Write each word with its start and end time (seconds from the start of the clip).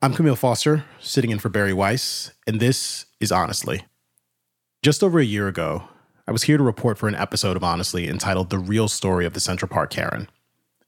I'm 0.00 0.14
Kmele 0.14 0.38
Foster, 0.38 0.84
sitting 1.00 1.32
in 1.32 1.40
for 1.40 1.48
Bari 1.48 1.72
Weiss, 1.72 2.30
and 2.46 2.60
this 2.60 3.06
is 3.18 3.32
Honestly. 3.32 3.84
Just 4.80 5.02
over 5.02 5.18
a 5.18 5.24
year 5.24 5.48
ago, 5.48 5.88
I 6.24 6.30
was 6.30 6.44
here 6.44 6.56
to 6.56 6.62
report 6.62 6.98
for 6.98 7.08
an 7.08 7.16
episode 7.16 7.56
of 7.56 7.64
Honestly 7.64 8.08
entitled 8.08 8.50
The 8.50 8.60
Real 8.60 8.86
Story 8.86 9.26
of 9.26 9.32
the 9.32 9.40
Central 9.40 9.68
Park 9.68 9.90
Karen. 9.90 10.28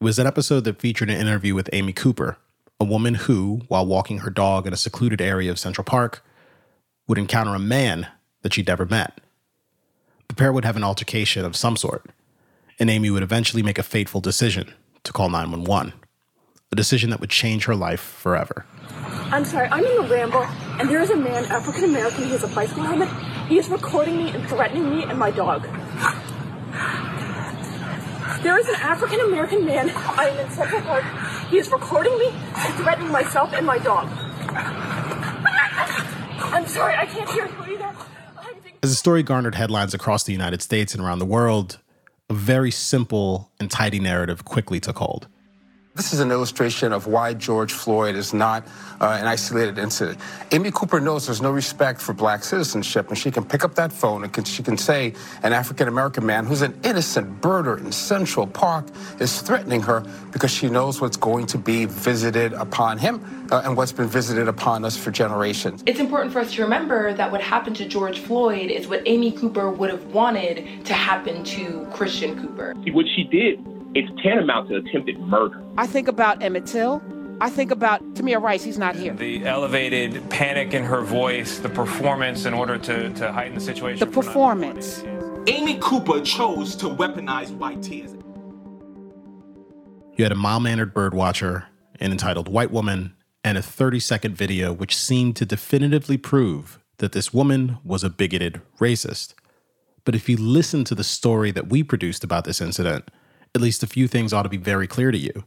It 0.00 0.04
was 0.04 0.20
an 0.20 0.28
episode 0.28 0.62
that 0.62 0.80
featured 0.80 1.10
an 1.10 1.20
interview 1.20 1.56
with 1.56 1.68
Amy 1.72 1.92
Cooper, 1.92 2.38
a 2.78 2.84
woman 2.84 3.14
who, 3.14 3.62
while 3.66 3.84
walking 3.84 4.18
her 4.18 4.30
dog 4.30 4.64
in 4.64 4.72
a 4.72 4.76
secluded 4.76 5.20
area 5.20 5.50
of 5.50 5.58
Central 5.58 5.84
Park, 5.84 6.24
would 7.08 7.18
encounter 7.18 7.56
a 7.56 7.58
man 7.58 8.06
that 8.42 8.54
she'd 8.54 8.68
never 8.68 8.86
met. 8.86 9.20
The 10.28 10.36
pair 10.36 10.52
would 10.52 10.64
have 10.64 10.76
an 10.76 10.84
altercation 10.84 11.44
of 11.44 11.56
some 11.56 11.76
sort, 11.76 12.10
and 12.78 12.88
Amy 12.88 13.10
would 13.10 13.24
eventually 13.24 13.64
make 13.64 13.76
a 13.76 13.82
fateful 13.82 14.20
decision 14.20 14.72
to 15.02 15.12
call 15.12 15.28
911, 15.28 15.94
a 16.72 16.76
decision 16.76 17.10
that 17.10 17.18
would 17.18 17.30
change 17.30 17.64
her 17.64 17.74
life 17.74 18.00
forever. 18.00 18.64
I'm 19.32 19.44
sorry, 19.44 19.66
I'm 19.72 19.84
in 19.84 19.96
the 19.96 20.08
ramble, 20.08 20.44
and 20.78 20.88
there 20.88 21.00
is 21.00 21.10
a 21.10 21.16
man, 21.16 21.44
African 21.46 21.82
American, 21.82 22.24
he 22.24 22.30
has 22.30 22.44
a 22.44 22.48
bicycle 22.48 22.84
helmet. 22.84 23.08
He 23.48 23.58
is 23.58 23.68
recording 23.68 24.16
me 24.16 24.30
and 24.30 24.48
threatening 24.48 24.88
me 24.88 25.02
and 25.02 25.18
my 25.18 25.32
dog. 25.32 25.64
There 28.44 28.56
is 28.56 28.68
an 28.68 28.76
African 28.76 29.18
American 29.20 29.64
man, 29.64 29.90
I 29.90 30.28
am 30.28 30.46
in 30.46 30.50
Central 30.52 30.80
Park. 30.82 31.04
He 31.48 31.58
is 31.58 31.68
recording 31.72 32.16
me 32.18 32.28
and 32.28 32.74
threatening 32.74 33.10
myself 33.10 33.52
and 33.52 33.66
my 33.66 33.78
dog. 33.78 34.08
I'm 36.52 36.66
sorry, 36.66 36.94
I 36.94 37.06
can't 37.06 37.28
hear 37.30 37.46
you 37.46 37.74
either. 37.74 37.92
As 38.84 38.90
the 38.90 38.96
story 38.96 39.24
garnered 39.24 39.56
headlines 39.56 39.92
across 39.92 40.22
the 40.22 40.32
United 40.32 40.62
States 40.62 40.94
and 40.94 41.02
around 41.02 41.18
the 41.18 41.26
world, 41.26 41.80
a 42.28 42.34
very 42.34 42.70
simple 42.70 43.50
and 43.58 43.68
tidy 43.68 43.98
narrative 43.98 44.44
quickly 44.44 44.78
took 44.78 44.98
hold. 44.98 45.26
This 46.00 46.14
is 46.14 46.20
an 46.20 46.30
illustration 46.30 46.94
of 46.94 47.06
why 47.06 47.34
George 47.34 47.74
Floyd 47.74 48.14
is 48.14 48.32
not 48.32 48.66
uh, 49.02 49.18
an 49.20 49.26
isolated 49.26 49.76
incident. 49.76 50.18
Amy 50.50 50.70
Cooper 50.70 50.98
knows 50.98 51.26
there's 51.26 51.42
no 51.42 51.50
respect 51.50 52.00
for 52.00 52.14
black 52.14 52.42
citizenship, 52.42 53.10
and 53.10 53.18
she 53.18 53.30
can 53.30 53.44
pick 53.44 53.64
up 53.64 53.74
that 53.74 53.92
phone 53.92 54.24
and 54.24 54.32
can, 54.32 54.44
she 54.44 54.62
can 54.62 54.78
say 54.78 55.12
an 55.42 55.52
African 55.52 55.88
American 55.88 56.24
man 56.24 56.46
who's 56.46 56.62
an 56.62 56.72
innocent 56.84 57.42
birder 57.42 57.78
in 57.78 57.92
Central 57.92 58.46
Park 58.46 58.86
is 59.18 59.42
threatening 59.42 59.82
her 59.82 60.02
because 60.32 60.50
she 60.50 60.70
knows 60.70 61.02
what's 61.02 61.18
going 61.18 61.44
to 61.48 61.58
be 61.58 61.84
visited 61.84 62.54
upon 62.54 62.96
him 62.96 63.22
uh, 63.50 63.60
and 63.66 63.76
what's 63.76 63.92
been 63.92 64.08
visited 64.08 64.48
upon 64.48 64.86
us 64.86 64.96
for 64.96 65.10
generations. 65.10 65.82
It's 65.84 66.00
important 66.00 66.32
for 66.32 66.38
us 66.38 66.54
to 66.54 66.62
remember 66.62 67.12
that 67.12 67.30
what 67.30 67.42
happened 67.42 67.76
to 67.76 67.86
George 67.86 68.20
Floyd 68.20 68.70
is 68.70 68.88
what 68.88 69.02
Amy 69.04 69.32
Cooper 69.32 69.70
would 69.70 69.90
have 69.90 70.06
wanted 70.06 70.82
to 70.86 70.94
happen 70.94 71.44
to 71.44 71.86
Christian 71.92 72.40
Cooper. 72.40 72.72
What 72.90 73.04
she 73.14 73.24
did 73.24 73.79
it's 73.94 74.08
tantamount 74.22 74.68
to 74.68 74.76
attempted 74.76 75.18
murder. 75.20 75.62
I 75.76 75.86
think 75.86 76.08
about 76.08 76.42
Emmett 76.42 76.66
Till. 76.66 77.02
I 77.40 77.48
think 77.48 77.70
about 77.70 78.02
Tamir 78.14 78.40
Rice. 78.40 78.62
He's 78.62 78.78
not 78.78 78.94
here. 78.94 79.14
The 79.14 79.46
elevated 79.46 80.28
panic 80.28 80.74
in 80.74 80.84
her 80.84 81.00
voice, 81.00 81.58
the 81.58 81.70
performance 81.70 82.44
in 82.44 82.52
order 82.52 82.76
to, 82.78 83.10
to 83.14 83.32
heighten 83.32 83.54
the 83.54 83.60
situation. 83.60 84.06
The 84.06 84.12
performance. 84.12 85.02
Amy 85.46 85.78
Cooper 85.80 86.20
chose 86.20 86.76
to 86.76 86.86
weaponize 86.86 87.50
white 87.50 87.82
tears. 87.82 88.14
You 90.16 90.24
had 90.24 90.32
a 90.32 90.36
mild 90.36 90.62
mannered 90.62 90.92
bird 90.92 91.14
watcher, 91.14 91.66
an 91.98 92.12
entitled 92.12 92.46
white 92.46 92.70
woman, 92.70 93.16
and 93.42 93.56
a 93.56 93.62
30 93.62 94.00
second 94.00 94.36
video 94.36 94.72
which 94.72 94.94
seemed 94.94 95.34
to 95.36 95.46
definitively 95.46 96.18
prove 96.18 96.78
that 96.98 97.12
this 97.12 97.32
woman 97.32 97.78
was 97.82 98.04
a 98.04 98.10
bigoted 98.10 98.60
racist. 98.78 99.32
But 100.04 100.14
if 100.14 100.28
you 100.28 100.36
listen 100.36 100.84
to 100.84 100.94
the 100.94 101.04
story 101.04 101.50
that 101.52 101.70
we 101.70 101.82
produced 101.82 102.22
about 102.22 102.44
this 102.44 102.60
incident, 102.60 103.10
at 103.54 103.60
least 103.60 103.82
a 103.82 103.86
few 103.86 104.08
things 104.08 104.32
ought 104.32 104.42
to 104.42 104.48
be 104.48 104.56
very 104.56 104.86
clear 104.86 105.10
to 105.10 105.18
you. 105.18 105.44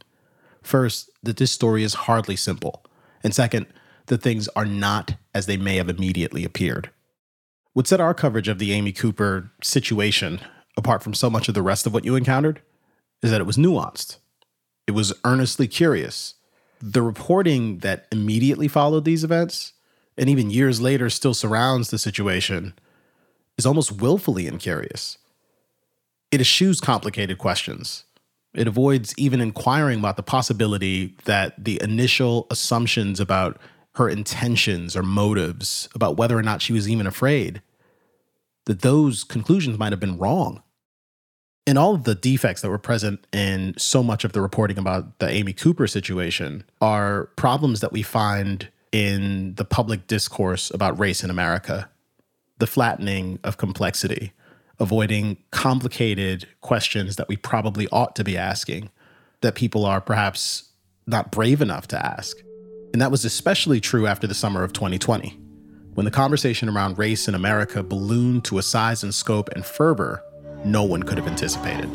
First, 0.62 1.10
that 1.22 1.36
this 1.36 1.52
story 1.52 1.82
is 1.82 1.94
hardly 1.94 2.36
simple. 2.36 2.84
And 3.22 3.34
second, 3.34 3.66
that 4.06 4.22
things 4.22 4.48
are 4.48 4.66
not 4.66 5.14
as 5.34 5.46
they 5.46 5.56
may 5.56 5.76
have 5.76 5.88
immediately 5.88 6.44
appeared. 6.44 6.90
What 7.72 7.86
set 7.86 8.00
our 8.00 8.14
coverage 8.14 8.48
of 8.48 8.58
the 8.58 8.72
Amy 8.72 8.92
Cooper 8.92 9.50
situation 9.62 10.40
apart 10.76 11.02
from 11.02 11.14
so 11.14 11.30
much 11.30 11.48
of 11.48 11.54
the 11.54 11.62
rest 11.62 11.86
of 11.86 11.94
what 11.94 12.04
you 12.04 12.16
encountered 12.16 12.60
is 13.22 13.30
that 13.30 13.40
it 13.40 13.46
was 13.46 13.56
nuanced. 13.56 14.18
It 14.86 14.92
was 14.92 15.12
earnestly 15.24 15.66
curious. 15.66 16.34
The 16.80 17.02
reporting 17.02 17.78
that 17.78 18.06
immediately 18.12 18.68
followed 18.68 19.04
these 19.04 19.24
events, 19.24 19.72
and 20.18 20.28
even 20.28 20.50
years 20.50 20.80
later 20.80 21.08
still 21.08 21.34
surrounds 21.34 21.90
the 21.90 21.98
situation, 21.98 22.74
is 23.56 23.66
almost 23.66 23.92
willfully 23.92 24.46
incurious. 24.46 25.18
It 26.34 26.40
eschews 26.40 26.80
complicated 26.80 27.38
questions. 27.38 28.06
It 28.54 28.66
avoids 28.66 29.14
even 29.16 29.40
inquiring 29.40 30.00
about 30.00 30.16
the 30.16 30.24
possibility 30.24 31.14
that 31.26 31.64
the 31.64 31.80
initial 31.80 32.48
assumptions 32.50 33.20
about 33.20 33.60
her 33.94 34.08
intentions 34.08 34.96
or 34.96 35.04
motives, 35.04 35.88
about 35.94 36.16
whether 36.16 36.36
or 36.36 36.42
not 36.42 36.60
she 36.60 36.72
was 36.72 36.88
even 36.88 37.06
afraid, 37.06 37.62
that 38.64 38.80
those 38.80 39.22
conclusions 39.22 39.78
might 39.78 39.92
have 39.92 40.00
been 40.00 40.18
wrong. 40.18 40.60
And 41.68 41.78
all 41.78 41.94
of 41.94 42.02
the 42.02 42.16
defects 42.16 42.62
that 42.62 42.68
were 42.68 42.78
present 42.78 43.24
in 43.32 43.74
so 43.78 44.02
much 44.02 44.24
of 44.24 44.32
the 44.32 44.42
reporting 44.42 44.76
about 44.76 45.20
the 45.20 45.28
Amy 45.28 45.52
Cooper 45.52 45.86
situation 45.86 46.64
are 46.80 47.26
problems 47.36 47.78
that 47.78 47.92
we 47.92 48.02
find 48.02 48.70
in 48.90 49.54
the 49.54 49.64
public 49.64 50.08
discourse 50.08 50.72
about 50.72 50.98
race 50.98 51.22
in 51.22 51.30
America. 51.30 51.88
The 52.58 52.66
flattening 52.66 53.38
of 53.44 53.56
complexity, 53.56 54.32
avoiding 54.78 55.38
complicated 55.50 56.48
questions 56.60 57.16
that 57.16 57.28
we 57.28 57.36
probably 57.36 57.88
ought 57.88 58.16
to 58.16 58.24
be 58.24 58.36
asking 58.36 58.90
that 59.40 59.54
people 59.54 59.84
are 59.84 60.00
perhaps 60.00 60.70
not 61.06 61.30
brave 61.30 61.60
enough 61.60 61.86
to 61.88 62.06
ask. 62.06 62.36
And 62.92 63.00
that 63.00 63.10
was 63.10 63.24
especially 63.24 63.80
true 63.80 64.06
after 64.06 64.26
the 64.26 64.34
summer 64.34 64.62
of 64.62 64.72
2020, 64.72 65.38
when 65.94 66.04
the 66.04 66.10
conversation 66.10 66.68
around 66.68 66.98
race 66.98 67.28
in 67.28 67.34
America 67.34 67.82
ballooned 67.82 68.44
to 68.46 68.58
a 68.58 68.62
size 68.62 69.02
and 69.02 69.14
scope 69.14 69.48
and 69.50 69.64
fervor 69.64 70.22
no 70.64 70.82
one 70.82 71.02
could 71.02 71.18
have 71.18 71.28
anticipated. 71.28 71.90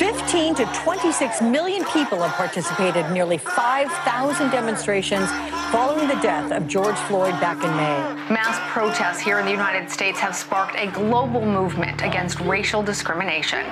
15 0.00 0.54
to 0.54 0.64
26 0.82 1.42
million 1.42 1.84
people 1.92 2.22
have 2.22 2.34
participated 2.34 3.04
in 3.04 3.12
nearly 3.12 3.36
5,000 3.36 4.48
demonstrations 4.48 5.28
following 5.70 6.08
the 6.08 6.14
death 6.22 6.50
of 6.52 6.66
George 6.66 6.96
Floyd 7.00 7.32
back 7.32 7.62
in 7.62 7.70
May. 7.76 8.32
Mass 8.32 8.58
protests 8.72 9.20
here 9.20 9.40
in 9.40 9.44
the 9.44 9.50
United 9.50 9.90
States 9.90 10.18
have 10.18 10.34
sparked 10.34 10.74
a 10.76 10.86
global 10.86 11.44
movement 11.44 12.00
against 12.00 12.40
racial 12.40 12.82
discrimination. 12.82 13.62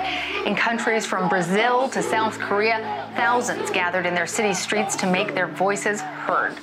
In 0.44 0.55
countries 0.55 1.06
from 1.06 1.31
Brazil 1.31 1.89
to 1.89 2.03
South 2.03 2.39
Korea, 2.39 3.10
thousands 3.16 3.71
gathered 3.71 4.05
in 4.05 4.15
their 4.15 4.27
city 4.27 4.53
streets 4.53 4.97
to 4.97 5.10
make 5.10 5.34
their 5.34 5.49
voices 5.49 6.03
heard. 6.03 6.55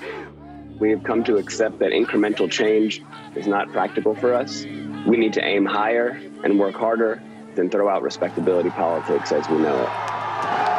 We 0.79 0.91
have 0.91 1.03
come 1.03 1.23
to 1.23 1.37
accept 1.37 1.79
that 1.79 1.89
incremental 1.89 2.51
change 2.51 3.01
is 3.35 3.47
not 3.47 3.71
practical 3.71 4.13
for 4.13 4.31
us. 4.31 4.63
We 5.07 5.17
need 5.17 5.33
to 5.33 5.43
aim 5.43 5.65
higher 5.65 6.21
and 6.43 6.59
work 6.59 6.75
harder 6.75 7.19
and 7.57 7.71
throw 7.71 7.89
out 7.89 8.01
respectability 8.01 8.69
politics 8.69 9.31
as 9.31 9.47
we 9.49 9.57
know 9.57 9.75
it. 9.75 9.89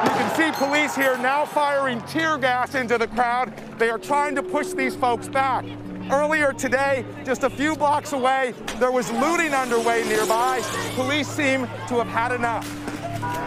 You 0.05 0.11
can 0.11 0.37
see 0.37 0.65
police 0.65 0.95
here 0.95 1.17
now 1.19 1.45
firing 1.45 2.01
tear 2.03 2.39
gas 2.39 2.75
into 2.75 2.99
the 2.99 3.09
crowd. 3.09 3.53
They 3.79 3.91
are 3.91 3.99
trying 3.99 4.35
to 4.37 4.43
push 4.43 4.73
these 4.73 4.95
folks 4.95 5.29
back. 5.29 5.65
Earlier 6.11 6.53
today, 6.53 7.05
just 7.25 7.43
a 7.43 7.51
few 7.51 7.75
blocks 7.75 8.13
away, 8.13 8.55
there 8.79 8.93
was 8.93 9.11
looting 9.11 9.53
underway 9.53 10.07
nearby. 10.07 10.61
Police 10.95 11.27
seem 11.27 11.63
to 11.89 12.03
have 12.03 12.07
had 12.07 12.33
enough. 12.33 12.69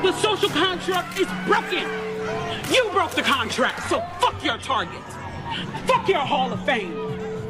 The 0.02 0.12
social 0.20 0.50
contract 0.50 1.20
is 1.20 1.28
broken. 1.46 1.88
You 2.74 2.90
broke 2.92 3.12
the 3.12 3.22
contract, 3.22 3.90
so 3.90 4.02
fuck 4.20 4.44
your 4.44 4.58
target. 4.58 5.04
Fuck 5.86 6.10
your 6.10 6.20
Hall 6.20 6.52
of 6.52 6.64
Fame. 6.66 6.94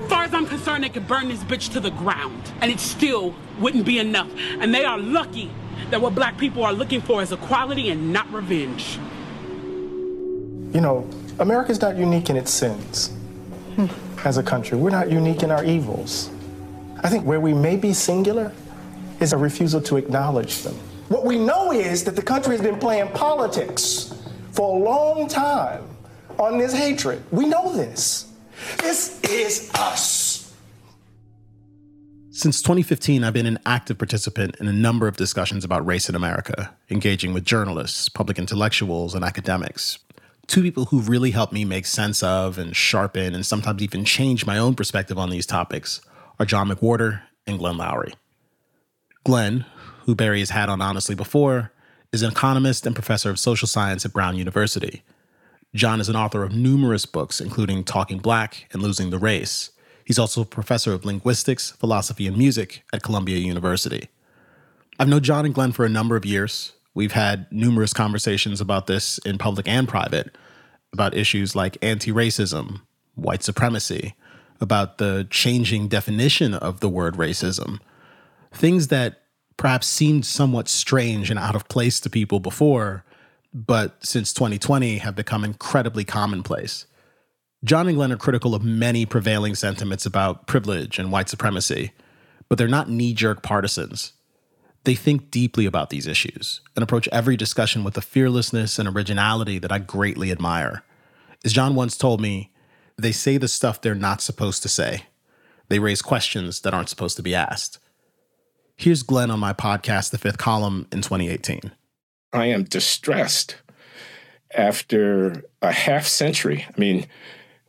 As 0.03 0.09
far 0.09 0.23
as 0.23 0.33
I'm 0.33 0.45
concerned, 0.45 0.83
they 0.83 0.89
could 0.89 1.07
burn 1.07 1.27
this 1.27 1.43
bitch 1.43 1.71
to 1.73 1.79
the 1.79 1.91
ground, 1.91 2.51
and 2.61 2.71
it 2.71 2.79
still 2.79 3.33
wouldn't 3.59 3.85
be 3.85 3.99
enough. 3.99 4.29
And 4.59 4.73
they 4.73 4.85
are 4.85 4.97
lucky 4.97 5.51
that 5.89 6.01
what 6.01 6.15
black 6.15 6.37
people 6.37 6.63
are 6.63 6.73
looking 6.73 7.01
for 7.01 7.21
is 7.21 7.31
equality 7.31 7.89
and 7.89 8.13
not 8.13 8.31
revenge. 8.31 8.97
You 10.73 10.81
know, 10.81 11.09
America's 11.39 11.81
not 11.81 11.97
unique 11.97 12.29
in 12.29 12.37
its 12.37 12.51
sins 12.51 13.07
hmm. 13.75 13.87
as 14.25 14.37
a 14.37 14.43
country. 14.43 14.77
We're 14.77 14.91
not 14.91 15.11
unique 15.11 15.43
in 15.43 15.51
our 15.51 15.63
evils. 15.63 16.29
I 17.03 17.09
think 17.09 17.25
where 17.25 17.39
we 17.39 17.53
may 17.53 17.75
be 17.75 17.93
singular 17.93 18.51
is 19.19 19.33
a 19.33 19.37
refusal 19.37 19.81
to 19.81 19.97
acknowledge 19.97 20.61
them. 20.63 20.75
What 21.07 21.25
we 21.25 21.37
know 21.37 21.71
is 21.71 22.03
that 22.03 22.15
the 22.15 22.21
country 22.21 22.51
has 22.51 22.61
been 22.61 22.77
playing 22.77 23.09
politics 23.09 24.13
for 24.51 24.75
a 24.75 24.83
long 24.83 25.27
time 25.27 25.83
on 26.37 26.57
this 26.57 26.73
hatred. 26.73 27.23
We 27.31 27.45
know 27.45 27.73
this. 27.73 28.31
This 28.77 29.21
is 29.23 29.71
us. 29.73 30.28
Since 32.39 32.61
2015, 32.61 33.25
I've 33.25 33.33
been 33.33 33.45
an 33.45 33.59
active 33.65 33.97
participant 33.97 34.55
in 34.61 34.69
a 34.69 34.71
number 34.71 35.09
of 35.09 35.17
discussions 35.17 35.65
about 35.65 35.85
race 35.85 36.07
in 36.07 36.15
America, 36.15 36.73
engaging 36.89 37.33
with 37.33 37.43
journalists, 37.43 38.07
public 38.07 38.39
intellectuals, 38.39 39.13
and 39.13 39.25
academics. 39.25 39.99
Two 40.47 40.61
people 40.61 40.85
who've 40.85 41.09
really 41.09 41.31
helped 41.31 41.51
me 41.51 41.65
make 41.65 41.85
sense 41.85 42.23
of 42.23 42.57
and 42.57 42.77
sharpen 42.77 43.35
and 43.35 43.45
sometimes 43.45 43.83
even 43.83 44.05
change 44.05 44.45
my 44.45 44.57
own 44.57 44.73
perspective 44.73 45.17
on 45.17 45.29
these 45.29 45.45
topics 45.45 45.99
are 46.39 46.45
John 46.45 46.69
McWhorter 46.69 47.23
and 47.45 47.59
Glenn 47.59 47.75
Loury. 47.75 48.13
Glenn, 49.25 49.65
who 50.05 50.15
Bari 50.15 50.39
has 50.39 50.51
had 50.51 50.69
on 50.69 50.79
Honestly 50.79 51.15
before, 51.15 51.73
is 52.13 52.21
an 52.21 52.31
economist 52.31 52.85
and 52.85 52.95
professor 52.95 53.29
of 53.29 53.37
social 53.37 53.67
science 53.67 54.05
at 54.05 54.13
Brown 54.13 54.37
University. 54.37 55.03
John 55.75 55.99
is 55.99 56.07
an 56.07 56.15
author 56.15 56.43
of 56.43 56.55
numerous 56.55 57.05
books, 57.05 57.41
including 57.41 57.83
Talking 57.83 58.19
Black 58.19 58.69
and 58.71 58.81
Losing 58.81 59.09
the 59.09 59.19
Race. 59.19 59.71
He's 60.09 60.17
also 60.17 60.41
a 60.41 60.45
professor 60.45 60.91
of 60.91 61.05
linguistics, 61.05 61.69
philosophy, 61.69 62.25
and 62.25 62.35
music 62.35 62.83
at 62.91 63.03
Columbia 63.03 63.37
University. 63.37 64.09
I've 64.99 65.07
known 65.07 65.21
John 65.21 65.45
and 65.45 65.53
Glenn 65.53 65.71
for 65.71 65.85
a 65.85 65.89
number 65.89 66.15
of 66.15 66.25
years. 66.25 66.71
We've 66.95 67.11
had 67.11 67.45
numerous 67.51 67.93
conversations 67.93 68.59
about 68.59 68.87
this 68.87 69.19
in 69.19 69.37
public 69.37 69.67
and 69.67 69.87
private, 69.87 70.35
about 70.91 71.15
issues 71.15 71.55
like 71.55 71.77
anti 71.83 72.11
racism, 72.11 72.81
white 73.13 73.43
supremacy, 73.43 74.15
about 74.59 74.97
the 74.97 75.27
changing 75.29 75.89
definition 75.89 76.55
of 76.55 76.79
the 76.79 76.89
word 76.89 77.13
racism, 77.13 77.79
things 78.51 78.87
that 78.87 79.21
perhaps 79.57 79.85
seemed 79.85 80.25
somewhat 80.25 80.67
strange 80.67 81.29
and 81.29 81.37
out 81.37 81.55
of 81.55 81.67
place 81.67 81.99
to 81.99 82.09
people 82.09 82.39
before 82.39 83.03
but 83.53 84.03
since 84.05 84.33
2020 84.33 84.99
have 84.99 85.15
become 85.15 85.43
incredibly 85.43 86.03
commonplace. 86.03 86.85
John 87.63 87.87
and 87.87 87.97
Glenn 87.97 88.11
are 88.11 88.17
critical 88.17 88.55
of 88.55 88.63
many 88.63 89.05
prevailing 89.05 89.53
sentiments 89.53 90.05
about 90.05 90.47
privilege 90.47 90.97
and 90.97 91.11
white 91.11 91.27
supremacy, 91.27 91.91
but 92.47 92.57
they're 92.57 92.67
not 92.67 92.89
knee 92.89 93.13
jerk 93.13 93.43
partisans. 93.43 94.13
They 94.85 94.95
think 94.95 95.29
deeply 95.29 95.65
about 95.65 95.89
these 95.89 96.07
issues 96.07 96.61
and 96.75 96.83
approach 96.83 97.09
every 97.09 97.35
discussion 97.35 97.83
with 97.83 97.97
a 97.97 98.01
fearlessness 98.01 98.79
and 98.79 98.87
originality 98.87 99.59
that 99.59 99.73
I 99.73 99.79
greatly 99.79 100.31
admire. 100.31 100.83
As 101.43 101.51
John 101.51 101.75
once 101.75 101.97
told 101.97 102.21
me, 102.21 102.51
they 102.97 103.11
say 103.11 103.37
the 103.37 103.49
stuff 103.49 103.81
they're 103.81 103.93
not 103.93 104.21
supposed 104.21 104.61
to 104.63 104.69
say. 104.69 105.03
They 105.67 105.79
raise 105.79 106.01
questions 106.01 106.61
that 106.61 106.73
aren't 106.73 106.89
supposed 106.89 107.17
to 107.17 107.23
be 107.23 107.35
asked. 107.35 107.77
Here's 108.77 109.03
Glenn 109.03 109.31
on 109.31 109.39
my 109.39 109.51
podcast, 109.51 110.11
The 110.11 110.17
Fifth 110.17 110.37
Column, 110.37 110.87
in 110.91 111.01
2018. 111.01 111.73
I 112.31 112.45
am 112.45 112.63
distressed 112.63 113.57
after 114.55 115.43
a 115.61 115.71
half 115.71 116.07
century. 116.07 116.65
I 116.67 116.79
mean, 116.79 117.05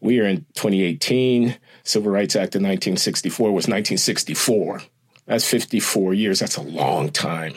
we 0.01 0.21
are 0.21 0.27
in 0.27 0.47
2018. 0.55 1.57
Civil 1.85 2.13
Rights 2.13 2.37
Act 2.37 2.55
of 2.55 2.63
1964 2.63 3.47
was 3.49 3.69
1964. 3.69 4.83
That's 5.27 5.49
54 5.49 6.15
years. 6.15 6.41
That's 6.41 6.57
a 6.57 6.63
long 6.63 7.11
time. 7.11 7.55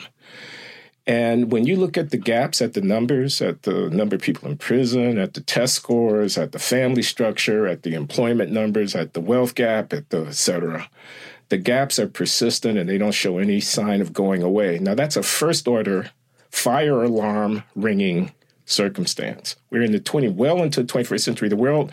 And 1.06 1.52
when 1.52 1.66
you 1.66 1.76
look 1.76 1.98
at 1.98 2.10
the 2.10 2.16
gaps, 2.16 2.62
at 2.62 2.72
the 2.72 2.80
numbers, 2.80 3.42
at 3.42 3.62
the 3.62 3.90
number 3.90 4.16
of 4.16 4.22
people 4.22 4.48
in 4.48 4.56
prison, 4.56 5.18
at 5.18 5.34
the 5.34 5.42
test 5.42 5.74
scores, 5.74 6.38
at 6.38 6.52
the 6.52 6.58
family 6.58 7.02
structure, 7.02 7.66
at 7.66 7.82
the 7.82 7.94
employment 7.94 8.50
numbers, 8.50 8.94
at 8.94 9.12
the 9.12 9.20
wealth 9.20 9.54
gap, 9.54 9.92
at 9.92 10.08
the 10.08 10.26
et 10.26 10.34
cetera, 10.34 10.88
the 11.50 11.58
gaps 11.58 11.98
are 11.98 12.08
persistent 12.08 12.78
and 12.78 12.88
they 12.88 12.96
don't 12.96 13.12
show 13.12 13.36
any 13.38 13.60
sign 13.60 14.00
of 14.00 14.14
going 14.14 14.42
away. 14.42 14.78
Now, 14.78 14.94
that's 14.94 15.16
a 15.16 15.22
first 15.22 15.68
order 15.68 16.10
fire 16.50 17.02
alarm 17.02 17.64
ringing 17.74 18.32
circumstance. 18.64 19.56
We're 19.70 19.82
in 19.82 19.92
the 19.92 20.00
20, 20.00 20.28
well 20.28 20.62
into 20.62 20.82
the 20.82 20.92
21st 20.92 21.20
century. 21.20 21.48
The 21.48 21.56
world 21.56 21.92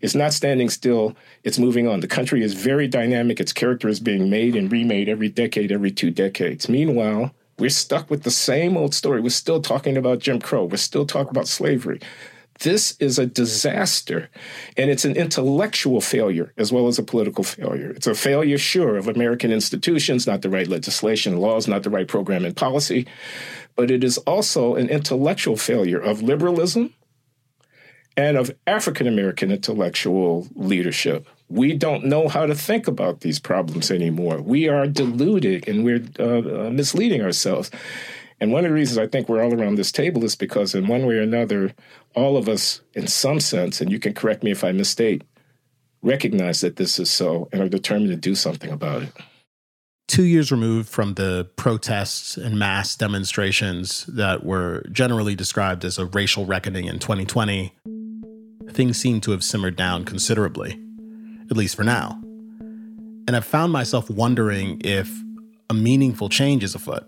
is 0.00 0.14
not 0.14 0.32
standing 0.32 0.68
still, 0.68 1.16
it's 1.44 1.58
moving 1.58 1.86
on. 1.86 2.00
The 2.00 2.08
country 2.08 2.42
is 2.42 2.54
very 2.54 2.88
dynamic. 2.88 3.40
Its 3.40 3.52
character 3.52 3.88
is 3.88 4.00
being 4.00 4.28
made 4.30 4.56
and 4.56 4.70
remade 4.70 5.08
every 5.08 5.28
decade, 5.28 5.72
every 5.72 5.90
two 5.90 6.10
decades. 6.10 6.68
Meanwhile, 6.68 7.32
we're 7.58 7.70
stuck 7.70 8.10
with 8.10 8.22
the 8.22 8.30
same 8.30 8.76
old 8.76 8.94
story. 8.94 9.20
We're 9.20 9.30
still 9.30 9.60
talking 9.60 9.96
about 9.96 10.18
Jim 10.18 10.40
Crow. 10.40 10.64
We're 10.64 10.78
still 10.78 11.06
talking 11.06 11.30
about 11.30 11.46
slavery. 11.46 12.00
This 12.60 12.94
is 13.00 13.18
a 13.18 13.24
disaster, 13.24 14.28
and 14.76 14.90
it's 14.90 15.06
an 15.06 15.16
intellectual 15.16 16.02
failure 16.02 16.52
as 16.58 16.70
well 16.70 16.88
as 16.88 16.98
a 16.98 17.02
political 17.02 17.42
failure. 17.42 17.90
It's 17.90 18.06
a 18.06 18.14
failure, 18.14 18.58
sure, 18.58 18.98
of 18.98 19.08
American 19.08 19.50
institutions, 19.50 20.26
not 20.26 20.42
the 20.42 20.50
right 20.50 20.68
legislation, 20.68 21.38
laws, 21.38 21.66
not 21.66 21.84
the 21.84 21.90
right 21.90 22.06
program 22.06 22.44
and 22.44 22.54
policy, 22.54 23.06
but 23.76 23.90
it 23.90 24.04
is 24.04 24.18
also 24.18 24.74
an 24.74 24.90
intellectual 24.90 25.56
failure 25.56 25.98
of 25.98 26.20
liberalism 26.20 26.92
and 28.16 28.36
of 28.36 28.54
African 28.66 29.06
American 29.06 29.50
intellectual 29.50 30.46
leadership. 30.54 31.26
We 31.48 31.72
don't 31.72 32.04
know 32.04 32.28
how 32.28 32.44
to 32.44 32.54
think 32.54 32.86
about 32.86 33.20
these 33.20 33.38
problems 33.38 33.90
anymore. 33.90 34.42
We 34.42 34.68
are 34.68 34.86
deluded 34.86 35.66
and 35.66 35.82
we're 35.82 36.04
uh, 36.18 36.66
uh, 36.66 36.70
misleading 36.70 37.22
ourselves. 37.22 37.70
And 38.40 38.52
one 38.52 38.64
of 38.64 38.70
the 38.70 38.74
reasons 38.74 38.98
I 38.98 39.06
think 39.06 39.28
we're 39.28 39.42
all 39.42 39.54
around 39.54 39.74
this 39.74 39.92
table 39.92 40.24
is 40.24 40.34
because, 40.34 40.74
in 40.74 40.86
one 40.86 41.06
way 41.06 41.16
or 41.16 41.22
another, 41.22 41.74
all 42.14 42.36
of 42.36 42.48
us, 42.48 42.80
in 42.94 43.06
some 43.06 43.40
sense, 43.40 43.80
and 43.80 43.92
you 43.92 43.98
can 43.98 44.14
correct 44.14 44.42
me 44.42 44.50
if 44.50 44.64
I 44.64 44.72
misstate, 44.72 45.22
recognize 46.02 46.62
that 46.62 46.76
this 46.76 46.98
is 46.98 47.10
so 47.10 47.48
and 47.52 47.60
are 47.60 47.68
determined 47.68 48.10
to 48.10 48.16
do 48.16 48.34
something 48.34 48.70
about 48.70 49.02
it 49.02 49.12
two 50.10 50.24
years 50.24 50.50
removed 50.50 50.88
from 50.88 51.14
the 51.14 51.48
protests 51.54 52.36
and 52.36 52.58
mass 52.58 52.96
demonstrations 52.96 54.04
that 54.06 54.44
were 54.44 54.82
generally 54.90 55.36
described 55.36 55.84
as 55.84 55.98
a 55.98 56.06
racial 56.06 56.44
reckoning 56.44 56.86
in 56.86 56.98
2020, 56.98 57.72
things 58.70 58.98
seem 58.98 59.20
to 59.20 59.30
have 59.30 59.44
simmered 59.44 59.76
down 59.76 60.04
considerably, 60.04 60.72
at 61.48 61.56
least 61.56 61.76
for 61.76 61.84
now. 61.84 62.20
And 63.28 63.36
I've 63.36 63.44
found 63.44 63.72
myself 63.72 64.10
wondering 64.10 64.80
if 64.84 65.16
a 65.70 65.74
meaningful 65.74 66.28
change 66.28 66.64
is 66.64 66.74
afoot. 66.74 67.04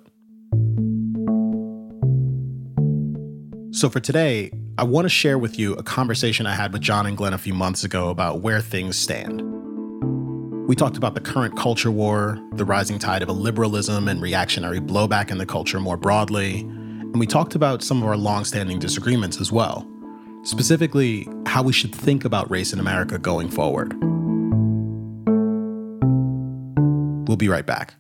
So 3.74 3.88
for 3.88 4.00
today, 4.00 4.50
I 4.76 4.84
want 4.84 5.06
to 5.06 5.08
share 5.08 5.38
with 5.38 5.58
you 5.58 5.72
a 5.76 5.82
conversation 5.82 6.44
I 6.44 6.54
had 6.54 6.74
with 6.74 6.82
John 6.82 7.06
and 7.06 7.16
Glenn 7.16 7.32
a 7.32 7.38
few 7.38 7.54
months 7.54 7.84
ago 7.84 8.10
about 8.10 8.42
where 8.42 8.60
things 8.60 8.98
stand. 8.98 9.40
We 10.69 10.76
talked 10.76 10.98
about 10.98 11.14
the 11.14 11.22
current 11.22 11.56
culture 11.56 11.90
war, 11.90 12.38
the 12.52 12.66
rising 12.66 12.98
tide 12.98 13.22
of 13.22 13.30
a 13.30 13.32
liberalism 13.32 14.08
and 14.08 14.20
reactionary 14.20 14.78
blowback 14.78 15.30
in 15.30 15.38
the 15.38 15.46
culture 15.46 15.80
more 15.80 15.96
broadly, 15.96 16.60
and 16.60 17.19
we 17.19 17.26
talked 17.26 17.54
about 17.54 17.82
some 17.82 18.02
of 18.02 18.08
our 18.08 18.16
longstanding 18.16 18.78
disagreements 18.78 19.40
as 19.40 19.50
well. 19.50 19.90
Specifically, 20.42 21.26
how 21.46 21.62
we 21.62 21.72
should 21.72 21.94
think 21.94 22.26
about 22.26 22.50
race 22.50 22.75
in 22.75 22.78
America 22.78 23.18
going 23.18 23.48
forward. 23.48 23.94
We'll 27.26 27.38
be 27.38 27.48
right 27.48 27.64
back. 27.64 27.94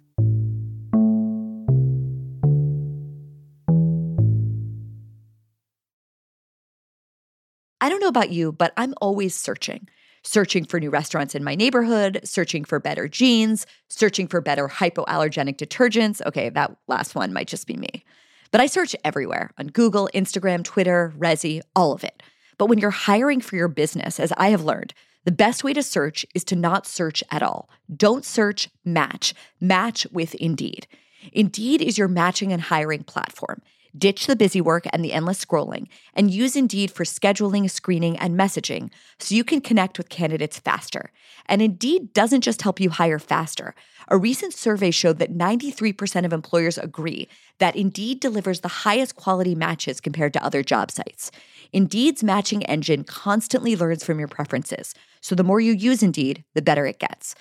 I 7.82 7.88
don't 7.88 8.00
know 8.00 8.06
about 8.06 8.30
you, 8.30 8.52
but 8.52 8.72
I'm 8.76 8.94
always 9.00 9.34
searching 9.34 9.88
searching 10.24 10.64
for 10.64 10.78
new 10.78 10.88
restaurants 10.88 11.34
in 11.34 11.42
my 11.42 11.56
neighborhood, 11.56 12.20
searching 12.22 12.64
for 12.64 12.78
better 12.78 13.08
jeans, 13.08 13.66
searching 13.88 14.28
for 14.28 14.40
better 14.40 14.68
hypoallergenic 14.68 15.56
detergents. 15.56 16.24
Okay, 16.24 16.48
that 16.50 16.76
last 16.86 17.16
one 17.16 17.32
might 17.32 17.48
just 17.48 17.66
be 17.66 17.74
me. 17.74 18.04
But 18.52 18.60
I 18.60 18.66
search 18.66 18.94
everywhere 19.04 19.50
on 19.58 19.66
Google, 19.66 20.08
Instagram, 20.14 20.62
Twitter, 20.62 21.12
Resy, 21.18 21.60
all 21.74 21.92
of 21.92 22.04
it. 22.04 22.22
But 22.56 22.66
when 22.66 22.78
you're 22.78 22.90
hiring 22.90 23.40
for 23.40 23.56
your 23.56 23.66
business, 23.66 24.20
as 24.20 24.32
I 24.36 24.50
have 24.50 24.62
learned, 24.62 24.94
the 25.24 25.32
best 25.32 25.64
way 25.64 25.72
to 25.72 25.82
search 25.82 26.24
is 26.36 26.44
to 26.44 26.54
not 26.56 26.86
search 26.86 27.24
at 27.32 27.42
all. 27.42 27.68
Don't 27.92 28.24
search, 28.24 28.68
match. 28.84 29.34
Match 29.60 30.06
with 30.12 30.36
Indeed. 30.36 30.86
Indeed 31.32 31.82
is 31.82 31.98
your 31.98 32.08
matching 32.08 32.52
and 32.52 32.62
hiring 32.62 33.02
platform. 33.02 33.60
Ditch 33.96 34.26
the 34.26 34.36
busy 34.36 34.60
work 34.60 34.86
and 34.90 35.04
the 35.04 35.12
endless 35.12 35.44
scrolling 35.44 35.86
and 36.14 36.30
use 36.30 36.56
Indeed 36.56 36.90
for 36.90 37.04
scheduling, 37.04 37.70
screening, 37.70 38.16
and 38.16 38.38
messaging 38.38 38.90
so 39.18 39.34
you 39.34 39.44
can 39.44 39.60
connect 39.60 39.98
with 39.98 40.08
candidates 40.08 40.58
faster. 40.58 41.12
And 41.46 41.60
Indeed 41.60 42.14
doesn't 42.14 42.40
just 42.40 42.62
help 42.62 42.80
you 42.80 42.88
hire 42.88 43.18
faster. 43.18 43.74
A 44.08 44.16
recent 44.16 44.54
survey 44.54 44.90
showed 44.90 45.18
that 45.18 45.36
93% 45.36 46.24
of 46.24 46.32
employers 46.32 46.78
agree 46.78 47.28
that 47.58 47.76
Indeed 47.76 48.20
delivers 48.20 48.60
the 48.60 48.68
highest 48.68 49.16
quality 49.16 49.54
matches 49.54 50.00
compared 50.00 50.32
to 50.32 50.44
other 50.44 50.62
job 50.62 50.90
sites. 50.90 51.30
Indeed's 51.72 52.24
matching 52.24 52.64
engine 52.64 53.04
constantly 53.04 53.76
learns 53.76 54.04
from 54.04 54.18
your 54.18 54.28
preferences, 54.28 54.94
so 55.20 55.34
the 55.34 55.44
more 55.44 55.60
you 55.60 55.72
use 55.72 56.02
Indeed, 56.02 56.44
the 56.54 56.62
better 56.62 56.86
it 56.86 56.98
gets. 56.98 57.34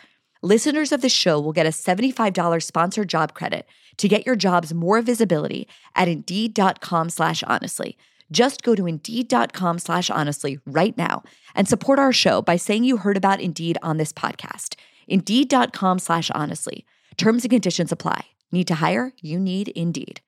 Listeners 0.43 0.91
of 0.91 1.01
the 1.01 1.09
show 1.09 1.39
will 1.39 1.53
get 1.53 1.67
a 1.67 1.69
$75 1.69 2.63
sponsored 2.63 3.07
job 3.07 3.35
credit 3.35 3.67
to 3.97 4.07
get 4.07 4.25
your 4.25 4.35
jobs 4.35 4.73
more 4.73 4.99
visibility 5.03 5.67
at 5.95 6.07
Indeed.com 6.07 7.09
slash 7.09 7.43
honestly. 7.43 7.95
Just 8.31 8.63
go 8.63 8.73
to 8.73 8.87
Indeed.com 8.87 9.77
slash 9.77 10.09
honestly 10.09 10.57
right 10.65 10.97
now 10.97 11.21
and 11.53 11.67
support 11.67 11.99
our 11.99 12.11
show 12.11 12.41
by 12.41 12.55
saying 12.55 12.85
you 12.85 12.97
heard 12.97 13.17
about 13.17 13.39
Indeed 13.39 13.77
on 13.83 13.97
this 13.97 14.11
podcast. 14.11 14.73
Indeed.com 15.07 15.99
slash 15.99 16.31
honestly. 16.31 16.85
Terms 17.17 17.43
and 17.43 17.51
conditions 17.51 17.91
apply. 17.91 18.25
Need 18.51 18.67
to 18.69 18.75
hire? 18.75 19.13
You 19.21 19.39
need 19.39 19.67
Indeed. 19.67 20.21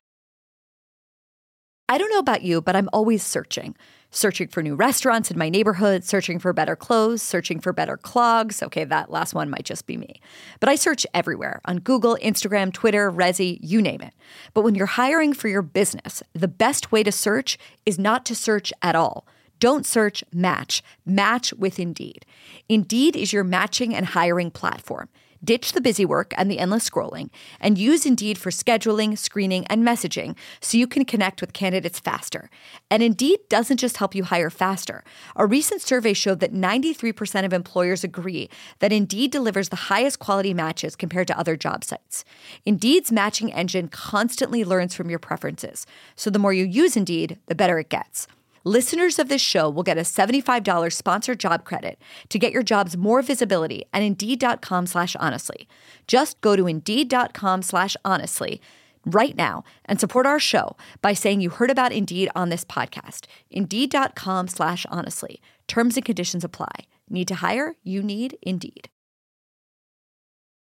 I 1.89 1.98
don't 1.98 2.12
know 2.12 2.20
about 2.20 2.43
you, 2.43 2.62
but 2.62 2.75
I'm 2.75 2.89
always 2.93 3.24
searching 3.24 3.75
searching 4.15 4.48
for 4.48 4.62
new 4.62 4.75
restaurants 4.75 5.32
in 5.32 5.38
my 5.38 5.50
neighborhood, 5.50 6.03
searching 6.03 6.39
for 6.39 6.53
better 6.53 6.75
clothes, 6.75 7.22
searching 7.22 7.60
for 7.60 7.74
better 7.74 7.98
clogs. 7.98 8.62
Okay, 8.63 8.84
that 8.84 9.12
last 9.12 9.34
one 9.34 9.50
might 9.50 9.65
just 9.65 9.86
be 9.86 9.98
me. 9.98 10.22
But 10.60 10.70
I 10.70 10.75
search 10.75 11.05
everywhere 11.13 11.62
on 11.65 11.79
Google, 11.79 12.17
Instagram, 12.22 12.72
Twitter, 12.72 13.12
Resy, 13.12 13.60
you 13.62 13.82
name 13.82 14.01
it. 14.01 14.13
But 14.53 14.62
when 14.62 14.75
you're 14.75 14.86
hiring 14.86 15.34
for 15.34 15.48
your 15.48 15.62
business, 15.62 16.24
the 16.34 16.48
best 16.48 16.91
way 16.91 17.03
to 17.03 17.12
search 17.12 17.58
is 17.86 18.00
not 18.00 18.25
to 18.25 18.36
search 18.36 18.72
at 18.82 18.96
all. 18.96 19.25
Don't 19.60 19.86
search, 19.86 20.24
match. 20.34 20.84
Match 21.05 21.53
with 21.53 21.79
Indeed. 21.79 22.25
Indeed 22.67 23.15
is 23.15 23.32
your 23.32 23.43
matching 23.43 23.96
and 23.96 24.08
hiring 24.08 24.51
platform. 24.51 25.10
Ditch 25.44 25.74
the 25.74 25.82
busy 25.82 26.06
work 26.06 26.34
and 26.38 26.50
the 26.50 26.60
endless 26.60 26.90
scrolling, 26.90 27.30
and 27.60 27.78
use 27.78 28.06
Indeed 28.06 28.38
for 28.38 28.50
scheduling, 28.50 29.18
screening, 29.18 29.68
and 29.68 29.86
messaging 29.86 30.38
so 30.62 30.78
you 30.78 30.88
can 30.88 31.04
connect 31.04 31.42
with 31.42 31.54
candidates 31.54 32.00
faster. 32.00 32.50
And 32.90 33.04
Indeed 33.04 33.40
doesn't 33.50 33.78
just 33.78 33.98
help 33.98 34.16
you 34.16 34.24
hire 34.24 34.50
faster. 34.50 35.04
A 35.36 35.46
recent 35.46 35.82
survey 35.82 36.14
showed 36.14 36.40
that 36.40 36.54
93% 36.54 37.46
of 37.46 37.52
employers 37.52 38.04
agree 38.04 38.50
that 38.80 38.94
Indeed 38.94 39.32
delivers 39.32 39.70
the 39.70 39.76
highest 39.76 40.20
quality 40.20 40.54
matches 40.54 40.96
compared 40.96 41.28
to 41.28 41.38
other 41.38 41.58
job 41.58 41.84
sites. 41.84 42.24
Indeed's 42.66 43.12
matching 43.12 43.52
engine 43.52 43.90
constantly 43.90 44.64
learns 44.64 44.96
from 44.96 45.10
your 45.10 45.20
preferences, 45.20 45.86
so 46.16 46.30
the 46.30 46.40
more 46.40 46.54
you 46.54 46.64
use 46.64 46.96
Indeed, 46.96 47.40
the 47.48 47.56
better 47.56 47.80
it 47.80 47.90
gets. 47.90 48.28
Listeners 48.65 49.20
of 49.20 49.27
this 49.27 49.41
show 49.41 49.70
will 49.70 49.84
get 49.84 49.98
a 49.98 50.01
$75 50.01 50.93
sponsored 50.93 51.38
job 51.38 51.65
credit 51.65 52.00
to 52.29 52.39
get 52.39 52.53
your 52.53 52.63
jobs 52.63 52.96
more 52.96 53.22
visibility 53.22 53.84
at 53.91 54.01
Indeed.com 54.01 54.86
slash 54.88 55.17
honestly. 55.17 55.67
Just 56.08 56.39
go 56.39 56.55
to 56.55 56.65
Indeed.com 56.65 57.62
slash 57.62 57.98
honestly 58.05 58.62
right 59.05 59.36
now 59.36 59.65
and 59.84 60.00
support 60.00 60.25
our 60.25 60.39
show 60.39 60.77
by 61.01 61.12
saying 61.12 61.41
you 61.41 61.50
heard 61.50 61.70
about 61.70 61.91
Indeed 61.91 62.29
on 62.38 62.48
this 62.48 62.63
podcast. 62.63 63.25
Indeed.com 63.51 64.48
slash 64.48 64.86
honestly. 64.89 65.41
Terms 65.67 65.98
and 65.98 66.05
conditions 66.05 66.46
apply. 66.46 66.88
Need 67.10 67.27
to 67.27 67.36
hire? 67.36 67.75
You 67.84 68.01
need 68.01 68.38
Indeed. 68.41 68.89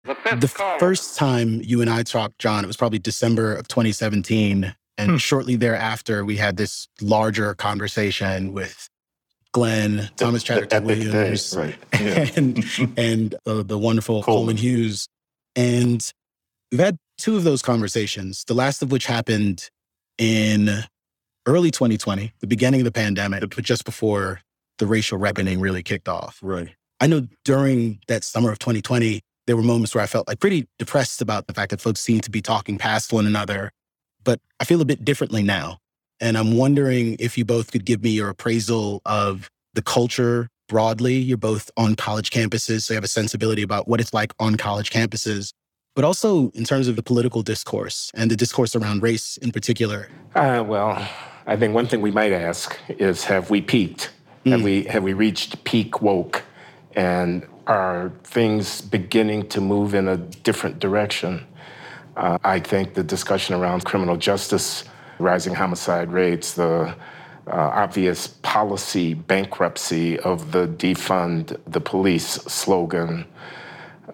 The 0.06 0.76
first 0.80 1.18
time 1.18 1.62
you 1.64 1.82
and 1.82 1.90
I 1.90 2.02
talked, 2.02 2.40
John, 2.40 2.64
it 2.64 2.68
was 2.68 2.78
probably 2.78 3.00
December 3.00 3.54
of 3.56 3.68
2017. 3.68 4.76
And 4.98 5.12
hmm. 5.12 5.18
shortly 5.18 5.56
thereafter, 5.56 6.24
we 6.24 6.38
had 6.38 6.58
this 6.58 6.88
larger 7.02 7.54
conversation 7.54 8.54
with 8.54 8.90
Glenn, 9.52 10.10
Thomas 10.18 10.44
Chatterton 10.44 10.84
Williams, 10.84 11.52
day, 11.52 11.58
right. 11.60 11.76
yeah. 12.02 12.30
and, 12.36 12.66
and 12.98 13.36
uh, 13.46 13.64
the 13.64 13.78
wonderful 13.78 14.22
Coleman. 14.22 14.56
Coleman 14.56 14.58
Hughes. 14.58 15.08
And 15.56 16.12
we've 16.72 16.80
had 16.80 16.98
two 17.18 17.38
of 17.38 17.44
those 17.44 17.62
conversations, 17.62 18.44
the 18.46 18.54
last 18.54 18.82
of 18.82 18.92
which 18.92 19.06
happened 19.06 19.70
in 20.18 20.84
early 21.46 21.72
2020, 21.72 22.34
the 22.40 22.48
beginning 22.48 22.82
of 22.82 22.86
the 22.86 22.92
pandemic, 22.92 23.42
but 23.56 23.64
just 23.64 23.86
before 23.86 24.42
the 24.78 24.88
racial 24.88 25.18
reckoning 25.18 25.60
really 25.60 25.84
kicked 25.84 26.10
off. 26.10 26.40
Right. 26.42 26.70
I 27.00 27.08
know 27.08 27.28
during 27.44 28.00
that 28.08 28.24
summer 28.24 28.52
of 28.52 28.60
2020, 28.60 29.22
there 29.48 29.56
were 29.56 29.64
moments 29.64 29.94
where 29.94 30.04
I 30.04 30.08
felt 30.08 30.28
like 30.28 30.40
pretty 30.40 30.68
depressed 30.80 31.22
about 31.22 31.48
the 31.48 31.54
fact 31.54 31.70
that 31.72 31.82
folks 31.82 32.02
seemed 32.02 32.24
to 32.24 32.32
be 32.32 32.42
talking 32.42 32.78
past 32.78 33.14
one 33.14 33.28
another 33.28 33.72
but 34.26 34.42
I 34.60 34.66
feel 34.66 34.82
a 34.82 34.86
bit 34.86 35.06
differently 35.06 35.42
now. 35.42 35.80
And 36.20 36.38
I'm 36.38 36.58
wondering 36.58 37.16
if 37.20 37.38
you 37.38 37.46
both 37.46 37.72
could 37.72 37.86
give 37.86 38.04
me 38.04 38.10
your 38.10 38.30
appraisal 38.30 39.02
of 39.06 39.50
the 39.74 39.82
culture 39.82 40.50
broadly. 40.68 41.16
You're 41.16 41.38
both 41.38 41.70
on 41.78 41.96
college 41.96 42.32
campuses, 42.32 42.82
so 42.82 42.94
you 42.94 42.96
have 42.96 43.04
a 43.04 43.08
sensibility 43.08 43.62
about 43.62 43.88
what 43.88 44.02
it's 44.02 44.14
like 44.14 44.34
on 44.40 44.56
college 44.56 44.90
campuses, 44.90 45.54
but 45.96 46.04
also 46.04 46.50
in 46.50 46.64
terms 46.64 46.88
of 46.88 46.96
the 46.96 47.04
political 47.04 47.42
discourse 47.42 48.12
and 48.14 48.32
the 48.32 48.36
discourse 48.36 48.76
around 48.76 49.04
race 49.04 49.38
in 49.38 49.52
particular. 49.52 50.08
Uh, 50.34 50.64
well, 50.66 51.08
I 51.46 51.56
think 51.56 51.76
one 51.76 51.88
thing 51.88 52.02
we 52.02 52.12
might 52.12 52.32
ask 52.32 52.78
is 52.90 53.26
have 53.26 53.50
we 53.50 53.62
peaked? 53.62 54.12
Mm. 54.46 54.52
Have, 54.52 54.64
we, 54.64 54.84
have 54.86 55.04
we 55.04 55.14
reached 55.14 55.64
peak 55.64 56.02
woke? 56.02 56.44
And 56.96 57.46
are 57.68 58.14
things 58.24 58.82
beginning 58.82 59.50
to 59.50 59.60
move 59.60 59.94
in 59.94 60.08
a 60.08 60.18
different 60.18 60.80
direction? 60.80 61.46
Uh, 62.16 62.38
I 62.44 62.60
think 62.60 62.94
the 62.94 63.04
discussion 63.04 63.56
around 63.56 63.84
criminal 63.84 64.16
justice, 64.16 64.86
rising 65.20 65.54
homicide 65.54 66.12
rates, 66.12 66.54
the 66.54 66.96
uh, 67.48 67.52
obvious 67.52 68.28
policy 68.28 69.14
bankruptcy 69.14 70.18
of 70.20 70.52
the 70.52 70.68
defund 70.68 71.60
the 71.68 71.80
police 71.80 72.26
slogan 72.26 73.26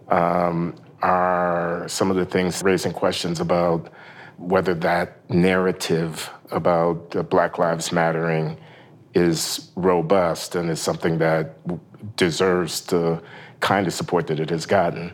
um, 0.10 0.76
are 1.02 1.88
some 1.88 2.12
of 2.12 2.18
the 2.18 2.26
things 2.26 2.62
raising 2.64 2.92
questions 2.92 3.40
about 3.40 3.90
whether 4.38 4.74
that 4.74 5.30
narrative 5.30 6.30
about 6.52 7.16
uh, 7.16 7.24
Black 7.24 7.58
Lives 7.58 7.92
Mattering 7.92 8.58
is 9.14 9.72
robust 9.76 10.56
and 10.56 10.70
is 10.70 10.82
something 10.82 11.20
that 11.20 11.56
deserves 12.18 12.82
the 12.82 13.22
kind 13.60 13.86
of 13.86 13.94
support 13.94 14.28
that 14.28 14.40
it 14.40 14.50
has 14.50 14.66
gotten. 14.66 15.14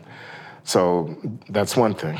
So 0.64 1.16
that's 1.50 1.76
one 1.76 1.94
thing 1.94 2.18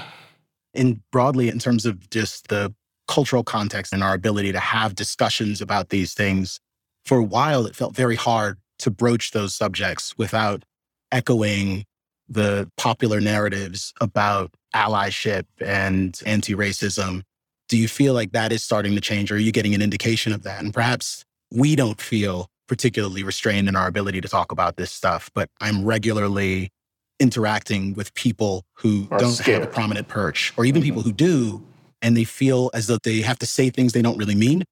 in 0.75 1.03
broadly 1.13 1.49
in 1.49 1.59
terms 1.59 1.87
of 1.87 2.09
just 2.11 2.49
the 2.49 2.75
cultural 3.07 3.43
context 3.43 3.93
and 3.93 4.05
our 4.05 4.15
ability 4.15 4.53
to 4.53 4.61
have 4.61 4.95
discussions 4.95 5.61
about 5.61 5.89
these 5.89 6.15
things. 6.15 6.61
For 7.05 7.19
a 7.19 7.25
while, 7.25 7.67
it 7.67 7.75
felt 7.75 7.97
very 7.97 8.17
hard 8.17 8.59
to 8.81 8.91
broach 8.91 9.33
those 9.33 9.55
subjects 9.55 10.17
without 10.19 10.65
echoing 11.11 11.85
the 12.29 12.71
popular 12.77 13.21
narratives 13.21 13.95
about 14.01 14.53
allyship 14.75 15.45
and 15.61 16.21
anti 16.27 16.55
racism. 16.55 17.23
Do 17.69 17.79
you 17.79 17.89
feel 17.89 18.15
like 18.15 18.33
that 18.33 18.53
is 18.53 18.63
starting 18.63 18.95
to 18.95 19.01
change? 19.01 19.33
Or 19.33 19.37
are 19.37 19.39
you 19.39 19.53
getting 19.53 19.75
an 19.75 19.83
indication 19.83 20.33
of 20.33 20.43
that? 20.43 20.63
And 20.63 20.73
perhaps 20.73 21.25
we 21.51 21.75
don't 21.75 22.01
feel 22.01 22.49
particularly 22.67 23.23
restrained 23.23 23.69
in 23.69 23.77
our 23.77 23.87
ability 23.87 24.21
to 24.21 24.29
talk 24.29 24.53
about 24.53 24.77
this 24.77 24.93
stuff, 24.93 25.31
but 25.35 25.49
I'm 25.61 25.85
regularly 25.85 26.71
interacting 27.21 27.95
with 27.95 28.15
people 28.15 28.65
who 28.75 29.07
don't 29.19 29.33
scared. 29.33 29.61
have 29.61 29.69
a 29.69 29.73
prominent 29.73 30.09
perch, 30.09 30.53
or 30.57 30.65
even 30.65 30.81
mm-hmm. 30.81 30.89
people 30.89 31.03
who 31.03 31.13
do, 31.13 31.65
and 32.03 32.17
they 32.17 32.25
feel 32.25 32.71
as 32.75 32.87
though 32.87 32.99
they 33.03 33.21
have 33.21 33.39
to 33.41 33.47
say 33.47 33.71
things 33.71 33.93
they 33.93 34.03
don't 34.03 34.19
really 34.19 34.35
mean, 34.35 34.65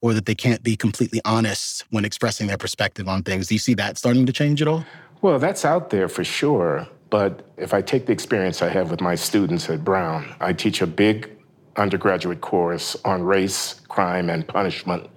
or 0.00 0.14
that 0.14 0.26
they 0.26 0.34
can't 0.34 0.62
be 0.62 0.76
completely 0.76 1.20
honest 1.24 1.84
when 1.90 2.04
expressing 2.04 2.46
their 2.46 2.58
perspective 2.58 3.08
on 3.08 3.22
things. 3.22 3.46
Do 3.46 3.54
you 3.54 3.60
see 3.60 3.74
that 3.74 3.98
starting 3.98 4.26
to 4.26 4.32
change 4.32 4.60
at 4.60 4.68
all? 4.68 4.84
Well, 5.20 5.38
that's 5.38 5.64
out 5.64 5.90
there 5.90 6.08
for 6.08 6.24
sure. 6.24 6.88
But 7.08 7.46
if 7.58 7.74
I 7.74 7.82
take 7.82 8.06
the 8.06 8.12
experience 8.12 8.62
I 8.62 8.70
have 8.70 8.90
with 8.90 9.00
my 9.00 9.14
students 9.14 9.68
at 9.68 9.84
Brown, 9.84 10.34
I 10.40 10.54
teach 10.54 10.80
a 10.80 10.86
big 10.86 11.30
undergraduate 11.76 12.40
course 12.40 12.96
on 13.04 13.22
race, 13.22 13.80
crime, 13.88 14.30
and 14.30 14.48
punishment. 14.48 15.08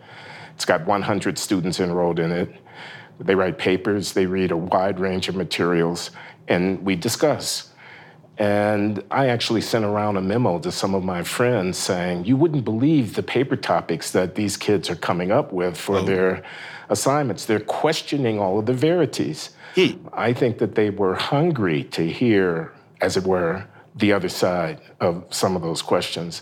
It's 0.53 0.65
got 0.65 0.85
100 0.85 1.37
students 1.37 1.79
enrolled 1.79 2.19
in 2.19 2.31
it. 2.31 2.53
They 3.19 3.33
write 3.33 3.57
papers, 3.57 4.11
they 4.11 4.25
read 4.25 4.51
a 4.51 4.57
wide 4.57 4.99
range 4.99 5.29
of 5.29 5.35
materials, 5.35 6.11
and 6.47 6.83
we 6.85 6.95
discuss. 6.95 7.69
And 8.37 9.01
I 9.11 9.27
actually 9.27 9.61
sent 9.61 9.85
around 9.85 10.17
a 10.17 10.21
memo 10.21 10.59
to 10.59 10.71
some 10.71 10.93
of 10.93 11.03
my 11.03 11.23
friends 11.23 11.77
saying, 11.77 12.25
You 12.25 12.35
wouldn't 12.35 12.65
believe 12.65 13.15
the 13.15 13.23
paper 13.23 13.55
topics 13.55 14.11
that 14.11 14.35
these 14.35 14.57
kids 14.57 14.89
are 14.89 14.95
coming 14.95 15.31
up 15.31 15.53
with 15.53 15.77
for 15.77 15.97
oh. 15.97 16.03
their 16.03 16.43
assignments. 16.89 17.45
They're 17.45 17.59
questioning 17.61 18.39
all 18.39 18.59
of 18.59 18.65
the 18.65 18.73
verities. 18.73 19.51
He. 19.73 19.99
I 20.13 20.33
think 20.33 20.57
that 20.57 20.75
they 20.75 20.89
were 20.89 21.15
hungry 21.15 21.85
to 21.85 22.05
hear, 22.07 22.73
as 23.01 23.15
it 23.15 23.23
were, 23.23 23.65
the 23.95 24.11
other 24.11 24.29
side 24.29 24.81
of 24.99 25.23
some 25.29 25.55
of 25.55 25.61
those 25.61 25.81
questions. 25.81 26.41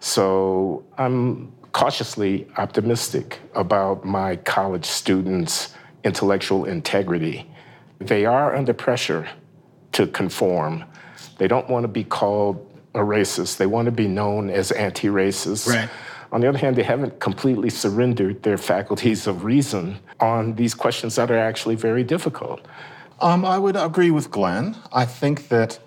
So 0.00 0.84
I'm 0.96 1.52
cautiously 1.72 2.48
optimistic 2.56 3.40
about 3.54 4.04
my 4.04 4.36
college 4.36 4.86
students' 4.86 5.74
intellectual 6.02 6.64
integrity 6.64 7.48
they 8.00 8.24
are 8.24 8.54
under 8.54 8.72
pressure 8.72 9.28
to 9.92 10.06
conform. 10.06 10.84
They 11.38 11.48
don't 11.48 11.68
want 11.68 11.84
to 11.84 11.88
be 11.88 12.04
called 12.04 12.64
a 12.94 13.00
racist. 13.00 13.56
They 13.56 13.66
want 13.66 13.86
to 13.86 13.92
be 13.92 14.08
known 14.08 14.50
as 14.50 14.70
anti 14.72 15.08
racist. 15.08 15.68
Right. 15.68 15.88
On 16.30 16.40
the 16.40 16.48
other 16.48 16.58
hand, 16.58 16.76
they 16.76 16.82
haven't 16.82 17.20
completely 17.20 17.70
surrendered 17.70 18.42
their 18.42 18.58
faculties 18.58 19.26
of 19.26 19.44
reason 19.44 19.98
on 20.20 20.54
these 20.54 20.74
questions 20.74 21.16
that 21.16 21.30
are 21.30 21.38
actually 21.38 21.74
very 21.74 22.04
difficult. 22.04 22.60
Um, 23.20 23.44
I 23.44 23.58
would 23.58 23.76
agree 23.76 24.10
with 24.10 24.30
Glenn. 24.30 24.76
I 24.92 25.06
think 25.06 25.48
that 25.48 25.78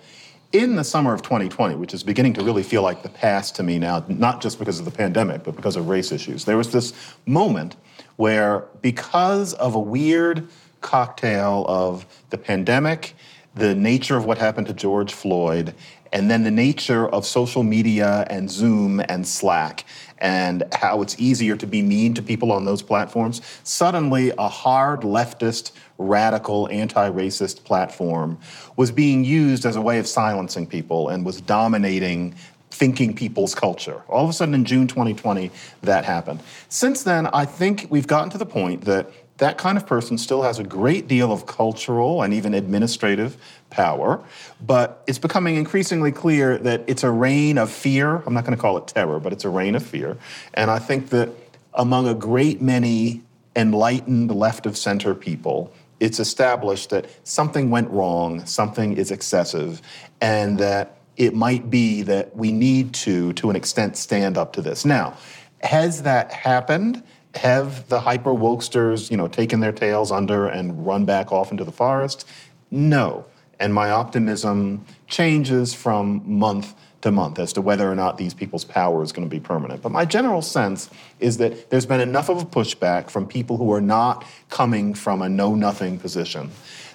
in 0.52 0.76
the 0.76 0.84
summer 0.84 1.14
of 1.14 1.22
2020, 1.22 1.76
which 1.76 1.94
is 1.94 2.02
beginning 2.02 2.34
to 2.34 2.42
really 2.42 2.62
feel 2.62 2.82
like 2.82 3.02
the 3.02 3.08
past 3.08 3.56
to 3.56 3.62
me 3.62 3.78
now, 3.78 4.04
not 4.08 4.42
just 4.42 4.58
because 4.58 4.78
of 4.78 4.84
the 4.84 4.90
pandemic, 4.90 5.44
but 5.44 5.56
because 5.56 5.76
of 5.76 5.88
race 5.88 6.12
issues, 6.12 6.44
there 6.44 6.56
was 6.56 6.72
this 6.72 6.92
moment 7.24 7.76
where, 8.16 8.66
because 8.82 9.54
of 9.54 9.74
a 9.74 9.80
weird 9.80 10.46
cocktail 10.82 11.64
of 11.68 12.04
the 12.30 12.38
pandemic, 12.38 13.14
the 13.54 13.74
nature 13.74 14.16
of 14.16 14.24
what 14.24 14.38
happened 14.38 14.66
to 14.66 14.74
George 14.74 15.12
Floyd, 15.12 15.74
and 16.12 16.30
then 16.30 16.44
the 16.44 16.50
nature 16.50 17.08
of 17.08 17.24
social 17.24 17.62
media 17.62 18.26
and 18.28 18.50
Zoom 18.50 19.00
and 19.08 19.26
Slack 19.26 19.84
and 20.18 20.62
how 20.72 21.02
it's 21.02 21.18
easier 21.18 21.56
to 21.56 21.66
be 21.66 21.82
mean 21.82 22.14
to 22.14 22.22
people 22.22 22.52
on 22.52 22.64
those 22.64 22.80
platforms. 22.80 23.40
Suddenly, 23.64 24.32
a 24.38 24.48
hard 24.48 25.00
leftist, 25.00 25.72
radical, 25.98 26.68
anti 26.68 27.10
racist 27.10 27.64
platform 27.64 28.38
was 28.76 28.92
being 28.92 29.24
used 29.24 29.66
as 29.66 29.74
a 29.74 29.80
way 29.80 29.98
of 29.98 30.06
silencing 30.06 30.66
people 30.66 31.08
and 31.08 31.26
was 31.26 31.40
dominating 31.40 32.34
thinking 32.70 33.14
people's 33.14 33.54
culture. 33.54 34.02
All 34.08 34.24
of 34.24 34.30
a 34.30 34.32
sudden 34.32 34.54
in 34.54 34.64
June 34.64 34.86
2020, 34.86 35.50
that 35.82 36.04
happened. 36.04 36.40
Since 36.68 37.02
then, 37.02 37.26
I 37.26 37.44
think 37.44 37.86
we've 37.90 38.06
gotten 38.06 38.30
to 38.30 38.38
the 38.38 38.46
point 38.46 38.82
that 38.82 39.10
that 39.42 39.58
kind 39.58 39.76
of 39.76 39.84
person 39.88 40.16
still 40.16 40.42
has 40.42 40.60
a 40.60 40.62
great 40.62 41.08
deal 41.08 41.32
of 41.32 41.46
cultural 41.46 42.22
and 42.22 42.32
even 42.32 42.54
administrative 42.54 43.36
power, 43.70 44.22
but 44.64 45.02
it's 45.08 45.18
becoming 45.18 45.56
increasingly 45.56 46.12
clear 46.12 46.58
that 46.58 46.84
it's 46.86 47.02
a 47.02 47.10
reign 47.10 47.58
of 47.58 47.68
fear. 47.68 48.22
I'm 48.24 48.34
not 48.34 48.44
going 48.44 48.56
to 48.56 48.60
call 48.60 48.78
it 48.78 48.86
terror, 48.86 49.18
but 49.18 49.32
it's 49.32 49.44
a 49.44 49.48
reign 49.48 49.74
of 49.74 49.82
fear. 49.84 50.16
And 50.54 50.70
I 50.70 50.78
think 50.78 51.08
that 51.08 51.30
among 51.74 52.06
a 52.06 52.14
great 52.14 52.62
many 52.62 53.22
enlightened 53.56 54.30
left 54.30 54.64
of 54.64 54.76
center 54.76 55.12
people, 55.12 55.72
it's 55.98 56.20
established 56.20 56.90
that 56.90 57.06
something 57.24 57.68
went 57.68 57.90
wrong, 57.90 58.46
something 58.46 58.96
is 58.96 59.10
excessive, 59.10 59.82
and 60.20 60.56
that 60.58 60.98
it 61.16 61.34
might 61.34 61.68
be 61.68 62.02
that 62.02 62.36
we 62.36 62.52
need 62.52 62.94
to, 62.94 63.32
to 63.32 63.50
an 63.50 63.56
extent, 63.56 63.96
stand 63.96 64.38
up 64.38 64.52
to 64.52 64.62
this. 64.62 64.84
Now, 64.84 65.16
has 65.62 66.02
that 66.02 66.30
happened? 66.30 67.02
Have 67.36 67.88
the 67.88 68.00
hyper 68.00 68.30
wokesters, 68.30 69.10
you 69.10 69.16
know, 69.16 69.28
taken 69.28 69.60
their 69.60 69.72
tails 69.72 70.12
under 70.12 70.46
and 70.46 70.86
run 70.86 71.04
back 71.04 71.32
off 71.32 71.50
into 71.50 71.64
the 71.64 71.72
forest? 71.72 72.28
No. 72.70 73.24
And 73.58 73.72
my 73.72 73.90
optimism 73.90 74.84
changes 75.06 75.72
from 75.72 76.22
month 76.26 76.74
to 77.02 77.10
month 77.10 77.38
as 77.38 77.52
to 77.54 77.60
whether 77.60 77.90
or 77.90 77.94
not 77.94 78.16
these 78.16 78.34
people's 78.34 78.64
power 78.64 79.02
is 79.02 79.12
going 79.12 79.28
to 79.28 79.30
be 79.30 79.40
permanent. 79.40 79.82
But 79.82 79.92
my 79.92 80.04
general 80.04 80.42
sense 80.42 80.88
is 81.20 81.38
that 81.38 81.70
there's 81.70 81.86
been 81.86 82.00
enough 82.00 82.28
of 82.28 82.42
a 82.42 82.44
pushback 82.44 83.10
from 83.10 83.26
people 83.26 83.56
who 83.56 83.72
are 83.72 83.80
not 83.80 84.24
coming 84.50 84.94
from 84.94 85.22
a 85.22 85.28
know 85.28 85.54
nothing 85.54 85.98
position 85.98 86.50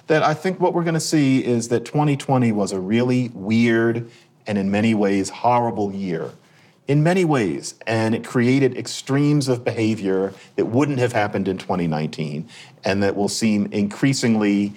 that 0.08 0.22
I 0.22 0.34
think 0.34 0.58
what 0.58 0.74
we're 0.74 0.84
going 0.84 0.94
to 0.94 1.00
see 1.00 1.44
is 1.44 1.68
that 1.68 1.84
2020 1.84 2.50
was 2.52 2.72
a 2.72 2.80
really 2.80 3.28
weird 3.34 4.10
and 4.46 4.58
in 4.58 4.70
many 4.70 4.94
ways 4.94 5.28
horrible 5.28 5.92
year. 5.92 6.32
In 6.88 7.02
many 7.02 7.22
ways, 7.26 7.74
and 7.86 8.14
it 8.14 8.24
created 8.24 8.74
extremes 8.74 9.46
of 9.46 9.62
behavior 9.62 10.32
that 10.56 10.64
wouldn't 10.64 10.98
have 10.98 11.12
happened 11.12 11.46
in 11.46 11.58
2019 11.58 12.48
and 12.82 13.02
that 13.02 13.14
will 13.14 13.28
seem 13.28 13.66
increasingly 13.66 14.72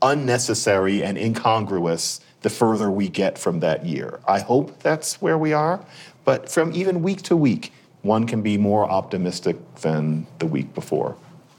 unnecessary 0.00 1.04
and 1.04 1.18
incongruous 1.18 2.20
the 2.40 2.48
further 2.48 2.90
we 2.90 3.06
get 3.06 3.38
from 3.38 3.60
that 3.60 3.84
year. 3.84 4.18
I 4.26 4.40
hope 4.40 4.80
that's 4.80 5.20
where 5.20 5.36
we 5.36 5.52
are, 5.52 5.84
but 6.24 6.50
from 6.50 6.72
even 6.74 7.02
week 7.02 7.20
to 7.24 7.36
week, 7.36 7.70
one 8.00 8.26
can 8.26 8.40
be 8.40 8.56
more 8.56 8.90
optimistic 8.90 9.56
than 9.76 10.26
the 10.38 10.46
week 10.46 10.74
before. 10.74 11.16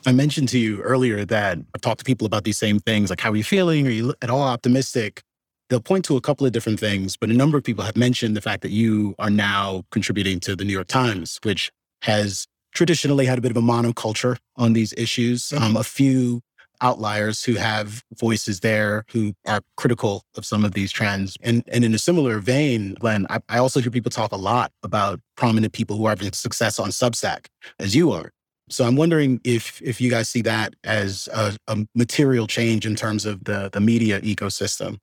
I 0.07 0.11
mentioned 0.11 0.49
to 0.49 0.59
you 0.59 0.81
earlier 0.81 1.23
that 1.25 1.59
I've 1.73 1.81
talked 1.81 1.99
to 1.99 2.05
people 2.05 2.25
about 2.25 2.45
these 2.45 2.57
same 2.57 2.79
things, 2.79 3.11
like 3.11 3.21
how 3.21 3.31
are 3.31 3.35
you 3.35 3.43
feeling? 3.43 3.85
Are 3.85 3.91
you 3.91 4.15
at 4.23 4.31
all 4.31 4.41
optimistic? 4.41 5.21
They'll 5.69 5.79
point 5.79 6.05
to 6.05 6.17
a 6.17 6.21
couple 6.21 6.45
of 6.45 6.51
different 6.51 6.79
things, 6.79 7.17
but 7.17 7.29
a 7.29 7.33
number 7.33 7.57
of 7.57 7.63
people 7.63 7.83
have 7.83 7.97
mentioned 7.97 8.35
the 8.35 8.41
fact 8.41 8.61
that 8.61 8.71
you 8.71 9.15
are 9.17 9.29
now 9.29 9.83
contributing 9.91 10.39
to 10.41 10.55
the 10.55 10.65
New 10.65 10.73
York 10.73 10.87
Times, 10.87 11.39
which 11.43 11.71
has 12.03 12.47
traditionally 12.73 13.25
had 13.25 13.37
a 13.37 13.41
bit 13.41 13.51
of 13.51 13.57
a 13.57 13.61
monoculture 13.61 14.37
on 14.57 14.73
these 14.73 14.93
issues. 14.97 15.49
Mm-hmm. 15.49 15.63
Um, 15.63 15.77
a 15.77 15.83
few 15.83 16.41
outliers 16.81 17.43
who 17.43 17.53
have 17.55 18.03
voices 18.19 18.59
there 18.59 19.05
who 19.11 19.33
are 19.47 19.61
critical 19.77 20.23
of 20.35 20.45
some 20.45 20.65
of 20.65 20.73
these 20.73 20.91
trends. 20.91 21.37
And, 21.41 21.63
and 21.71 21.85
in 21.85 21.93
a 21.93 21.97
similar 21.97 22.39
vein, 22.39 22.95
Glenn, 22.99 23.25
I, 23.29 23.39
I 23.47 23.57
also 23.59 23.79
hear 23.79 23.89
people 23.89 24.11
talk 24.11 24.33
a 24.33 24.37
lot 24.37 24.71
about 24.83 25.21
prominent 25.37 25.73
people 25.73 25.97
who 25.97 26.05
are 26.05 26.09
having 26.09 26.33
success 26.33 26.79
on 26.79 26.89
Substack, 26.89 27.45
as 27.79 27.95
you 27.95 28.11
are. 28.11 28.31
So 28.69 28.85
I'm 28.85 28.95
wondering 28.95 29.41
if 29.43 29.81
if 29.81 29.99
you 29.99 30.09
guys 30.09 30.29
see 30.29 30.41
that 30.43 30.73
as 30.83 31.27
a, 31.33 31.55
a 31.67 31.85
material 31.95 32.47
change 32.47 32.85
in 32.85 32.95
terms 32.95 33.25
of 33.25 33.43
the, 33.43 33.69
the 33.71 33.81
media 33.81 34.21
ecosystem. 34.21 34.97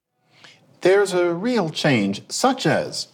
There's 0.80 1.12
a 1.12 1.32
real 1.34 1.70
change, 1.70 2.22
such 2.30 2.66
as, 2.66 3.08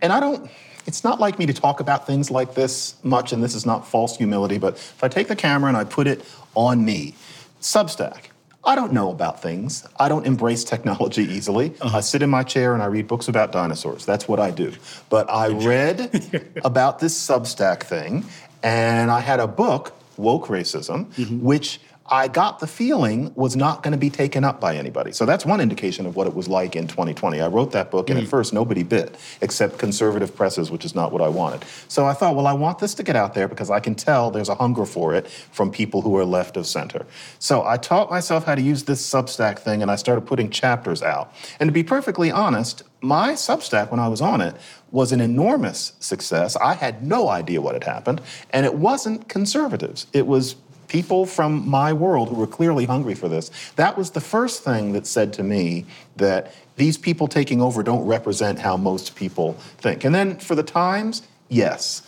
and 0.00 0.12
I 0.12 0.20
don't, 0.20 0.50
it's 0.86 1.04
not 1.04 1.20
like 1.20 1.38
me 1.38 1.46
to 1.46 1.54
talk 1.54 1.80
about 1.80 2.06
things 2.06 2.30
like 2.30 2.54
this 2.54 2.96
much, 3.02 3.32
and 3.32 3.42
this 3.42 3.54
is 3.54 3.64
not 3.64 3.86
false 3.86 4.16
humility, 4.16 4.58
but 4.58 4.74
if 4.74 5.02
I 5.02 5.08
take 5.08 5.28
the 5.28 5.36
camera 5.36 5.68
and 5.68 5.76
I 5.76 5.84
put 5.84 6.06
it 6.06 6.24
on 6.54 6.84
me, 6.84 7.14
Substack, 7.60 8.26
I 8.64 8.76
don't 8.76 8.92
know 8.92 9.10
about 9.10 9.42
things. 9.42 9.86
I 9.98 10.08
don't 10.08 10.26
embrace 10.26 10.62
technology 10.64 11.22
easily. 11.22 11.74
Uh-huh. 11.80 11.98
I 11.98 12.00
sit 12.00 12.22
in 12.22 12.30
my 12.30 12.42
chair 12.42 12.74
and 12.74 12.82
I 12.82 12.86
read 12.86 13.08
books 13.08 13.28
about 13.28 13.50
dinosaurs. 13.50 14.06
That's 14.06 14.28
what 14.28 14.38
I 14.38 14.50
do. 14.50 14.72
But 15.10 15.28
I 15.30 15.48
read 15.48 16.60
about 16.64 17.00
this 17.00 17.14
Substack 17.14 17.82
thing 17.82 18.24
and 18.62 19.10
I 19.10 19.20
had 19.20 19.40
a 19.40 19.48
book, 19.48 19.92
Woke 20.16 20.46
Racism, 20.46 21.06
mm-hmm. 21.14 21.42
which 21.42 21.80
I 22.06 22.28
got 22.28 22.58
the 22.58 22.66
feeling 22.66 23.32
was 23.34 23.56
not 23.56 23.82
going 23.82 23.92
to 23.92 23.98
be 23.98 24.10
taken 24.10 24.44
up 24.44 24.60
by 24.60 24.76
anybody. 24.76 25.12
So 25.12 25.24
that's 25.24 25.46
one 25.46 25.60
indication 25.60 26.04
of 26.04 26.16
what 26.16 26.26
it 26.26 26.34
was 26.34 26.48
like 26.48 26.74
in 26.74 26.88
2020. 26.88 27.40
I 27.40 27.46
wrote 27.46 27.72
that 27.72 27.90
book, 27.90 28.10
and 28.10 28.18
mm. 28.18 28.22
at 28.22 28.28
first 28.28 28.52
nobody 28.52 28.82
bit, 28.82 29.16
except 29.40 29.78
conservative 29.78 30.34
presses, 30.34 30.70
which 30.70 30.84
is 30.84 30.94
not 30.94 31.12
what 31.12 31.22
I 31.22 31.28
wanted. 31.28 31.64
So 31.88 32.04
I 32.04 32.12
thought, 32.12 32.34
well, 32.34 32.46
I 32.46 32.52
want 32.52 32.78
this 32.80 32.94
to 32.94 33.02
get 33.02 33.16
out 33.16 33.34
there 33.34 33.48
because 33.48 33.70
I 33.70 33.80
can 33.80 33.94
tell 33.94 34.30
there's 34.30 34.48
a 34.48 34.54
hunger 34.54 34.84
for 34.84 35.14
it 35.14 35.28
from 35.28 35.70
people 35.70 36.02
who 36.02 36.16
are 36.16 36.24
left 36.24 36.56
of 36.56 36.66
center. 36.66 37.06
So 37.38 37.64
I 37.64 37.76
taught 37.76 38.10
myself 38.10 38.44
how 38.44 38.54
to 38.54 38.62
use 38.62 38.84
this 38.84 39.08
Substack 39.08 39.60
thing, 39.60 39.82
and 39.82 39.90
I 39.90 39.96
started 39.96 40.22
putting 40.22 40.50
chapters 40.50 41.02
out. 41.02 41.32
And 41.60 41.68
to 41.68 41.72
be 41.72 41.82
perfectly 41.82 42.30
honest, 42.30 42.82
my 43.00 43.32
Substack, 43.32 43.90
when 43.90 44.00
I 44.00 44.08
was 44.08 44.20
on 44.20 44.40
it, 44.40 44.54
was 44.92 45.10
an 45.10 45.20
enormous 45.20 45.92
success. 45.98 46.56
I 46.56 46.74
had 46.74 47.04
no 47.04 47.28
idea 47.28 47.60
what 47.60 47.74
had 47.74 47.84
happened, 47.84 48.20
and 48.50 48.64
it 48.64 48.74
wasn't 48.74 49.28
conservatives. 49.28 50.06
It 50.12 50.26
was 50.26 50.56
people 50.92 51.24
from 51.24 51.66
my 51.66 51.90
world 51.90 52.28
who 52.28 52.34
were 52.34 52.46
clearly 52.46 52.84
hungry 52.84 53.14
for 53.14 53.26
this. 53.26 53.50
That 53.76 53.96
was 53.96 54.10
the 54.10 54.20
first 54.20 54.62
thing 54.62 54.92
that 54.92 55.06
said 55.06 55.32
to 55.32 55.42
me 55.42 55.86
that 56.16 56.54
these 56.76 56.98
people 56.98 57.28
taking 57.28 57.62
over 57.62 57.82
don't 57.82 58.04
represent 58.04 58.58
how 58.58 58.76
most 58.76 59.16
people 59.16 59.54
think. 59.78 60.04
And 60.04 60.14
then 60.14 60.38
for 60.38 60.54
the 60.54 60.62
Times, 60.62 61.22
yes. 61.48 62.02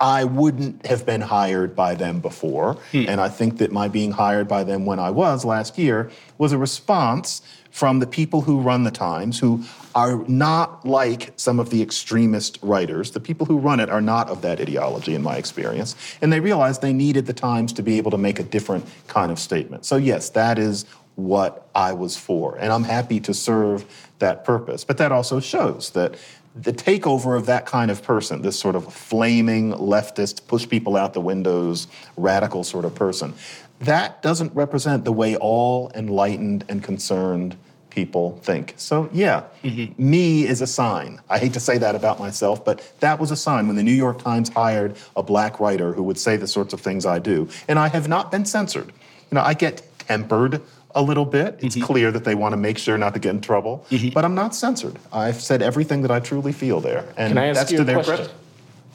I 0.00 0.22
wouldn't 0.22 0.86
have 0.86 1.04
been 1.04 1.20
hired 1.20 1.74
by 1.74 1.96
them 1.96 2.20
before. 2.20 2.74
Hmm. 2.92 3.06
And 3.08 3.20
I 3.20 3.28
think 3.28 3.58
that 3.58 3.72
my 3.72 3.88
being 3.88 4.12
hired 4.12 4.46
by 4.46 4.62
them 4.62 4.86
when 4.86 5.00
I 5.00 5.10
was 5.10 5.44
last 5.44 5.76
year 5.76 6.08
was 6.38 6.52
a 6.52 6.58
response 6.58 7.42
from 7.78 8.00
the 8.00 8.06
people 8.08 8.40
who 8.40 8.60
run 8.60 8.82
the 8.82 8.90
Times, 8.90 9.38
who 9.38 9.62
are 9.94 10.24
not 10.26 10.84
like 10.84 11.32
some 11.36 11.60
of 11.60 11.70
the 11.70 11.80
extremist 11.80 12.58
writers. 12.60 13.12
The 13.12 13.20
people 13.20 13.46
who 13.46 13.56
run 13.56 13.78
it 13.78 13.88
are 13.88 14.00
not 14.00 14.28
of 14.28 14.42
that 14.42 14.60
ideology, 14.60 15.14
in 15.14 15.22
my 15.22 15.36
experience. 15.36 15.94
And 16.20 16.32
they 16.32 16.40
realized 16.40 16.82
they 16.82 16.92
needed 16.92 17.26
the 17.26 17.32
Times 17.32 17.72
to 17.74 17.82
be 17.84 17.96
able 17.96 18.10
to 18.10 18.18
make 18.18 18.40
a 18.40 18.42
different 18.42 18.84
kind 19.06 19.30
of 19.30 19.38
statement. 19.38 19.84
So, 19.84 19.94
yes, 19.94 20.30
that 20.30 20.58
is 20.58 20.86
what 21.14 21.68
I 21.72 21.92
was 21.92 22.16
for. 22.16 22.56
And 22.56 22.72
I'm 22.72 22.82
happy 22.82 23.20
to 23.20 23.32
serve 23.32 23.84
that 24.18 24.44
purpose. 24.44 24.82
But 24.82 24.98
that 24.98 25.12
also 25.12 25.38
shows 25.38 25.90
that 25.90 26.16
the 26.56 26.72
takeover 26.72 27.36
of 27.36 27.46
that 27.46 27.64
kind 27.64 27.92
of 27.92 28.02
person, 28.02 28.42
this 28.42 28.58
sort 28.58 28.74
of 28.74 28.92
flaming 28.92 29.72
leftist, 29.74 30.48
push 30.48 30.68
people 30.68 30.96
out 30.96 31.12
the 31.14 31.20
windows, 31.20 31.86
radical 32.16 32.64
sort 32.64 32.84
of 32.84 32.96
person, 32.96 33.34
that 33.78 34.20
doesn't 34.20 34.52
represent 34.56 35.04
the 35.04 35.12
way 35.12 35.36
all 35.36 35.92
enlightened 35.94 36.64
and 36.68 36.82
concerned 36.82 37.56
people 37.98 38.38
think. 38.44 38.74
So, 38.76 39.10
yeah, 39.12 39.42
mm-hmm. 39.64 40.10
me 40.10 40.46
is 40.46 40.60
a 40.60 40.68
sign. 40.68 41.20
I 41.28 41.40
hate 41.40 41.52
to 41.54 41.60
say 41.68 41.78
that 41.78 41.96
about 41.96 42.20
myself, 42.20 42.64
but 42.64 42.76
that 43.00 43.18
was 43.18 43.32
a 43.32 43.36
sign 43.36 43.66
when 43.66 43.74
the 43.74 43.82
New 43.82 43.98
York 44.06 44.22
Times 44.22 44.48
hired 44.50 44.96
a 45.16 45.22
black 45.24 45.58
writer 45.58 45.92
who 45.92 46.04
would 46.04 46.16
say 46.16 46.36
the 46.36 46.46
sorts 46.46 46.72
of 46.72 46.80
things 46.80 47.04
I 47.04 47.18
do. 47.18 47.48
And 47.66 47.76
I 47.76 47.88
have 47.88 48.06
not 48.06 48.30
been 48.30 48.44
censored. 48.44 48.86
You 48.86 49.34
know, 49.34 49.40
I 49.40 49.54
get 49.54 49.82
tempered 49.98 50.62
a 50.94 51.02
little 51.02 51.24
bit. 51.24 51.58
It's 51.58 51.74
mm-hmm. 51.74 51.86
clear 51.86 52.12
that 52.12 52.22
they 52.22 52.36
want 52.36 52.52
to 52.52 52.56
make 52.56 52.78
sure 52.78 52.96
not 52.96 53.14
to 53.14 53.20
get 53.20 53.30
in 53.30 53.40
trouble, 53.40 53.84
mm-hmm. 53.90 54.10
but 54.10 54.24
I'm 54.24 54.36
not 54.36 54.54
censored. 54.54 54.96
I've 55.12 55.40
said 55.40 55.60
everything 55.60 56.02
that 56.02 56.12
I 56.12 56.20
truly 56.20 56.52
feel 56.52 56.80
there. 56.80 57.04
And 57.16 57.32
Can 57.32 57.38
I 57.38 57.46
ask 57.48 57.58
that's 57.58 57.72
you 57.72 57.78
to 57.78 57.82
a 57.82 57.86
their 57.86 58.04
question? 58.04 58.30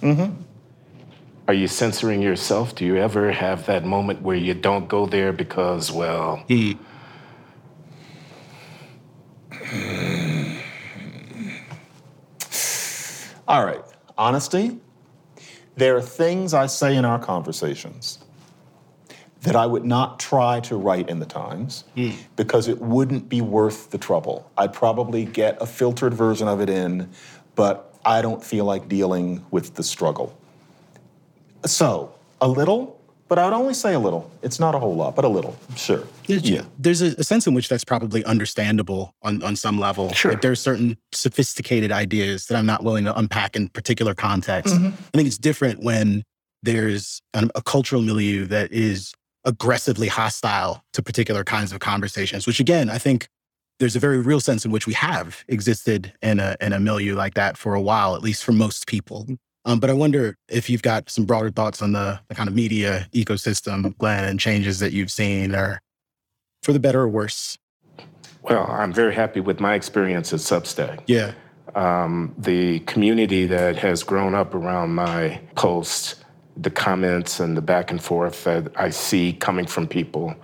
Mm-hmm. 0.01 0.41
Are 1.49 1.53
you 1.53 1.67
censoring 1.67 2.21
yourself? 2.21 2.73
Do 2.73 2.85
you 2.85 2.95
ever 2.95 3.33
have 3.33 3.65
that 3.65 3.83
moment 3.83 4.21
where 4.21 4.37
you 4.37 4.53
don't 4.53 4.87
go 4.87 5.05
there 5.07 5.33
because, 5.33 5.91
well, 5.91 6.41
mm. 6.47 6.77
All 13.53 13.63
right, 13.63 13.85
honesty. 14.17 14.79
There 15.75 15.95
are 15.95 16.01
things 16.01 16.55
I 16.55 16.65
say 16.65 16.95
in 16.95 17.05
our 17.05 17.19
conversations 17.19 18.17
that 19.43 19.55
I 19.55 19.67
would 19.67 19.85
not 19.85 20.19
try 20.19 20.59
to 20.61 20.75
write 20.75 21.07
in 21.07 21.19
the 21.19 21.27
Times 21.27 21.83
mm. 21.95 22.15
because 22.35 22.67
it 22.67 22.81
wouldn't 22.81 23.29
be 23.29 23.41
worth 23.41 23.91
the 23.91 23.99
trouble. 23.99 24.49
I'd 24.57 24.73
probably 24.73 25.25
get 25.25 25.61
a 25.61 25.67
filtered 25.67 26.15
version 26.15 26.47
of 26.47 26.61
it 26.61 26.69
in, 26.71 27.11
but 27.53 27.93
I 28.03 28.23
don't 28.23 28.43
feel 28.43 28.65
like 28.65 28.89
dealing 28.89 29.45
with 29.51 29.75
the 29.75 29.83
struggle. 29.83 30.35
So, 31.63 32.15
a 32.41 32.47
little, 32.47 32.99
but 33.33 33.41
I 33.41 33.45
would 33.45 33.55
only 33.55 33.73
say 33.73 33.95
a 33.95 33.99
little. 33.99 34.29
It's 34.43 34.59
not 34.59 34.75
a 34.75 34.79
whole 34.79 34.95
lot, 34.95 35.15
but 35.15 35.25
a 35.25 35.27
little, 35.27 35.57
sure. 35.75 36.03
Yeah. 36.27 36.65
There's 36.77 37.01
a, 37.01 37.15
a 37.17 37.23
sense 37.23 37.47
in 37.47 37.55
which 37.55 37.67
that's 37.67 37.83
probably 37.83 38.23
understandable 38.25 39.15
on, 39.23 39.41
on 39.41 39.55
some 39.55 39.79
level. 39.79 40.13
Sure. 40.13 40.33
Like 40.33 40.41
there's 40.41 40.61
certain 40.61 40.99
sophisticated 41.13 41.91
ideas 41.91 42.45
that 42.45 42.55
I'm 42.59 42.67
not 42.67 42.83
willing 42.83 43.05
to 43.05 43.17
unpack 43.17 43.55
in 43.55 43.69
particular 43.69 44.13
context. 44.13 44.75
Mm-hmm. 44.75 44.85
I 44.85 45.17
think 45.17 45.25
it's 45.25 45.39
different 45.39 45.81
when 45.81 46.21
there's 46.61 47.23
a, 47.33 47.49
a 47.55 47.63
cultural 47.63 48.03
milieu 48.03 48.45
that 48.45 48.71
is 48.71 49.15
aggressively 49.45 50.09
hostile 50.09 50.83
to 50.93 51.01
particular 51.01 51.43
kinds 51.43 51.71
of 51.71 51.79
conversations, 51.79 52.45
which 52.45 52.59
again, 52.59 52.87
I 52.87 52.99
think 52.99 53.29
there's 53.79 53.95
a 53.95 53.99
very 53.99 54.19
real 54.19 54.41
sense 54.41 54.63
in 54.63 54.69
which 54.69 54.85
we 54.85 54.93
have 54.93 55.43
existed 55.47 56.13
in 56.21 56.39
a 56.39 56.55
in 56.61 56.71
a 56.71 56.79
milieu 56.79 57.15
like 57.15 57.33
that 57.33 57.57
for 57.57 57.73
a 57.73 57.81
while, 57.81 58.15
at 58.15 58.21
least 58.21 58.43
for 58.43 58.51
most 58.51 58.85
people. 58.85 59.25
Um, 59.65 59.80
but 59.80 59.89
I 59.89 59.93
wonder 59.93 60.38
if 60.49 60.69
you've 60.69 60.82
got 60.82 61.10
some 61.10 61.26
broader 61.26 61.49
thoughts 61.49 61.82
on 61.82 61.93
the, 61.93 62.19
the 62.28 62.36
kind 62.36 62.49
of 62.49 62.56
media 62.56 63.08
ecosystem, 63.13 63.97
Glenn, 63.97 64.26
and 64.26 64.39
changes 64.39 64.80
that 64.80 64.91
you've 64.91 65.12
seen, 65.12 65.56
or 65.56 65.82
for 66.62 66.73
the 66.73 66.80
better 66.80 67.02
or 67.02 67.08
worse. 67.08 67.58
Well, 68.41 68.65
I'm 68.69 68.91
very 68.91 69.15
happy 69.15 69.39
with 69.39 69.62
my 69.62 69.73
experience 69.73 70.34
at 70.34 70.39
Substack. 70.39 71.02
Yeah. 71.08 71.34
Um, 71.76 72.36
the 72.38 72.80
community 72.82 73.45
that 73.45 73.78
has 73.78 74.04
grown 74.04 74.36
up 74.36 74.54
around 74.54 74.93
my 74.95 75.39
posts, 75.56 76.15
the 76.58 76.69
comments 76.69 77.39
and 77.39 77.56
the 77.56 77.62
back 77.62 77.89
and 77.89 78.04
forth 78.04 78.43
that 78.43 78.71
I 78.76 78.89
see 78.89 79.34
coming 79.34 79.65
from 79.65 79.88
people, 79.88 80.36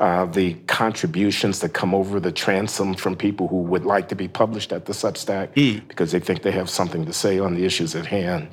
uh, 0.00 0.26
the 0.26 0.54
contributions 0.66 1.60
that 1.60 1.70
come 1.70 1.94
over 1.94 2.18
the 2.18 2.32
transom 2.32 2.94
from 2.94 3.14
people 3.16 3.48
who 3.48 3.58
would 3.58 3.84
like 3.84 4.08
to 4.08 4.14
be 4.14 4.28
published 4.28 4.72
at 4.72 4.86
the 4.86 4.92
Substack 4.92 5.54
because 5.88 6.12
they 6.12 6.20
think 6.20 6.42
they 6.42 6.50
have 6.50 6.70
something 6.70 7.04
to 7.06 7.12
say 7.12 7.38
on 7.38 7.54
the 7.54 7.64
issues 7.64 7.94
at 7.94 8.06
hand. 8.06 8.48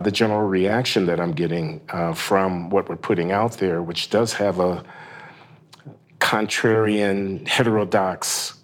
The 0.00 0.10
general 0.10 0.46
reaction 0.46 1.06
that 1.06 1.18
I'm 1.18 1.32
getting 1.32 1.80
uh, 1.88 2.12
from 2.12 2.68
what 2.70 2.88
we're 2.88 2.96
putting 2.96 3.32
out 3.32 3.52
there, 3.52 3.82
which 3.82 4.10
does 4.10 4.34
have 4.34 4.60
a 4.60 4.84
contrarian, 6.18 7.46
heterodox 7.48 8.54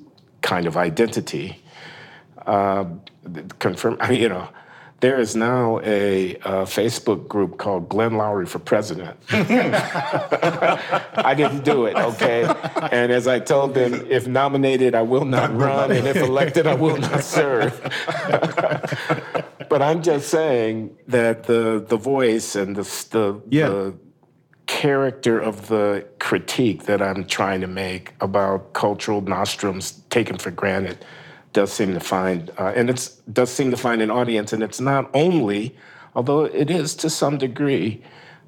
kind 0.42 0.66
of 0.66 0.77
identity, 0.77 1.62
uh, 2.46 2.85
confirm, 3.59 3.96
I 4.01 4.11
mean, 4.11 4.20
you 4.20 4.29
know, 4.29 4.48
there 5.02 5.18
is 5.18 5.34
now 5.34 5.80
a, 5.82 6.36
uh, 6.36 6.64
Facebook 6.64 7.26
group 7.26 7.58
called 7.58 7.88
Glenn 7.88 8.12
Loury 8.12 8.46
for 8.46 8.60
President. 8.60 9.18
I 9.32 11.34
didn't 11.36 11.64
do 11.64 11.86
it, 11.86 11.96
okay? 11.96 12.44
And 12.92 13.10
as 13.10 13.26
I 13.26 13.40
told 13.40 13.74
them, 13.74 14.06
if 14.08 14.28
nominated, 14.28 14.94
I 14.94 15.02
will 15.02 15.24
not 15.24 15.54
run, 15.56 15.90
and 15.90 16.06
if 16.06 16.16
elected, 16.16 16.68
I 16.68 16.74
will 16.74 16.98
not 16.98 17.24
serve. 17.24 17.80
but 19.68 19.82
I'm 19.82 20.02
just 20.02 20.28
saying 20.28 20.96
that 21.08 21.44
the 21.44 21.84
the 21.86 21.96
voice 21.96 22.54
and 22.54 22.76
the 22.76 22.84
the, 23.10 23.42
yeah. 23.50 23.68
the 23.68 23.94
character 24.66 25.40
of 25.40 25.66
the 25.66 26.06
critique 26.20 26.84
that 26.84 27.02
I'm 27.02 27.26
trying 27.26 27.60
to 27.62 27.66
make 27.66 28.14
about 28.20 28.72
cultural 28.72 29.20
nostrums 29.20 30.00
taken 30.10 30.38
for 30.38 30.52
granted 30.52 31.04
does 31.52 31.72
seem 31.72 31.94
to 31.94 32.00
find, 32.00 32.50
uh, 32.58 32.72
and 32.74 32.90
it 32.90 33.10
does 33.32 33.50
seem 33.50 33.70
to 33.70 33.76
find 33.76 34.02
an 34.02 34.10
audience. 34.10 34.52
And 34.52 34.62
it's 34.62 34.80
not 34.80 35.10
only, 35.14 35.76
although 36.14 36.44
it 36.44 36.70
is 36.70 36.94
to 36.96 37.10
some 37.10 37.38
degree, 37.38 38.02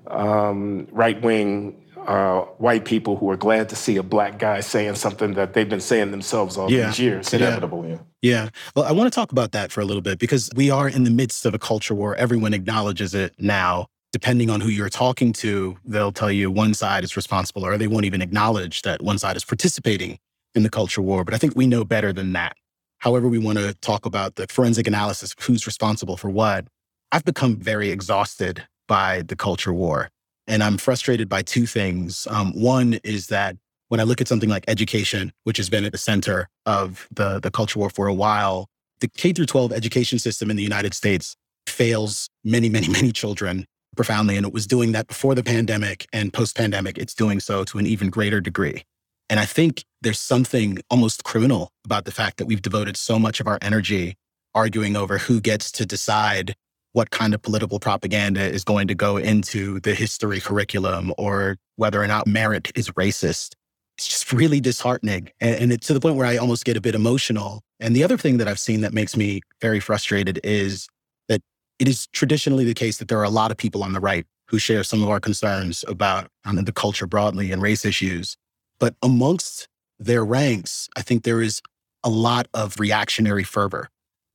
um, 0.07 0.87
right 0.91 1.21
wing 1.21 1.81
uh, 2.07 2.41
white 2.59 2.85
people 2.85 3.17
who 3.17 3.31
are 3.31 3.37
glad 3.37 3.69
to 3.71 3.77
see 3.77 3.97
a 3.97 4.03
black 4.03 4.39
guy 4.39 4.61
saying 4.61 4.95
something 4.95 5.35
that 5.35 5.55
they've 5.55 5.69
been 5.69 5.81
saying 5.81 6.11
themselves 6.11 6.57
all 6.57 6.71
yeah. 6.71 6.87
these 6.87 6.99
years. 6.99 7.27
It's 7.27 7.35
inevitable, 7.35 7.87
yeah. 7.87 7.99
Yeah. 8.23 8.49
Well, 8.75 8.85
I 8.85 8.93
want 8.93 9.11
to 9.13 9.15
talk 9.15 9.33
about 9.33 9.53
that 9.53 9.73
for 9.73 9.81
a 9.81 9.85
little 9.85 10.03
bit 10.03 10.19
because 10.19 10.51
we 10.55 10.71
are 10.71 10.89
in 10.89 11.05
the 11.05 11.11
midst 11.11 11.47
of 11.47 11.55
a 11.55 11.59
culture 11.59 11.95
war. 11.95 12.15
Everyone 12.17 12.55
acknowledges 12.55 13.15
it 13.15 13.35
now. 13.39 13.87
Depending 14.13 14.49
on 14.49 14.61
who 14.61 14.69
you're 14.69 14.89
talking 14.89 15.33
to, 15.33 15.77
they'll 15.85 16.13
tell 16.13 16.31
you 16.31 16.49
one 16.49 16.73
side 16.73 17.03
is 17.03 17.17
responsible, 17.17 17.67
or 17.67 17.77
they 17.77 17.89
won't 17.89 18.05
even 18.05 18.23
acknowledge 18.23 18.83
that 18.83 19.03
one 19.03 19.19
side 19.19 19.37
is 19.37 19.45
participating 19.45 20.19
in 20.55 20.63
the 20.63 20.71
culture 20.71 21.03
war. 21.03 21.25
But 21.25 21.35
I 21.35 21.39
think 21.39 21.57
we 21.57 21.67
know 21.67 21.85
better 21.85 22.13
than 22.13 22.33
that 22.35 22.57
however 23.05 23.29
we 23.29 23.39
want 23.39 23.59
to 23.59 23.75
talk 23.75 24.07
about 24.07 24.37
the 24.37 24.47
forensic 24.47 24.87
analysis 24.87 25.35
of 25.35 25.45
who's 25.45 25.67
responsible 25.67 26.17
for 26.17 26.31
what, 26.31 26.67
I've 27.13 27.25
become 27.25 27.57
very 27.57 27.91
exhausted 27.91 28.67
by 28.89 29.23
the 29.23 29.37
culture 29.37 29.75
war. 29.75 30.09
And 30.47 30.63
I'm 30.63 30.79
frustrated 30.79 31.29
by 31.29 31.43
two 31.43 31.67
things. 31.67 32.27
Um, 32.31 32.59
one 32.59 32.95
is 33.05 33.27
that 33.27 33.57
when 33.89 34.01
I 34.01 34.05
look 34.05 34.23
at 34.23 34.29
something 34.29 34.49
like 34.49 34.65
education, 34.69 35.33
which 35.45 35.59
has 35.59 35.69
been 35.69 35.85
at 35.85 35.93
the 35.93 35.99
center 35.99 36.49
of 36.65 37.07
the, 37.13 37.41
the 37.41 37.51
culture 37.51 37.79
war 37.79 37.91
for 37.91 38.07
a 38.07 38.15
while, 38.15 38.69
the 39.01 39.09
K 39.09 39.35
through 39.35 39.47
12 39.47 39.73
education 39.73 40.19
system 40.19 40.51
in 40.51 40.57
the 40.57 40.63
United 40.63 40.95
States 40.95 41.37
fails 41.67 42.31
many, 42.43 42.71
many, 42.71 42.89
many 42.99 43.13
children 43.13 43.67
profoundly. 43.97 44.39
And 44.39 44.47
it 44.47 44.53
was 44.55 44.67
doing 44.67 44.93
that 44.93 45.09
before 45.09 45.35
the 45.35 45.43
pandemic 45.43 46.07
and 46.15 46.33
post 46.33 46.57
pandemic, 46.57 46.97
it's 46.97 47.15
doing 47.15 47.39
so 47.39 47.65
to 47.65 47.79
an 47.79 47.87
even 47.87 48.09
greater 48.09 48.41
degree. 48.41 48.83
And 49.31 49.41
I 49.41 49.47
think 49.47 49.85
there's 50.03 50.21
something 50.21 50.79
almost 50.91 51.25
criminal 51.25 51.71
about 51.85 52.05
the 52.05 52.13
fact 52.13 52.37
that 52.37 52.47
we've 52.47 52.63
devoted 52.63 52.97
so 52.97 53.19
much 53.19 53.41
of 53.41 53.47
our 53.47 53.59
energy 53.63 54.17
arguing 54.55 54.97
over 54.97 55.19
who 55.19 55.41
gets 55.41 55.73
to 55.73 55.87
decide 55.87 56.55
what 56.93 57.11
kind 57.11 57.35
of 57.35 57.43
political 57.43 57.81
propaganda 57.81 58.41
is 58.41 58.63
going 58.63 58.87
to 58.87 58.95
go 58.95 59.17
into 59.17 59.81
the 59.81 59.95
history 59.95 60.41
curriculum 60.41 61.13
or 61.19 61.57
whether 61.77 62.01
or 62.01 62.07
not 62.07 62.27
merit 62.27 62.71
is 62.77 62.89
racist. 62.91 63.55
It's 63.99 64.07
just 64.07 64.33
really 64.33 64.61
disheartening. 64.61 65.31
And, 65.41 65.73
it's 65.73 65.89
to 65.89 65.95
the 65.95 66.01
point 66.01 66.17
where 66.17 66.27
I 66.27 66.37
almost 66.37 66.65
get 66.65 66.77
a 66.77 66.81
bit 66.81 66.95
emotional. 66.95 67.63
And 67.81 67.97
the 67.97 68.05
other 68.05 68.17
thing 68.17 68.39
that 68.39 68.47
I've 68.47 68.61
seen 68.61 68.81
that 68.83 68.93
makes 68.93 69.17
me 69.17 69.41
very 69.61 69.81
frustrated 69.81 70.39
is 70.45 70.89
that 71.29 71.41
it 71.81 71.89
is 71.89 72.07
traditionally 72.09 72.65
the 72.65 72.75
case 72.75 72.99
that 72.99 73.09
there 73.09 73.19
are 73.19 73.25
a 73.25 73.31
lot 73.31 73.51
of 73.51 73.57
people 73.57 73.83
on 73.83 73.93
the 73.93 74.01
right 74.01 74.25
who 74.49 74.59
share 74.59 74.85
some 74.85 75.03
of 75.03 75.09
our 75.09 75.21
concerns 75.21 75.85
about 75.89 76.29
um, 76.45 76.57
the 76.65 76.73
culture 76.73 77.07
broadly 77.07 77.51
and 77.51 77.61
race 77.61 77.85
issues. 77.85 78.37
But 78.79 78.95
amongst 79.03 79.69
their 79.99 80.25
ranks, 80.25 80.89
I 80.97 81.03
think 81.03 81.25
there 81.25 81.43
is 81.43 81.63
a 82.03 82.11
lot 82.11 82.49
of 82.55 82.79
reactionary 82.79 83.45
fervor 83.45 83.89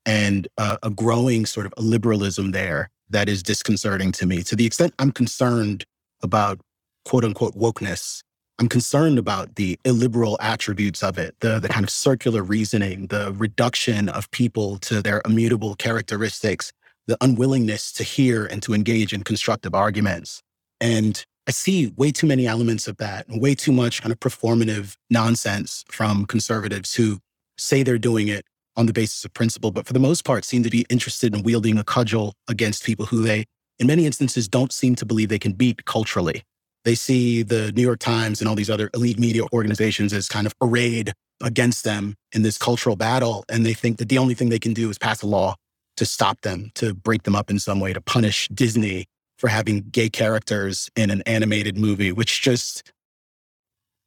and 0.06 0.48
uh, 0.58 0.78
a 0.82 0.90
growing 0.90 1.46
sort 1.46 1.66
of 1.66 1.74
liberalism 1.78 2.52
there 2.52 2.90
that 3.10 3.30
is 3.30 3.44
disconcerting 3.44 4.12
to 4.14 4.26
me. 4.26 4.44
To 4.44 4.56
the 4.56 4.66
extent 4.66 4.94
I'm 5.00 5.12
concerned 5.12 5.86
about 6.22 6.60
quote 7.06 7.24
unquote 7.24 7.56
wokeness, 7.56 8.22
I'm 8.60 8.68
concerned 8.68 9.18
about 9.18 9.56
the 9.56 9.80
illiberal 9.86 10.38
attributes 10.42 11.02
of 11.02 11.18
it, 11.18 11.36
the, 11.40 11.60
the 11.60 11.70
kind 11.70 11.84
of 11.84 11.90
circular 11.90 12.44
reasoning, 12.44 13.08
the 13.08 13.34
reduction 13.38 14.10
of 14.10 14.30
people 14.32 14.78
to 14.80 15.02
their 15.02 15.22
immutable 15.26 15.76
characteristics, 15.76 16.74
the 17.08 17.18
unwillingness 17.22 17.94
to 17.94 18.04
hear 18.04 18.46
and 18.46 18.62
to 18.64 18.74
engage 18.74 19.14
in 19.14 19.24
constructive 19.24 19.74
arguments. 19.74 20.42
And 20.82 21.26
I 21.50 21.52
see 21.52 21.92
way 21.98 22.12
too 22.12 22.28
many 22.28 22.46
elements 22.46 22.88
of 22.88 22.98
that 22.98 23.28
and 23.28 23.42
way 23.42 23.56
too 23.56 23.72
much 23.72 24.04
kind 24.04 24.12
of 24.12 24.20
performative 24.20 24.96
nonsense 25.10 25.84
from 25.90 26.28
conservatives 26.28 26.94
who 26.94 27.18
say 27.58 27.82
they're 27.82 27.98
doing 27.98 28.28
it 28.28 28.46
on 28.78 28.86
the 28.86 28.94
basis 28.94 29.26
of 29.26 29.34
principle, 29.34 29.72
but 29.72 29.88
for 29.88 29.94
the 29.94 30.00
most 30.00 30.24
part 30.26 30.46
seem 30.46 30.62
to 30.62 30.70
be 30.70 30.86
interested 30.92 31.34
in 31.34 31.42
wielding 31.42 31.80
a 31.80 31.84
cudgel 31.84 32.36
against 32.48 32.84
people 32.84 33.08
who 33.08 33.24
they, 33.24 33.46
in 33.80 33.88
many 33.88 34.06
instances, 34.06 34.48
don't 34.48 34.72
seem 34.72 34.94
to 34.94 35.08
believe 35.08 35.30
they 35.30 35.40
can 35.40 35.54
beat 35.54 35.86
culturally. 35.86 36.44
They 36.86 36.94
see 36.94 37.42
the 37.42 37.72
New 37.72 37.82
York 37.82 37.98
Times 37.98 38.42
and 38.42 38.48
all 38.48 38.54
these 38.54 38.70
other 38.70 38.92
elite 38.94 39.18
media 39.18 39.42
organizations 39.52 40.14
as 40.14 40.28
kind 40.28 40.46
of 40.46 40.54
arrayed 40.62 41.14
against 41.42 41.84
them 41.84 42.14
in 42.32 42.44
this 42.44 42.60
cultural 42.60 42.96
battle. 42.96 43.44
And 43.50 43.66
they 43.66 43.74
think 43.74 43.98
that 43.98 44.10
the 44.10 44.20
only 44.20 44.36
thing 44.36 44.50
they 44.50 44.60
can 44.60 44.76
do 44.76 44.88
is 44.92 45.00
pass 45.00 45.24
a 45.24 45.28
law 45.28 45.56
to 45.98 46.06
stop 46.06 46.42
them, 46.42 46.70
to 46.76 46.94
break 46.94 47.24
them 47.24 47.36
up 47.36 47.50
in 47.50 47.58
some 47.58 47.80
way, 47.80 47.92
to 47.92 48.02
punish 48.02 48.48
Disney 48.50 49.08
for 49.40 49.48
having 49.48 49.90
gay 49.90 50.10
characters 50.10 50.92
in 50.96 51.10
an 51.10 51.24
animated 51.26 51.78
movie, 51.78 52.12
which 52.12 52.42
just, 52.42 52.92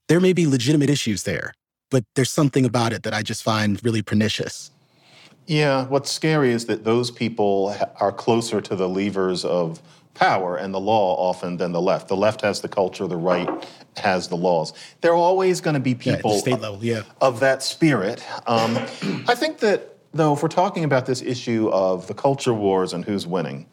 there 0.09 0.21
may 0.21 0.33
be 0.33 0.47
legitimate 0.47 0.90
issues 0.90 1.25
there, 1.25 1.55
but 1.90 2.05
there's 2.14 2.31
something 2.31 2.64
about 2.64 2.92
it 2.92 3.03
that 3.03 3.14
I 3.14 3.23
just 3.23 3.42
find 3.42 3.83
really 3.83 4.03
pernicious. 4.03 4.71
Yeah, 5.47 5.87
what's 5.87 6.11
scary 6.11 6.53
is 6.53 6.66
that 6.66 6.85
those 6.85 7.11
people 7.11 7.75
are 7.99 8.12
closer 8.12 8.61
to 8.61 8.77
the 8.77 8.88
levers 8.88 9.45
of 9.45 9.83
power 10.14 10.57
and 10.57 10.75
the 10.75 10.79
law 10.79 11.16
often 11.16 11.57
than 11.57 11.73
the 11.73 11.81
left. 11.81 12.09
The 12.09 12.16
left 12.16 12.42
has 12.42 12.61
the 12.61 12.68
culture, 12.68 13.07
the 13.07 13.16
right 13.16 13.49
has 13.97 14.29
the 14.29 14.37
laws. 14.37 14.75
There 15.01 15.12
are 15.12 15.16
always 15.16 15.62
going 15.62 15.75
to 15.75 15.81
be 15.81 15.95
people 15.95 16.35
yeah, 16.35 16.38
state 16.38 16.61
level, 16.61 16.79
yeah. 16.85 17.03
of 17.23 17.40
that 17.40 17.62
spirit. 17.62 18.23
Um, 18.47 18.77
I 19.27 19.35
think 19.35 19.59
that, 19.61 19.97
though, 20.12 20.35
if 20.35 20.42
we're 20.42 20.49
talking 20.49 20.85
about 20.85 21.07
this 21.07 21.23
issue 21.23 21.71
of 21.73 22.07
the 22.07 22.14
culture 22.14 22.55
wars 22.55 22.92
and 22.92 23.05
who's 23.05 23.27
winning, 23.27 23.66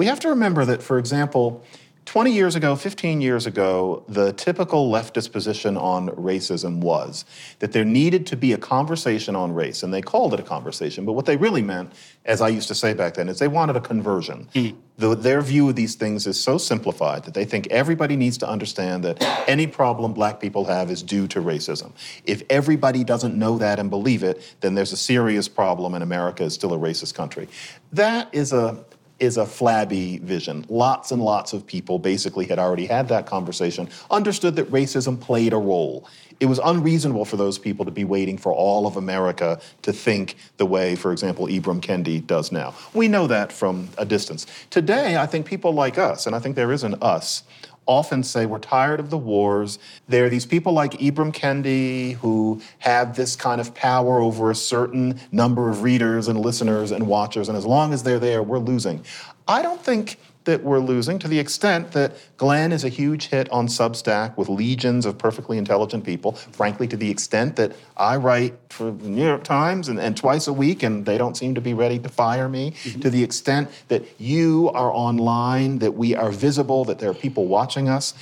we 0.00 0.06
have 0.06 0.20
to 0.20 0.30
remember 0.30 0.64
that, 0.64 0.82
for 0.82 0.98
example, 0.98 1.62
20 2.06 2.32
years 2.32 2.56
ago, 2.56 2.74
15 2.74 3.20
years 3.20 3.44
ago, 3.44 4.02
the 4.08 4.32
typical 4.32 4.90
leftist 4.90 5.30
position 5.30 5.76
on 5.76 6.08
racism 6.08 6.78
was 6.78 7.26
that 7.58 7.72
there 7.72 7.84
needed 7.84 8.26
to 8.28 8.34
be 8.34 8.54
a 8.54 8.56
conversation 8.56 9.36
on 9.36 9.52
race. 9.52 9.82
And 9.82 9.92
they 9.92 10.00
called 10.00 10.32
it 10.32 10.40
a 10.40 10.42
conversation, 10.42 11.04
but 11.04 11.12
what 11.12 11.26
they 11.26 11.36
really 11.36 11.60
meant, 11.60 11.92
as 12.24 12.40
I 12.40 12.48
used 12.48 12.66
to 12.68 12.74
say 12.74 12.94
back 12.94 13.12
then, 13.12 13.28
is 13.28 13.40
they 13.40 13.46
wanted 13.46 13.76
a 13.76 13.80
conversion. 13.82 14.48
Mm. 14.54 14.76
The, 14.96 15.14
their 15.14 15.42
view 15.42 15.68
of 15.68 15.76
these 15.76 15.96
things 15.96 16.26
is 16.26 16.40
so 16.40 16.56
simplified 16.56 17.24
that 17.24 17.34
they 17.34 17.44
think 17.44 17.66
everybody 17.66 18.16
needs 18.16 18.38
to 18.38 18.48
understand 18.48 19.04
that 19.04 19.22
any 19.46 19.66
problem 19.66 20.14
black 20.14 20.40
people 20.40 20.64
have 20.64 20.90
is 20.90 21.02
due 21.02 21.28
to 21.28 21.40
racism. 21.40 21.92
If 22.24 22.42
everybody 22.48 23.04
doesn't 23.04 23.34
know 23.34 23.58
that 23.58 23.78
and 23.78 23.90
believe 23.90 24.22
it, 24.22 24.56
then 24.60 24.74
there's 24.74 24.92
a 24.92 24.96
serious 24.96 25.46
problem 25.46 25.92
and 25.92 26.02
America 26.02 26.42
is 26.44 26.54
still 26.54 26.72
a 26.72 26.78
racist 26.78 27.14
country. 27.14 27.48
That 27.92 28.34
is 28.34 28.54
a 28.54 28.82
is 29.20 29.36
a 29.36 29.46
flabby 29.46 30.18
vision. 30.18 30.64
Lots 30.68 31.12
and 31.12 31.22
lots 31.22 31.52
of 31.52 31.66
people 31.66 31.98
basically 31.98 32.46
had 32.46 32.58
already 32.58 32.86
had 32.86 33.08
that 33.08 33.26
conversation, 33.26 33.88
understood 34.10 34.56
that 34.56 34.70
racism 34.70 35.20
played 35.20 35.52
a 35.52 35.58
role. 35.58 36.08
It 36.40 36.46
was 36.46 36.58
unreasonable 36.58 37.26
for 37.26 37.36
those 37.36 37.58
people 37.58 37.84
to 37.84 37.90
be 37.90 38.04
waiting 38.04 38.38
for 38.38 38.50
all 38.50 38.86
of 38.86 38.96
America 38.96 39.60
to 39.82 39.92
think 39.92 40.36
the 40.56 40.64
way, 40.64 40.96
for 40.96 41.12
example, 41.12 41.46
Ibram 41.46 41.82
Kendi 41.82 42.26
does 42.26 42.50
now. 42.50 42.74
We 42.94 43.08
know 43.08 43.26
that 43.26 43.52
from 43.52 43.90
a 43.98 44.06
distance. 44.06 44.46
Today, 44.70 45.18
I 45.18 45.26
think 45.26 45.44
people 45.44 45.72
like 45.72 45.98
us, 45.98 46.26
and 46.26 46.34
I 46.34 46.38
think 46.38 46.56
there 46.56 46.72
is 46.72 46.82
an 46.82 46.94
us, 47.02 47.42
often 47.90 48.22
say 48.22 48.46
we're 48.46 48.60
tired 48.60 49.00
of 49.00 49.10
the 49.10 49.18
wars. 49.18 49.80
There 50.08 50.24
are 50.24 50.28
these 50.28 50.46
people 50.46 50.72
like 50.72 50.92
Ibram 50.92 51.32
Kendi 51.34 52.14
who 52.14 52.62
have 52.78 53.16
this 53.16 53.34
kind 53.34 53.60
of 53.60 53.74
power 53.74 54.20
over 54.20 54.50
a 54.52 54.54
certain 54.54 55.20
number 55.32 55.68
of 55.68 55.82
readers 55.82 56.28
and 56.28 56.38
listeners 56.38 56.92
and 56.92 57.08
watchers, 57.08 57.48
and 57.48 57.58
as 57.58 57.66
long 57.66 57.92
as 57.92 58.04
they're 58.04 58.20
there, 58.20 58.44
we're 58.44 58.58
losing. 58.58 59.04
I 59.48 59.60
don't 59.62 59.82
think 59.82 60.18
that 60.44 60.62
we're 60.62 60.80
losing 60.80 61.18
to 61.18 61.28
the 61.28 61.38
extent 61.38 61.92
that 61.92 62.16
Glenn 62.36 62.72
is 62.72 62.84
a 62.84 62.88
huge 62.88 63.26
hit 63.26 63.50
on 63.50 63.66
Substack 63.66 64.36
with 64.36 64.48
legions 64.48 65.04
of 65.04 65.18
perfectly 65.18 65.58
intelligent 65.58 66.04
people. 66.04 66.32
Frankly, 66.32 66.88
to 66.88 66.96
the 66.96 67.10
extent 67.10 67.56
that 67.56 67.72
I 67.96 68.16
write 68.16 68.54
for 68.70 68.90
the 68.90 69.08
New 69.08 69.24
York 69.24 69.44
Times 69.44 69.88
and, 69.88 70.00
and 70.00 70.16
twice 70.16 70.46
a 70.46 70.52
week 70.52 70.82
and 70.82 71.04
they 71.04 71.18
don't 71.18 71.36
seem 71.36 71.54
to 71.54 71.60
be 71.60 71.74
ready 71.74 71.98
to 71.98 72.08
fire 72.08 72.48
me. 72.48 72.70
Mm-hmm. 72.70 73.00
To 73.00 73.10
the 73.10 73.22
extent 73.22 73.70
that 73.88 74.04
you 74.18 74.70
are 74.74 74.90
online, 74.92 75.78
that 75.80 75.92
we 75.92 76.14
are 76.14 76.30
visible, 76.30 76.84
that 76.86 76.98
there 76.98 77.10
are 77.10 77.14
people 77.14 77.46
watching 77.46 77.88
us. 77.88 78.14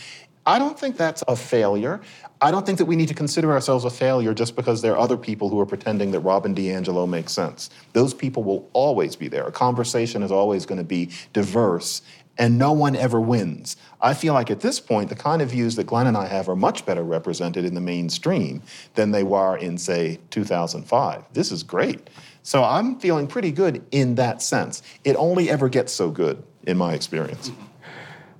I 0.44 0.58
don't 0.58 0.78
think 0.78 0.96
that's 0.96 1.22
a 1.28 1.36
failure. 1.36 2.00
I 2.40 2.50
don't 2.50 2.64
think 2.64 2.78
that 2.78 2.84
we 2.84 2.94
need 2.94 3.08
to 3.08 3.14
consider 3.14 3.52
ourselves 3.52 3.84
a 3.84 3.90
failure 3.90 4.32
just 4.32 4.54
because 4.54 4.80
there 4.80 4.92
are 4.92 4.98
other 4.98 5.16
people 5.16 5.48
who 5.48 5.58
are 5.58 5.66
pretending 5.66 6.12
that 6.12 6.20
Robin 6.20 6.54
DiAngelo 6.54 7.08
makes 7.08 7.32
sense. 7.32 7.68
Those 7.94 8.14
people 8.14 8.44
will 8.44 8.68
always 8.72 9.16
be 9.16 9.28
there. 9.28 9.46
A 9.46 9.52
conversation 9.52 10.22
is 10.22 10.30
always 10.30 10.64
going 10.64 10.78
to 10.78 10.84
be 10.84 11.10
diverse, 11.32 12.02
and 12.36 12.56
no 12.56 12.72
one 12.72 12.94
ever 12.94 13.20
wins. 13.20 13.76
I 14.00 14.14
feel 14.14 14.34
like 14.34 14.50
at 14.50 14.60
this 14.60 14.78
point, 14.78 15.08
the 15.08 15.16
kind 15.16 15.42
of 15.42 15.50
views 15.50 15.74
that 15.76 15.84
Glenn 15.88 16.06
and 16.06 16.16
I 16.16 16.26
have 16.26 16.48
are 16.48 16.54
much 16.54 16.86
better 16.86 17.02
represented 17.02 17.64
in 17.64 17.74
the 17.74 17.80
mainstream 17.80 18.62
than 18.94 19.10
they 19.10 19.24
were 19.24 19.56
in, 19.56 19.76
say, 19.76 20.20
2005. 20.30 21.24
This 21.32 21.50
is 21.50 21.64
great. 21.64 22.08
So 22.44 22.62
I'm 22.62 23.00
feeling 23.00 23.26
pretty 23.26 23.50
good 23.50 23.84
in 23.90 24.14
that 24.14 24.42
sense. 24.42 24.82
It 25.02 25.16
only 25.16 25.50
ever 25.50 25.68
gets 25.68 25.92
so 25.92 26.10
good, 26.10 26.44
in 26.66 26.78
my 26.78 26.94
experience. 26.94 27.50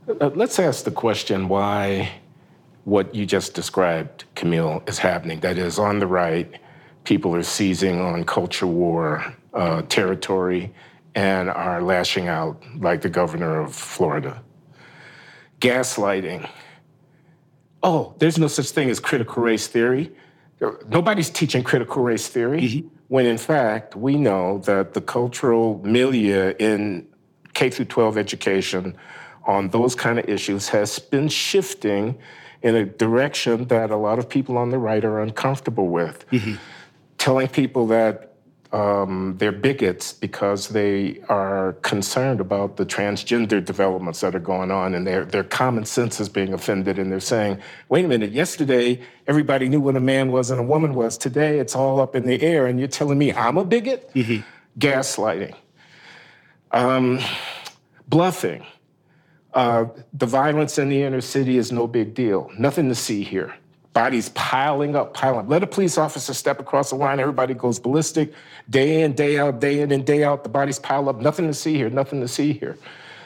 Uh, 0.09 0.31
let's 0.35 0.59
ask 0.59 0.85
the 0.85 0.91
question 0.91 1.49
why 1.49 2.13
what 2.89 3.15
you 3.15 3.27
just 3.27 3.53
described, 3.53 4.25
Kmele, 4.35 4.89
is 4.89 4.99
happening. 4.99 5.41
That 5.41 5.59
is, 5.59 5.79
on 5.79 5.99
the 5.99 6.07
right, 6.07 6.59
people 7.05 7.35
are 7.35 7.43
seizing 7.43 8.01
on 8.01 8.25
culture 8.25 8.67
war 8.67 9.37
uh, 9.53 9.83
territory 9.83 10.73
and 11.15 11.51
are 11.51 11.83
lashing 11.83 12.29
out, 12.29 12.63
like 12.79 13.03
the 13.03 13.11
governor 13.11 13.61
of 13.61 13.75
Florida. 13.75 14.43
Gaslighting. 15.61 16.49
Oh, 17.83 18.15
there's 18.19 18.39
no 18.39 18.49
such 18.49 18.71
thing 18.71 18.89
as 18.89 19.01
critical 19.01 19.43
race 19.43 19.67
theory. 19.67 20.11
Nobody's 20.89 21.29
teaching 21.29 21.63
critical 21.63 22.03
race 22.03 22.29
theory, 22.29 22.63
mm-hmm. 22.63 22.89
when 23.09 23.27
in 23.27 23.39
fact, 23.39 23.97
we 23.97 24.17
know 24.17 24.59
that 24.65 24.95
the 24.95 25.03
cultural 25.03 25.79
milieu 25.85 26.55
in 26.59 27.07
K 27.53 27.69
through 27.69 27.85
12 27.85 28.17
education 28.17 28.97
on 29.47 29.69
those 29.69 29.95
kind 29.95 30.19
of 30.19 30.27
issues 30.27 30.69
has 30.69 30.99
been 30.99 31.29
shifting 31.29 32.19
in 32.63 32.75
a 32.75 32.85
direction 32.85 33.67
that 33.67 33.91
a 33.91 33.97
lot 33.97 34.19
of 34.19 34.29
people 34.29 34.57
on 34.59 34.71
the 34.71 34.79
right 34.79 35.05
are 35.05 35.21
uncomfortable 35.21 35.89
with. 35.89 36.29
Mm-hmm. 36.31 36.55
Telling 37.19 37.49
people 37.49 37.87
that 37.89 38.29
um, 38.73 39.35
they're 39.39 39.53
bigots 39.53 40.13
because 40.13 40.69
they 40.69 41.23
are 41.29 41.73
concerned 41.83 42.41
about 42.41 42.77
the 42.77 42.85
transgender 42.85 43.65
developments 43.65 44.21
that 44.21 44.35
are 44.35 44.41
going 44.41 44.71
on, 44.71 44.95
and 44.95 45.07
their 45.07 45.25
their 45.25 45.45
common 45.45 45.85
sense 45.85 46.21
is 46.21 46.29
being 46.29 46.53
offended, 46.53 46.99
and 46.99 47.11
they're 47.11 47.21
saying, 47.21 47.59
"Wait 47.89 48.05
a 48.05 48.09
minute! 48.09 48.31
Yesterday, 48.31 49.01
everybody 49.27 49.69
knew 49.69 49.81
what 49.81 49.97
a 49.97 50.01
man 50.01 50.31
was 50.31 50.51
and 50.51 50.61
a 50.61 50.63
woman 50.63 50.95
was. 50.95 51.17
Today, 51.17 51.59
it's 51.59 51.75
all 51.75 52.01
up 52.01 52.15
in 52.15 52.27
the 52.27 52.43
air, 52.43 52.67
and 52.67 52.79
you're 52.79 52.89
telling 52.89 53.19
me 53.19 53.33
I'm 53.33 53.57
a 53.57 53.65
bigot?" 53.65 54.13
Mm-hmm. 54.15 54.43
Gaslighting, 54.79 55.55
um, 56.71 57.21
bluffing. 58.07 58.67
Uh, 59.59 59.89
the 60.13 60.25
violence 60.25 60.79
in 60.79 60.89
the 60.89 61.03
inner 61.03 61.21
city 61.21 61.59
is 61.59 61.73
no 61.73 61.89
big 61.89 62.15
deal. 62.15 62.49
Nothing 62.57 62.89
to 62.91 62.95
see 62.95 63.25
here. 63.25 63.57
Bodies 63.93 64.29
piling 64.29 64.95
up, 64.95 65.15
piling 65.15 65.41
up. 65.41 65.49
Let 65.49 65.65
a 65.65 65.67
police 65.67 65.99
officer 65.99 66.33
step 66.33 66.61
across 66.61 66.91
the 66.91 66.95
line, 66.95 67.19
everybody 67.19 67.55
goes 67.55 67.81
ballistic. 67.81 68.33
Day 68.71 69.03
in, 69.03 69.15
day 69.15 69.37
out, 69.37 69.59
day 69.59 69.81
in 69.81 69.91
and 69.91 70.07
day 70.07 70.23
out, 70.23 70.45
the 70.45 70.49
bodies 70.49 70.79
pile 70.79 71.09
up. 71.09 71.21
Nothing 71.21 71.49
to 71.49 71.55
see 71.55 71.75
here, 71.75 71.91
nothing 71.91 72.21
to 72.21 72.29
see 72.29 72.53
here. 72.53 72.79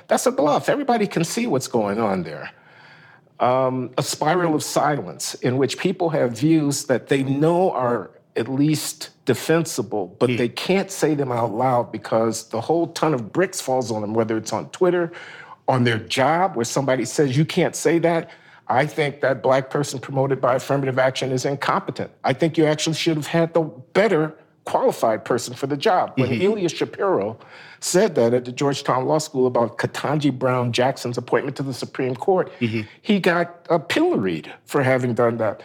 That's 0.08 0.24
a 0.24 0.32
bluff. 0.32 0.70
Everybody 0.70 1.06
can 1.06 1.22
see 1.22 1.46
what's 1.46 1.68
going 1.68 2.00
on 2.00 2.22
there. 2.22 2.50
Um, 3.38 3.90
a 3.98 4.02
spiral 4.02 4.54
of 4.54 4.62
silence 4.62 5.34
in 5.34 5.58
which 5.58 5.76
people 5.76 6.08
have 6.08 6.32
views 6.32 6.86
that 6.86 7.08
they 7.08 7.24
know 7.24 7.72
are 7.72 8.10
at 8.36 8.48
least 8.48 9.10
defensible, 9.26 10.16
but 10.18 10.30
mm. 10.30 10.38
they 10.38 10.48
can't 10.48 10.90
say 10.90 11.14
them 11.14 11.30
out 11.30 11.52
loud 11.52 11.92
because 11.92 12.48
the 12.48 12.62
whole 12.62 12.86
ton 12.86 13.12
of 13.12 13.34
bricks 13.34 13.60
falls 13.60 13.90
on 13.90 14.00
them, 14.00 14.14
whether 14.14 14.38
it's 14.38 14.54
on 14.54 14.70
Twitter 14.70 15.12
on 15.68 15.84
their 15.84 15.98
job 15.98 16.56
where 16.56 16.64
somebody 16.64 17.04
says 17.04 17.36
you 17.36 17.44
can't 17.44 17.76
say 17.76 17.98
that, 18.00 18.30
I 18.68 18.86
think 18.86 19.20
that 19.20 19.42
black 19.42 19.70
person 19.70 19.98
promoted 19.98 20.40
by 20.40 20.54
affirmative 20.54 20.98
action 20.98 21.30
is 21.32 21.44
incompetent. 21.44 22.10
I 22.24 22.32
think 22.32 22.56
you 22.56 22.66
actually 22.66 22.96
should 22.96 23.16
have 23.16 23.26
had 23.26 23.54
the 23.54 23.62
better 23.62 24.34
qualified 24.64 25.24
person 25.24 25.54
for 25.54 25.66
the 25.66 25.76
job. 25.76 26.12
When 26.16 26.30
mm-hmm. 26.30 26.42
Ilya 26.42 26.68
Shapiro 26.68 27.38
said 27.80 28.14
that 28.14 28.32
at 28.32 28.44
the 28.44 28.52
Georgetown 28.52 29.06
Law 29.06 29.18
School 29.18 29.46
about 29.46 29.78
Ketanji 29.78 30.36
Brown 30.36 30.72
Jackson's 30.72 31.18
appointment 31.18 31.56
to 31.56 31.62
the 31.62 31.74
Supreme 31.74 32.14
Court, 32.14 32.52
mm-hmm. 32.60 32.82
he 33.02 33.18
got 33.18 33.66
uh, 33.70 33.78
pilloried 33.78 34.52
for 34.64 34.82
having 34.82 35.14
done 35.14 35.38
that. 35.38 35.62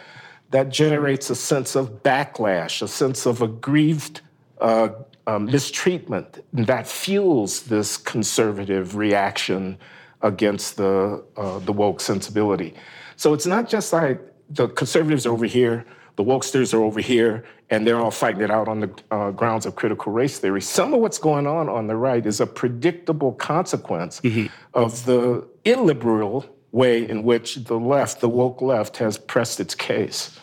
That 0.50 0.70
generates 0.70 1.28
a 1.28 1.34
sense 1.34 1.76
of 1.76 2.02
backlash, 2.02 2.80
a 2.80 2.88
sense 2.88 3.26
of 3.26 3.42
aggrieved 3.42 4.22
uh, 4.60 4.88
um, 5.28 5.44
mistreatment 5.44 6.42
that 6.54 6.88
fuels 6.88 7.62
this 7.64 7.98
conservative 7.98 8.96
reaction 8.96 9.78
against 10.22 10.78
the 10.78 11.22
uh, 11.36 11.58
the 11.60 11.72
woke 11.72 12.00
sensibility. 12.00 12.74
So 13.16 13.34
it's 13.34 13.46
not 13.46 13.68
just 13.68 13.92
like 13.92 14.20
the 14.48 14.68
conservatives 14.68 15.26
are 15.26 15.32
over 15.32 15.44
here, 15.44 15.84
the 16.16 16.24
wokesters 16.24 16.72
are 16.72 16.82
over 16.82 17.00
here, 17.00 17.44
and 17.68 17.86
they're 17.86 18.00
all 18.00 18.10
fighting 18.10 18.40
it 18.40 18.50
out 18.50 18.68
on 18.68 18.80
the 18.80 18.90
uh, 19.10 19.30
grounds 19.30 19.66
of 19.66 19.76
critical 19.76 20.12
race 20.12 20.38
theory. 20.38 20.62
Some 20.62 20.94
of 20.94 21.00
what's 21.00 21.18
going 21.18 21.46
on 21.46 21.68
on 21.68 21.86
the 21.88 21.96
right 21.96 22.24
is 22.24 22.40
a 22.40 22.46
predictable 22.46 23.32
consequence 23.32 24.22
mm-hmm. 24.22 24.46
of 24.72 25.04
the 25.04 25.46
illiberal 25.66 26.46
way 26.72 27.08
in 27.08 27.22
which 27.22 27.56
the 27.56 27.78
left, 27.78 28.20
the 28.20 28.28
woke 28.28 28.62
left, 28.62 28.96
has 28.96 29.18
pressed 29.18 29.60
its 29.60 29.74
case. 29.74 30.38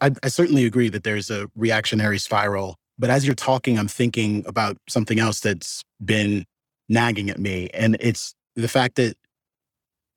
I, 0.00 0.10
I 0.24 0.28
certainly 0.28 0.66
agree 0.66 0.88
that 0.88 1.04
there's 1.04 1.30
a 1.30 1.48
reactionary 1.54 2.18
spiral 2.18 2.76
but 2.98 3.10
as 3.10 3.26
you're 3.26 3.34
talking, 3.34 3.78
I'm 3.78 3.88
thinking 3.88 4.44
about 4.46 4.76
something 4.88 5.18
else 5.18 5.40
that's 5.40 5.82
been 6.04 6.44
nagging 6.88 7.30
at 7.30 7.38
me. 7.38 7.68
And 7.72 7.96
it's 8.00 8.34
the 8.54 8.68
fact 8.68 8.96
that 8.96 9.16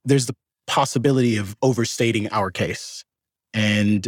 there's 0.04 0.26
the 0.28 0.36
possibility 0.68 1.38
of 1.38 1.56
overstating 1.62 2.30
our 2.30 2.52
case 2.52 3.04
and 3.54 4.08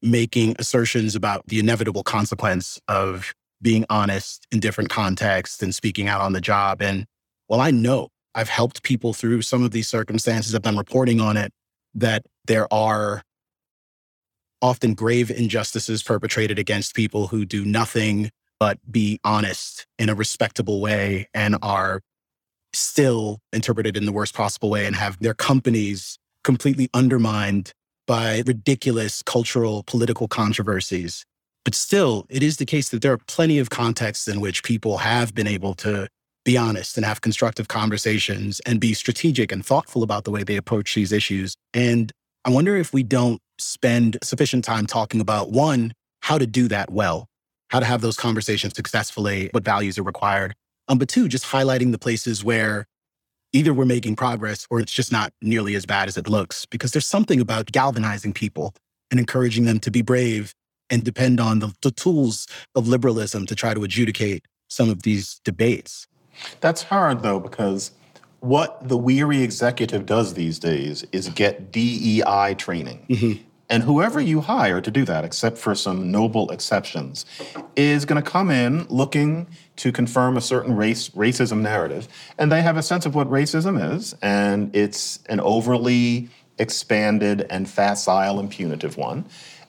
making 0.00 0.54
assertions 0.58 1.16
about 1.16 1.44
the 1.46 1.58
inevitable 1.58 2.02
consequence 2.02 2.80
of 2.88 3.34
being 3.60 3.84
honest 3.90 4.46
in 4.52 4.60
different 4.60 4.90
contexts 4.90 5.62
and 5.62 5.74
speaking 5.74 6.08
out 6.08 6.20
on 6.20 6.32
the 6.32 6.40
job. 6.40 6.80
And 6.80 7.06
well, 7.48 7.60
I 7.60 7.70
know 7.70 8.08
I've 8.34 8.48
helped 8.48 8.82
people 8.82 9.12
through 9.12 9.42
some 9.42 9.64
of 9.64 9.72
these 9.72 9.88
circumstances. 9.88 10.54
I've 10.54 10.62
done 10.62 10.76
reporting 10.76 11.20
on 11.20 11.36
it 11.36 11.52
that 11.94 12.22
there 12.46 12.72
are 12.72 13.22
often 14.62 14.94
grave 14.94 15.30
injustices 15.30 16.02
perpetrated 16.02 16.58
against 16.58 16.94
people 16.94 17.28
who 17.28 17.44
do 17.44 17.64
nothing 17.64 18.30
but 18.58 18.78
be 18.90 19.20
honest 19.24 19.86
in 19.98 20.08
a 20.08 20.14
respectable 20.14 20.80
way 20.80 21.28
and 21.32 21.56
are 21.62 22.00
still 22.72 23.40
interpreted 23.52 23.96
in 23.96 24.04
the 24.04 24.12
worst 24.12 24.34
possible 24.34 24.70
way 24.70 24.84
and 24.84 24.96
have 24.96 25.18
their 25.20 25.34
companies 25.34 26.18
completely 26.44 26.88
undermined 26.92 27.72
by 28.06 28.42
ridiculous 28.46 29.22
cultural 29.22 29.84
political 29.86 30.28
controversies. 30.28 31.24
But 31.64 31.74
still, 31.74 32.26
it 32.28 32.42
is 32.42 32.56
the 32.56 32.64
case 32.64 32.88
that 32.88 33.02
there 33.02 33.12
are 33.12 33.18
plenty 33.18 33.58
of 33.58 33.70
contexts 33.70 34.26
in 34.26 34.40
which 34.40 34.64
people 34.64 34.98
have 34.98 35.34
been 35.34 35.46
able 35.46 35.74
to 35.74 36.08
be 36.44 36.56
honest 36.56 36.96
and 36.96 37.04
have 37.04 37.20
constructive 37.20 37.68
conversations 37.68 38.60
and 38.60 38.80
be 38.80 38.94
strategic 38.94 39.52
and 39.52 39.64
thoughtful 39.64 40.02
about 40.02 40.24
the 40.24 40.30
way 40.30 40.42
they 40.42 40.56
approach 40.56 40.94
these 40.94 41.12
issues. 41.12 41.54
And 41.74 42.10
I 42.44 42.50
wonder 42.50 42.76
if 42.76 42.94
we 42.94 43.02
don't 43.02 43.40
spend 43.58 44.18
sufficient 44.22 44.64
time 44.64 44.86
talking 44.86 45.20
about 45.20 45.50
one, 45.50 45.92
how 46.20 46.38
to 46.38 46.46
do 46.46 46.68
that 46.68 46.90
well, 46.90 47.26
how 47.68 47.80
to 47.80 47.86
have 47.86 48.00
those 48.00 48.16
conversations 48.16 48.74
successfully, 48.74 49.50
what 49.52 49.64
values 49.64 49.98
are 49.98 50.02
required. 50.02 50.54
Um, 50.88 50.98
but 50.98 51.08
two, 51.08 51.28
just 51.28 51.44
highlighting 51.44 51.92
the 51.92 51.98
places 51.98 52.42
where 52.42 52.86
either 53.52 53.72
we're 53.72 53.84
making 53.84 54.16
progress 54.16 54.66
or 54.70 54.80
it's 54.80 54.92
just 54.92 55.12
not 55.12 55.32
nearly 55.42 55.74
as 55.74 55.86
bad 55.86 56.08
as 56.08 56.16
it 56.16 56.28
looks. 56.28 56.66
Because 56.66 56.92
there's 56.92 57.06
something 57.06 57.40
about 57.40 57.72
galvanizing 57.72 58.32
people 58.32 58.74
and 59.10 59.18
encouraging 59.18 59.64
them 59.64 59.80
to 59.80 59.90
be 59.90 60.02
brave 60.02 60.54
and 60.90 61.04
depend 61.04 61.40
on 61.40 61.58
the, 61.58 61.74
the 61.82 61.90
tools 61.90 62.46
of 62.74 62.88
liberalism 62.88 63.46
to 63.46 63.54
try 63.54 63.74
to 63.74 63.84
adjudicate 63.84 64.44
some 64.68 64.90
of 64.90 65.02
these 65.02 65.40
debates. 65.44 66.06
That's 66.60 66.84
hard 66.84 67.22
though, 67.22 67.40
because 67.40 67.92
what 68.40 68.86
the 68.86 68.96
weary 68.96 69.42
executive 69.42 70.06
does 70.06 70.34
these 70.34 70.58
days 70.58 71.04
is 71.12 71.28
get 71.30 71.72
DEI 71.72 72.54
training. 72.56 73.04
Mm-hmm. 73.08 73.42
And 73.70 73.82
whoever 73.82 74.20
you 74.20 74.40
hire 74.40 74.80
to 74.80 74.90
do 74.90 75.04
that, 75.04 75.24
except 75.24 75.58
for 75.58 75.74
some 75.74 76.10
noble 76.10 76.50
exceptions, 76.50 77.26
is 77.76 78.04
going 78.04 78.22
to 78.22 78.30
come 78.30 78.50
in 78.50 78.86
looking 78.88 79.46
to 79.76 79.92
confirm 79.92 80.36
a 80.36 80.40
certain 80.40 80.74
race 80.74 81.10
racism 81.10 81.60
narrative, 81.60 82.08
and 82.38 82.50
they 82.50 82.62
have 82.62 82.76
a 82.76 82.82
sense 82.82 83.04
of 83.04 83.14
what 83.14 83.28
racism 83.28 83.94
is, 83.94 84.14
and 84.22 84.74
it's 84.74 85.20
an 85.28 85.40
overly 85.40 86.30
expanded 86.58 87.46
and 87.50 87.68
facile 87.68 88.40
and 88.40 88.50
punitive 88.50 88.96
one. 88.96 89.26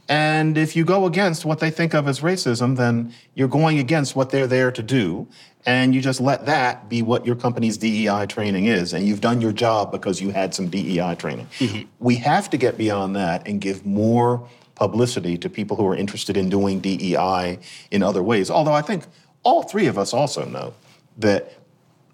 And 0.08 0.58
if 0.58 0.76
you 0.76 0.86
go 0.86 1.06
against 1.06 1.46
what 1.46 1.60
they 1.60 1.70
think 1.70 1.94
of 1.94 2.08
as 2.08 2.22
racism, 2.22 2.78
then 2.78 3.14
you're 3.36 3.48
going 3.48 3.78
against 3.78 4.16
what 4.16 4.32
they're 4.32 4.48
there 4.48 4.72
to 4.72 4.82
do. 4.82 5.28
And 5.66 5.94
you 5.94 6.02
just 6.02 6.22
let 6.22 6.46
that 6.46 6.88
be 6.90 7.02
what 7.02 7.26
your 7.26 7.36
company's 7.36 7.78
DEI 7.78 8.26
training 8.28 8.66
is. 8.66 8.94
And 8.94 9.06
you've 9.06 9.22
done 9.22 9.42
your 9.42 9.52
job 9.52 9.92
because 9.92 10.22
you 10.22 10.32
had 10.32 10.56
some 10.56 10.70
DEI 10.70 11.16
training. 11.16 11.48
Mm-hmm. 11.60 11.88
We 12.00 12.16
have 12.16 12.50
to 12.52 12.58
get 12.58 12.78
beyond 12.78 13.16
that 13.16 13.48
and 13.48 13.60
give 13.60 13.86
more 13.86 14.48
publicity 14.76 15.38
to 15.38 15.50
people 15.50 15.76
who 15.76 15.86
are 15.86 15.96
interested 15.96 16.38
in 16.38 16.50
doing 16.50 16.80
DEI 16.80 17.60
in 17.92 18.02
other 18.02 18.24
ways. 18.24 18.50
Although 18.50 18.74
I 18.74 18.82
think 18.82 19.04
all 19.44 19.64
three 19.64 19.88
of 19.88 19.98
us 19.98 20.14
also 20.14 20.46
know 20.46 20.74
that 21.18 21.54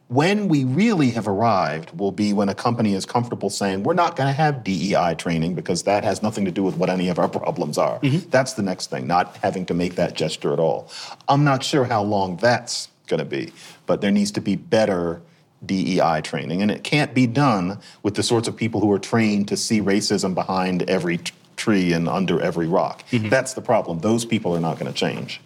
When 0.07 0.49
we 0.49 0.65
really 0.65 1.09
have 1.11 1.27
arrived 1.27 1.97
will 1.97 2.11
be 2.11 2.31
when 2.31 2.47
a 2.47 2.53
company 2.53 2.93
is 2.93 3.07
comfortable 3.07 3.49
saying, 3.49 3.81
we're 3.81 3.95
not 3.95 4.15
going 4.15 4.27
to 4.27 4.33
have 4.33 4.63
DEI 4.63 5.15
training 5.17 5.55
because 5.55 5.81
that 5.83 6.03
has 6.03 6.21
nothing 6.21 6.45
to 6.45 6.51
do 6.51 6.61
with 6.61 6.77
what 6.77 6.91
any 6.91 7.09
of 7.09 7.17
our 7.17 7.27
problems 7.27 7.79
are. 7.79 7.99
Mm-hmm. 8.01 8.29
That's 8.29 8.53
the 8.53 8.61
next 8.61 8.91
thing, 8.91 9.07
not 9.07 9.35
having 9.37 9.65
to 9.65 9.73
make 9.73 9.95
that 9.95 10.13
gesture 10.13 10.53
at 10.53 10.59
all. 10.59 10.91
I'm 11.27 11.43
not 11.43 11.63
sure 11.63 11.85
how 11.85 12.03
long 12.03 12.37
that's 12.37 12.89
going 13.05 13.19
to 13.19 13.25
be, 13.25 13.51
but 13.85 14.01
there 14.01 14.11
needs 14.11 14.31
to 14.31 14.41
be 14.41 14.55
better 14.55 15.21
DEI 15.65 16.21
training. 16.21 16.61
And 16.61 16.69
it 16.69 16.83
can't 16.83 17.13
be 17.13 17.27
done 17.27 17.79
with 18.03 18.15
the 18.15 18.23
sorts 18.23 18.47
of 18.47 18.55
people 18.55 18.81
who 18.81 18.91
are 18.91 18.99
trained 18.99 19.47
to 19.47 19.57
see 19.57 19.81
racism 19.81 20.35
behind 20.35 20.83
every 20.89 21.17
t- 21.17 21.33
tree 21.55 21.93
and 21.93 22.07
under 22.07 22.41
every 22.41 22.67
rock. 22.67 23.03
Mm-hmm. 23.11 23.29
That's 23.29 23.53
the 23.53 23.61
problem. 23.61 23.99
Those 23.99 24.25
people 24.25 24.55
are 24.55 24.59
not 24.59 24.77
going 24.77 24.91
to 24.91 24.97
change. 24.97 25.41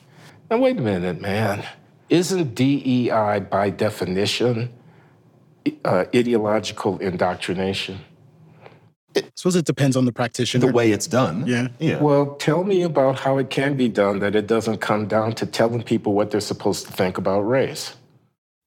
Now, 0.50 0.58
wait 0.58 0.78
a 0.78 0.82
minute, 0.82 1.22
man 1.22 1.66
isn't 2.10 2.56
DEI 2.56 3.40
by 3.40 3.70
definition 3.70 4.74
uh, 5.86 6.06
ideological 6.16 6.98
indoctrination? 7.00 8.00
I 9.16 9.24
suppose 9.36 9.56
it 9.56 9.66
depends 9.66 9.96
on 9.96 10.06
the 10.06 10.12
practitioner. 10.12 10.68
The 10.68 10.74
way 10.74 10.92
it's 10.92 11.08
done. 11.08 11.46
Yeah. 11.48 11.70
yeah. 11.80 12.00
Well, 12.00 12.36
tell 12.36 12.64
me 12.64 12.84
about 12.84 13.20
how 13.20 13.38
it 13.38 13.50
can 13.50 13.76
be 13.76 13.90
done 13.90 14.20
that 14.20 14.36
it 14.36 14.48
doesn't 14.48 14.78
come 14.78 15.08
down 15.08 15.34
to 15.34 15.46
telling 15.46 15.82
people 15.82 16.14
what 16.14 16.32
they're 16.32 16.42
supposed 16.42 16.86
to 16.86 16.94
think 16.94 17.18
about 17.18 17.42
race. 17.42 17.96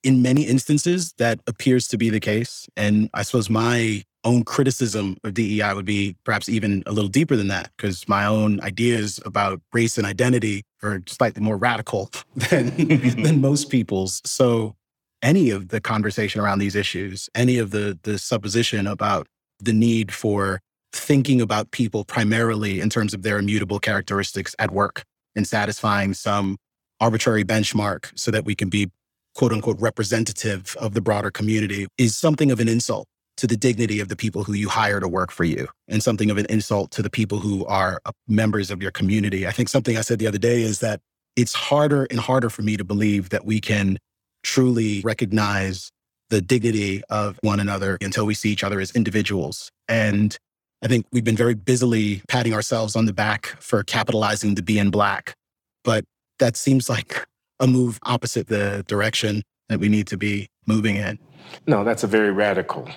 In 0.03 0.21
many 0.21 0.43
instances, 0.43 1.13
that 1.17 1.39
appears 1.47 1.87
to 1.89 1.97
be 1.97 2.09
the 2.09 2.19
case. 2.19 2.67
And 2.75 3.09
I 3.13 3.23
suppose 3.23 3.49
my 3.49 4.03
own 4.25 4.43
criticism 4.43 5.17
of 5.23 5.33
DEI 5.33 5.73
would 5.73 5.85
be 5.85 6.15
perhaps 6.25 6.49
even 6.49 6.83
a 6.85 6.91
little 6.91 7.09
deeper 7.09 7.35
than 7.35 7.47
that, 7.47 7.71
because 7.77 8.07
my 8.07 8.25
own 8.25 8.59
ideas 8.61 9.19
about 9.25 9.61
race 9.71 9.97
and 9.97 10.05
identity 10.05 10.63
are 10.81 11.01
slightly 11.07 11.41
more 11.41 11.57
radical 11.57 12.09
than, 12.35 12.75
than 13.23 13.39
most 13.39 13.69
people's. 13.69 14.21
So 14.25 14.75
any 15.21 15.49
of 15.49 15.69
the 15.69 15.79
conversation 15.79 16.41
around 16.41 16.59
these 16.59 16.75
issues, 16.75 17.29
any 17.33 17.57
of 17.57 17.71
the 17.71 17.97
the 18.03 18.19
supposition 18.19 18.85
about 18.85 19.27
the 19.65 19.73
need 19.73 20.13
for 20.13 20.59
thinking 20.93 21.41
about 21.41 21.71
people 21.71 22.05
primarily 22.05 22.79
in 22.79 22.89
terms 22.89 23.13
of 23.13 23.23
their 23.23 23.39
immutable 23.39 23.79
characteristics 23.79 24.55
at 24.59 24.71
work 24.71 25.03
and 25.35 25.47
satisfying 25.47 26.13
some 26.13 26.57
arbitrary 26.99 27.43
benchmark 27.43 28.11
so 28.15 28.31
that 28.31 28.45
we 28.45 28.55
can 28.55 28.69
be 28.69 28.91
quote 29.35 29.51
unquote 29.51 29.79
representative 29.79 30.75
of 30.79 30.93
the 30.93 31.01
broader 31.01 31.31
community 31.31 31.87
is 31.97 32.15
something 32.15 32.51
of 32.51 32.59
an 32.59 32.67
insult 32.67 33.07
to 33.35 33.47
the 33.47 33.57
dignity 33.57 33.99
of 33.99 34.09
the 34.09 34.15
people 34.15 34.43
who 34.43 34.53
you 34.53 34.69
hire 34.69 34.99
to 34.99 35.07
work 35.07 35.31
for 35.31 35.43
you 35.43 35.67
and 35.87 36.03
something 36.03 36.29
of 36.29 36.37
an 36.37 36.45
insult 36.49 36.91
to 36.91 37.01
the 37.01 37.09
people 37.09 37.39
who 37.39 37.65
are 37.65 37.99
uh, 38.05 38.11
members 38.27 38.69
of 38.69 38.81
your 38.81 38.91
community. 38.91 39.47
I 39.47 39.51
think 39.51 39.69
something 39.69 39.97
I 39.97 40.01
said 40.01 40.19
the 40.19 40.27
other 40.27 40.37
day 40.37 40.61
is 40.61 40.79
that 40.79 41.01
it's 41.35 41.53
harder 41.53 42.05
and 42.11 42.19
harder 42.19 42.49
for 42.51 42.61
me 42.61 42.77
to 42.77 42.83
believe 42.83 43.29
that 43.29 43.43
we 43.43 43.59
can 43.59 43.97
truly 44.43 45.01
recognize 45.01 45.91
the 46.33 46.41
dignity 46.41 47.03
of 47.11 47.37
one 47.43 47.59
another 47.59 47.95
until 48.01 48.25
we 48.25 48.33
see 48.33 48.51
each 48.51 48.63
other 48.63 48.79
as 48.79 48.89
individuals. 48.91 49.69
And 49.87 50.35
I 50.83 50.87
think 50.87 51.05
we've 51.11 51.23
been 51.23 51.37
very 51.37 51.53
busily 51.53 52.23
patting 52.27 52.55
ourselves 52.55 52.95
on 52.95 53.05
the 53.05 53.13
back 53.13 53.55
for 53.59 53.83
capitalizing 53.83 54.55
the 54.55 54.63
B 54.63 54.79
in 54.79 54.89
black, 54.89 55.35
but 55.83 56.05
that 56.39 56.57
seems 56.57 56.89
like 56.89 57.23
a 57.59 57.67
move 57.67 57.99
opposite 58.01 58.47
the 58.47 58.83
direction 58.87 59.43
that 59.69 59.79
we 59.79 59.89
need 59.89 60.07
to 60.07 60.17
be 60.17 60.47
moving 60.65 60.95
in. 60.95 61.19
No, 61.67 61.83
that's 61.83 62.03
a 62.03 62.07
very 62.07 62.31
radical 62.31 62.89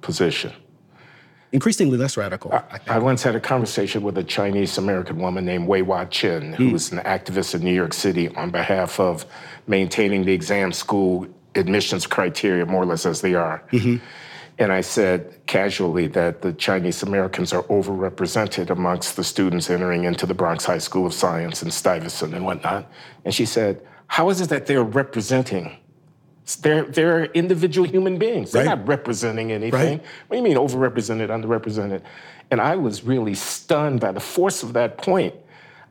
position. 0.00 0.52
Increasingly 1.50 1.98
less 1.98 2.16
radical. 2.16 2.52
I, 2.52 2.78
I, 2.86 2.98
once 3.00 3.24
had 3.24 3.34
a 3.34 3.40
conversation 3.40 4.02
with 4.02 4.16
a 4.18 4.24
Chinese 4.24 4.78
American 4.78 5.18
woman 5.18 5.44
named 5.44 5.66
Wai 5.66 5.82
Wah 5.82 6.04
Chin, 6.04 6.52
who 6.52 6.70
mm. 6.70 6.92
an 6.92 6.98
activist 7.00 7.56
in 7.56 7.62
New 7.62 7.74
York 7.74 7.92
City 7.92 8.28
on 8.36 8.50
behalf 8.50 9.00
of 9.00 9.26
maintaining 9.66 10.24
the 10.24 10.32
exam 10.32 10.72
school 10.72 11.26
admissions 11.54 12.06
criteria 12.06 12.66
more 12.66 12.82
or 12.82 12.86
less 12.86 13.06
as 13.06 13.20
they 13.20 13.34
are. 13.34 13.62
Mm-hmm. 13.72 14.04
And 14.58 14.72
I 14.72 14.82
said 14.82 15.40
casually 15.46 16.06
that 16.08 16.42
the 16.42 16.52
Chinese 16.52 17.02
Americans 17.02 17.52
are 17.52 17.62
overrepresented 17.64 18.70
amongst 18.70 19.16
the 19.16 19.24
students 19.24 19.70
entering 19.70 20.04
into 20.04 20.26
the 20.26 20.34
Bronx 20.34 20.64
High 20.64 20.78
School 20.78 21.06
of 21.06 21.14
Science 21.14 21.62
and 21.62 21.72
Stuyvesant 21.72 22.34
and 22.34 22.44
whatnot. 22.44 22.90
And 23.24 23.34
she 23.34 23.46
said, 23.46 23.80
How 24.06 24.28
is 24.30 24.40
it 24.40 24.50
that 24.50 24.66
they're 24.66 24.84
representing 24.84 25.78
they're, 26.60 26.84
they're 26.84 27.24
individual 27.26 27.88
human 27.88 28.18
beings. 28.18 28.50
They're 28.50 28.66
right. 28.66 28.78
not 28.78 28.86
representing 28.86 29.52
anything. 29.52 29.98
Right. 29.98 30.04
What 30.26 30.36
do 30.36 30.36
you 30.36 30.42
mean 30.42 30.56
overrepresented, 30.56 31.28
underrepresented? 31.28 32.02
And 32.50 32.60
I 32.60 32.76
was 32.76 33.04
really 33.04 33.34
stunned 33.34 34.00
by 34.00 34.12
the 34.12 34.20
force 34.20 34.62
of 34.62 34.72
that 34.72 34.98
point. 34.98 35.34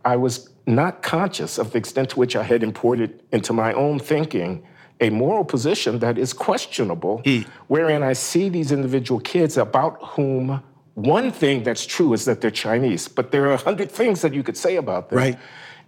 I 0.04 0.18
was 0.18 0.50
not 0.68 1.02
conscious 1.02 1.58
of 1.58 1.72
the 1.72 1.78
extent 1.78 2.12
to 2.12 2.20
which 2.20 2.36
I 2.36 2.44
had 2.44 2.64
imported 2.64 3.24
into 3.32 3.54
my 3.54 3.74
own 3.74 3.98
thinking 3.98 4.64
a 5.02 5.10
moral 5.10 5.44
position 5.44 6.00
that 6.00 6.18
is 6.18 6.32
questionable, 6.32 7.22
mm. 7.24 7.46
wherein 7.68 8.04
I 8.04 8.14
see 8.14 8.50
these 8.50 8.72
individual 8.72 9.20
kids 9.20 9.58
about 9.58 9.98
whom 10.02 10.62
one 10.94 11.32
thing 11.32 11.64
that's 11.64 11.86
true 11.86 12.14
is 12.14 12.26
that 12.26 12.42
they're 12.42 12.52
Chinese, 12.52 13.08
but 13.08 13.32
there 13.32 13.48
are 13.48 13.54
a 13.54 13.58
hundred 13.58 13.92
things 13.92 14.22
that 14.22 14.34
you 14.34 14.44
could 14.44 14.58
say 14.58 14.76
about 14.76 15.10
them. 15.10 15.18
Right. 15.18 15.40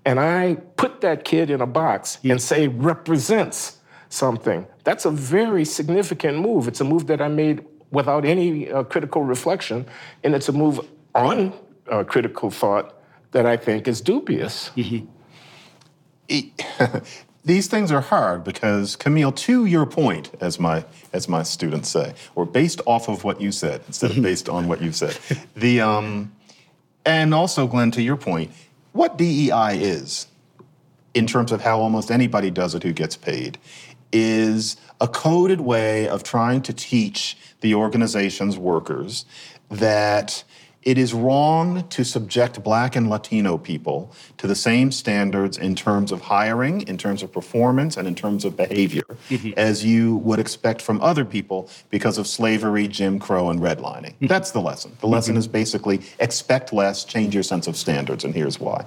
And 0.06 0.20
I 0.20 0.56
put 0.76 1.02
that 1.02 1.24
kid 1.24 1.50
in 1.50 1.62
a 1.62 1.68
box 1.68 2.18
mm. 2.24 2.32
and 2.32 2.42
say 2.42 2.68
represents 2.68 3.78
something. 4.10 4.66
That's 4.84 5.06
a 5.06 5.12
very 5.12 5.66
significant 5.66 6.40
move. 6.40 6.68
It's 6.68 6.82
a 6.82 6.84
move 6.84 7.08
that 7.08 7.22
I 7.22 7.28
made 7.28 7.66
without 7.92 8.26
any 8.26 8.72
uh, 8.72 8.84
critical 8.84 9.22
reflection, 9.24 9.86
and 10.24 10.34
it's 10.34 10.50
a 10.50 10.52
move 10.52 10.80
on 11.14 11.54
uh, 11.90 12.04
critical 12.04 12.50
thought 12.50 13.00
that 13.32 13.46
I 13.46 13.58
think 13.58 13.88
is 13.88 14.02
dubious. 14.02 14.72
Mm-hmm. 14.76 15.06
These 17.46 17.68
things 17.68 17.92
are 17.92 18.02
hard 18.02 18.44
because 18.44 18.96
Kmele, 18.96 19.36
to 19.36 19.66
your 19.66 19.86
point, 19.86 20.32
as 20.40 20.60
my 20.60 20.86
as 21.12 21.28
my 21.28 21.44
students 21.44 21.90
say, 21.90 22.14
or 22.36 22.46
based 22.46 22.82
off 22.86 23.10
of 23.10 23.24
what 23.24 23.42
you 23.42 23.52
said 23.52 23.82
instead 23.88 24.12
of 24.12 24.16
mm-hmm. 24.16 24.24
based 24.24 24.48
on 24.48 24.68
what 24.68 24.82
you 24.82 24.92
said. 24.92 25.18
The 25.56 25.82
um, 25.82 26.32
and 27.06 27.34
also 27.34 27.68
Glenn, 27.68 27.92
to 27.92 28.02
your 28.02 28.16
point, 28.16 28.52
what 28.94 29.18
DEI 29.18 29.78
is 29.82 30.28
in 31.14 31.28
terms 31.28 31.52
of 31.52 31.62
how 31.62 31.80
almost 31.80 32.10
anybody 32.10 32.50
does 32.50 32.76
it 32.76 32.84
who 32.84 32.94
gets 32.94 33.18
paid 33.18 33.58
is 34.12 34.78
a 35.02 35.08
coded 35.08 35.60
way 35.60 36.08
of 36.08 36.24
trying 36.24 36.62
to 36.62 36.74
teach 36.74 37.38
the 37.62 37.76
organization's 37.76 38.58
workers 38.58 39.26
that 39.70 40.44
it 40.86 40.98
is 40.98 41.14
wrong 41.14 41.88
to 41.90 42.04
subject 42.04 42.64
Black 42.64 42.96
and 42.96 43.10
Latino 43.10 43.58
people 43.58 44.12
to 44.38 44.48
the 44.48 44.56
same 44.56 44.92
standards 44.92 45.58
in 45.58 45.76
terms 45.76 46.12
of 46.12 46.22
hiring, 46.22 46.82
in 46.88 46.98
terms 46.98 47.24
of 47.24 47.32
performance, 47.32 47.98
and 47.98 48.08
in 48.08 48.16
terms 48.16 48.46
of 48.46 48.58
behavior 48.58 49.04
mm-hmm. 49.30 49.52
as 49.58 49.86
you 49.86 50.18
would 50.18 50.40
expect 50.40 50.82
from 50.82 51.02
other 51.02 51.26
people 51.26 51.70
because 51.90 52.18
of 52.18 52.28
slavery, 52.28 52.88
Jim 52.88 53.20
Crow, 53.20 53.50
and 53.50 53.60
redlining. 53.60 54.14
Mm-hmm. 54.14 54.28
That's 54.28 54.52
the 54.52 54.62
lesson. 54.62 54.96
The 55.00 55.08
lesson 55.08 55.34
mm-hmm. 55.34 55.40
is 55.40 55.48
basically 55.48 56.02
expect 56.20 56.74
less, 56.74 57.06
change 57.06 57.34
your 57.34 57.44
sense 57.44 57.68
of 57.68 57.76
standards, 57.76 58.24
and 58.24 58.34
here's 58.34 58.60
why. 58.60 58.86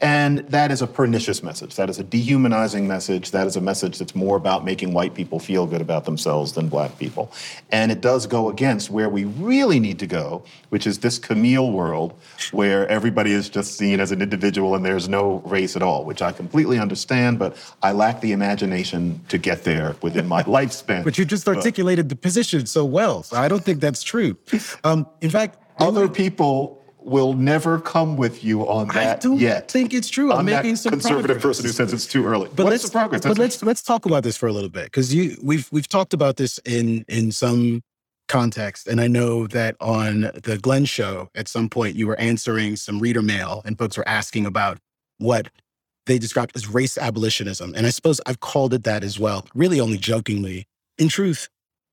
And 0.00 0.38
that 0.50 0.70
is 0.70 0.82
a 0.82 0.86
pernicious 0.86 1.42
message. 1.42 1.76
That 1.76 1.90
is 1.90 1.98
a 1.98 2.04
dehumanizing 2.04 2.86
message. 2.86 3.32
That 3.32 3.46
is 3.46 3.56
a 3.56 3.60
message 3.60 3.98
that's 3.98 4.14
more 4.14 4.36
about 4.36 4.64
making 4.64 4.92
white 4.92 5.14
people 5.14 5.38
feel 5.38 5.66
good 5.66 5.80
about 5.80 6.04
themselves 6.04 6.52
than 6.52 6.68
black 6.68 6.98
people. 6.98 7.32
And 7.70 7.90
it 7.90 8.00
does 8.00 8.26
go 8.26 8.48
against 8.48 8.90
where 8.90 9.08
we 9.08 9.24
really 9.24 9.80
need 9.80 9.98
to 9.98 10.06
go, 10.06 10.44
which 10.68 10.86
is 10.86 10.98
this 10.98 11.18
Kmele 11.18 11.72
world 11.72 12.14
where 12.52 12.86
everybody 12.88 13.32
is 13.32 13.48
just 13.48 13.76
seen 13.76 14.00
as 14.00 14.12
an 14.12 14.22
individual 14.22 14.74
and 14.74 14.84
there's 14.84 15.08
no 15.08 15.42
race 15.44 15.74
at 15.74 15.82
all, 15.82 16.04
which 16.04 16.22
I 16.22 16.32
completely 16.32 16.78
understand, 16.78 17.38
but 17.38 17.56
I 17.82 17.92
lack 17.92 18.20
the 18.20 18.32
imagination 18.32 19.20
to 19.28 19.38
get 19.38 19.64
there 19.64 19.96
within 20.02 20.26
my 20.28 20.42
lifespan. 20.44 21.04
But 21.04 21.18
you 21.18 21.24
just 21.24 21.48
articulated 21.48 22.06
but, 22.06 22.10
the 22.10 22.16
position 22.16 22.66
so 22.66 22.84
well. 22.84 23.22
So 23.22 23.36
I 23.36 23.48
don't 23.48 23.64
think 23.64 23.80
that's 23.80 24.02
true. 24.02 24.36
Um, 24.84 25.06
in 25.20 25.30
fact, 25.30 25.58
other 25.80 26.08
people 26.08 26.77
will 27.08 27.32
never 27.32 27.80
come 27.80 28.16
with 28.16 28.44
you 28.44 28.68
on 28.68 28.88
that 28.88 29.18
I 29.18 29.20
don't 29.20 29.38
yet. 29.38 29.70
think 29.70 29.94
it's 29.94 30.08
true. 30.08 30.32
I'm, 30.32 30.44
making 30.44 30.76
some 30.76 30.90
conservative 30.90 31.40
progress. 31.40 31.42
person 31.42 31.64
who 31.66 31.72
says 31.72 31.92
it's 31.92 32.06
too 32.06 32.26
early. 32.26 32.48
But 32.54 32.64
What's 32.64 32.84
let's, 32.84 32.90
progress? 32.90 33.22
But 33.22 33.38
let's 33.38 33.62
let's 33.62 33.82
talk 33.82 34.06
about 34.06 34.22
this 34.22 34.36
for 34.36 34.46
a 34.46 34.52
little 34.52 34.68
bit 34.68 34.84
because 34.84 35.14
you 35.14 35.36
we've 35.42 35.68
we've 35.72 35.88
talked 35.88 36.14
about 36.14 36.36
this 36.36 36.58
in 36.64 37.04
in 37.08 37.32
some 37.32 37.82
context, 38.28 38.86
and 38.86 39.00
I 39.00 39.06
know 39.06 39.46
that 39.48 39.76
on 39.80 40.30
the 40.42 40.58
Glenn 40.60 40.84
show 40.84 41.28
at 41.34 41.48
some 41.48 41.68
point 41.68 41.96
you 41.96 42.06
were 42.06 42.18
answering 42.20 42.76
some 42.76 42.98
reader 43.00 43.22
mail, 43.22 43.62
and 43.64 43.78
folks 43.78 43.96
were 43.96 44.08
asking 44.08 44.46
about 44.46 44.78
what 45.18 45.48
they 46.06 46.18
described 46.18 46.52
as 46.54 46.68
race 46.68 46.96
abolitionism, 46.96 47.74
and 47.74 47.86
I 47.86 47.90
suppose 47.90 48.20
I've 48.26 48.40
called 48.40 48.74
it 48.74 48.84
that 48.84 49.04
as 49.04 49.18
well, 49.18 49.46
really 49.54 49.80
only 49.80 49.98
jokingly. 49.98 50.66
In 50.98 51.08
truth, 51.08 51.48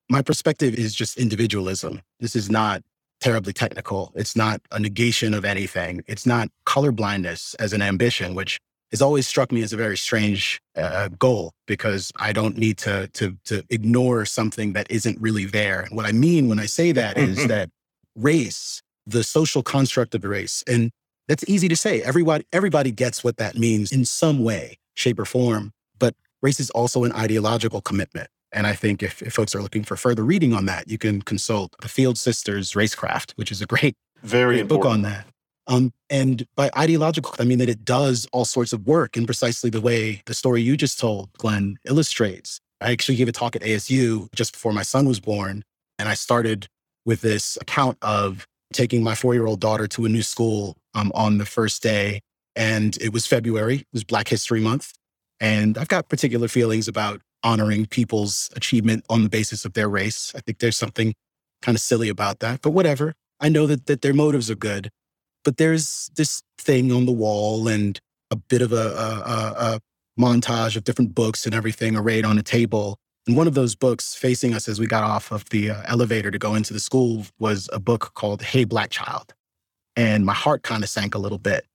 my 0.10 0.22
perspective 0.22 0.76
is 0.76 0.94
just 0.94 1.18
individualism. 1.18 2.02
This 2.20 2.36
is 2.36 2.50
not 2.50 2.84
terribly 3.22 3.54
technical. 3.54 4.12
It's 4.16 4.36
not 4.36 4.62
a 4.72 4.80
negation 4.80 5.34
of 5.34 5.46
anything. 5.46 6.04
It's 6.08 6.26
not 6.26 6.50
colorblindness 6.66 7.56
as 7.60 7.74
an 7.74 7.82
ambition, 7.82 8.36
which 8.36 8.60
has 8.92 9.02
always 9.02 9.28
struck 9.28 9.52
me 9.52 9.62
as 9.62 9.74
a 9.74 9.78
very 9.78 9.98
strange 9.98 10.62
uh, 10.76 11.10
goal 11.20 11.52
because 11.68 12.12
I 12.18 12.32
don't 12.34 12.58
need 12.58 12.78
to, 12.80 13.08
to, 13.08 13.38
to 13.46 13.64
ignore 13.70 14.26
something 14.26 14.74
that 14.74 14.90
isn't 14.90 15.20
really 15.20 15.46
there. 15.46 15.88
what 15.92 16.06
I 16.06 16.12
mean 16.12 16.48
when 16.48 16.60
I 16.60 16.66
say 16.66 16.92
that 16.92 17.18
is 17.30 17.48
that 17.48 17.70
race, 18.16 18.82
the 19.06 19.24
social 19.24 19.64
construct 19.64 20.16
of 20.16 20.22
the 20.22 20.30
race, 20.30 20.64
and 20.68 20.92
that's 21.28 21.44
easy 21.48 21.68
to 21.68 21.76
say. 21.76 22.02
Everybody, 22.02 22.46
everybody 22.54 22.92
gets 22.92 23.24
what 23.24 23.38
that 23.38 23.58
means 23.58 23.92
in 23.92 24.06
some 24.06 24.44
way, 24.44 24.78
shape, 24.94 25.20
or 25.20 25.26
form. 25.26 25.72
But 25.98 26.14
race 26.42 26.60
is 26.60 26.70
also 26.70 27.04
an 27.04 27.12
ideological 27.14 27.82
commitment. 27.82 28.30
And 28.56 28.66
I 28.66 28.74
think 28.74 29.04
if, 29.04 29.22
if 29.22 29.34
folks 29.34 29.54
are 29.54 29.62
looking 29.62 29.84
for 29.84 29.98
further 29.98 30.24
reading 30.24 30.54
on 30.54 30.66
that, 30.66 30.88
you 30.88 30.98
can 30.98 31.22
consult 31.22 31.76
the 31.82 31.90
Field 31.90 32.18
Sisters 32.18 32.72
Racecraft, 32.72 33.34
which 33.34 33.52
is 33.52 33.62
a 33.62 33.66
great, 33.66 33.96
Very 34.24 34.56
great 34.58 34.70
book 34.70 34.86
on 34.86 35.02
that. 35.02 35.28
Um, 35.68 35.92
and 36.10 36.48
by 36.56 36.70
ideological, 36.78 37.36
I 37.38 37.44
mean 37.44 37.58
that 37.58 37.70
it 37.70 37.84
does 37.84 38.28
all 38.32 38.46
sorts 38.46 38.72
of 38.72 38.88
work 38.88 39.18
in 39.18 39.26
precisely 39.26 39.70
the 39.70 39.82
way 39.82 40.22
the 40.26 40.34
story 40.34 40.62
you 40.62 40.78
just 40.78 41.00
told, 41.00 41.34
Glenn, 41.38 41.78
illustrates. 41.86 42.62
I 42.80 42.92
actually 42.92 43.16
gave 43.16 43.28
a 43.28 43.34
talk 43.34 43.56
at 43.56 43.62
ASU 43.62 44.34
just 44.34 44.54
before 44.54 44.72
my 44.72 44.84
son 44.84 45.06
was 45.06 45.20
born. 45.20 45.64
And 46.00 46.08
I 46.08 46.14
started 46.14 46.68
with 47.06 47.22
this 47.22 47.58
account 47.60 47.98
of 48.02 48.48
taking 48.74 49.04
my 49.04 49.16
four 49.16 49.34
year 49.34 49.48
old 49.48 49.60
daughter 49.60 49.88
to 49.88 50.06
a 50.06 50.10
new 50.10 50.22
school 50.22 50.78
um, 50.94 51.12
on 51.14 51.40
the 51.40 51.46
first 51.46 51.84
day. 51.84 52.22
And 52.56 52.96
it 53.02 53.12
was 53.12 53.28
February, 53.28 53.78
it 53.78 53.88
was 53.92 54.06
Black 54.06 54.30
History 54.30 54.62
Month. 54.62 54.94
And 55.42 55.78
I've 55.78 55.90
got 55.90 56.08
particular 56.08 56.48
feelings 56.48 56.88
about 56.88 57.22
honoring 57.46 57.86
people's 57.86 58.50
achievement 58.56 59.06
on 59.10 59.24
the 59.24 59.30
basis 59.30 59.64
of 59.64 59.74
their 59.74 59.88
race. 59.88 60.34
I 60.36 60.40
think 60.40 60.58
there's 60.58 60.76
something 60.76 61.14
kind 61.62 61.76
of 61.76 61.82
silly 61.82 62.10
about 62.10 62.40
that, 62.40 62.62
but 62.62 62.72
whatever. 62.72 63.14
I 63.40 63.50
know 63.50 63.68
that, 63.68 63.86
that 63.86 64.02
their 64.02 64.14
motives 64.14 64.50
are 64.50 64.56
good. 64.56 64.90
But 65.44 65.58
there's 65.58 66.10
this 66.16 66.42
thing 66.58 66.92
on 66.92 67.06
the 67.06 67.12
wall 67.12 67.68
and 67.68 68.00
a 68.32 68.36
bit 68.36 68.64
of 68.64 68.74
a, 68.74 68.76
a, 68.76 69.76
a, 69.76 69.80
montage 70.20 70.78
of 70.78 70.86
different 70.86 71.14
books 71.14 71.46
and 71.46 71.54
everything 71.54 71.98
arrayed 71.98 72.24
on 72.24 72.38
a 72.38 72.42
table. 72.42 72.98
And 73.28 73.36
one 73.36 73.48
of 73.48 73.54
those 73.54 73.76
books 73.76 74.16
facing 74.16 74.54
us 74.54 74.70
as 74.70 74.80
we 74.80 74.88
got 74.88 75.04
off 75.04 75.30
of 75.30 75.44
the 75.50 75.72
uh, 75.72 75.82
elevator 75.86 76.32
to 76.32 76.40
go 76.40 76.56
into 76.56 76.74
the 76.74 76.80
school 76.80 77.26
was 77.38 77.70
a 77.74 77.82
book 77.82 78.14
called 78.14 78.42
Hey 78.42 78.64
Black 78.64 78.92
Child. 78.92 79.34
And 79.98 80.26
my 80.26 80.34
heart 80.34 80.64
kind 80.64 80.84
of 80.84 80.90
sank 80.90 81.16
a 81.16 81.20
little 81.20 81.38
bit. 81.38 81.66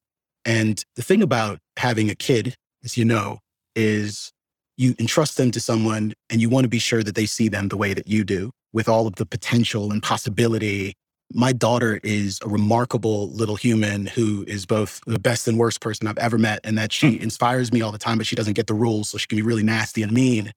And 0.46 0.82
the 0.96 1.02
thing 1.02 1.22
about 1.22 1.58
having 1.76 2.08
a 2.08 2.14
kid, 2.14 2.56
as 2.82 2.96
you 2.96 3.04
know, 3.04 3.40
is 3.76 4.32
you 4.80 4.94
entrust 4.98 5.36
them 5.36 5.50
to 5.50 5.60
someone 5.60 6.14
and 6.30 6.40
you 6.40 6.48
want 6.48 6.64
to 6.64 6.68
be 6.68 6.78
sure 6.78 7.02
that 7.02 7.14
they 7.14 7.26
see 7.26 7.48
them 7.48 7.68
the 7.68 7.76
way 7.76 7.92
that 7.92 8.08
you 8.08 8.24
do 8.24 8.50
with 8.72 8.88
all 8.88 9.06
of 9.06 9.16
the 9.16 9.26
potential 9.26 9.92
and 9.92 10.02
possibility. 10.02 10.94
My 11.34 11.52
daughter 11.52 12.00
is 12.02 12.38
a 12.42 12.48
remarkable 12.48 13.28
little 13.28 13.56
human 13.56 14.06
who 14.06 14.42
is 14.48 14.64
both 14.64 15.02
the 15.06 15.18
best 15.18 15.46
and 15.46 15.58
worst 15.58 15.82
person 15.82 16.06
I've 16.06 16.16
ever 16.16 16.38
met, 16.38 16.60
and 16.64 16.78
that 16.78 16.92
she 16.92 17.20
inspires 17.20 17.72
me 17.72 17.82
all 17.82 17.92
the 17.92 17.98
time, 17.98 18.16
but 18.16 18.26
she 18.26 18.34
doesn't 18.34 18.54
get 18.54 18.68
the 18.68 18.74
rules. 18.74 19.10
So 19.10 19.18
she 19.18 19.26
can 19.26 19.36
be 19.36 19.42
really 19.42 19.62
nasty 19.62 20.02
and 20.02 20.12
mean. 20.12 20.50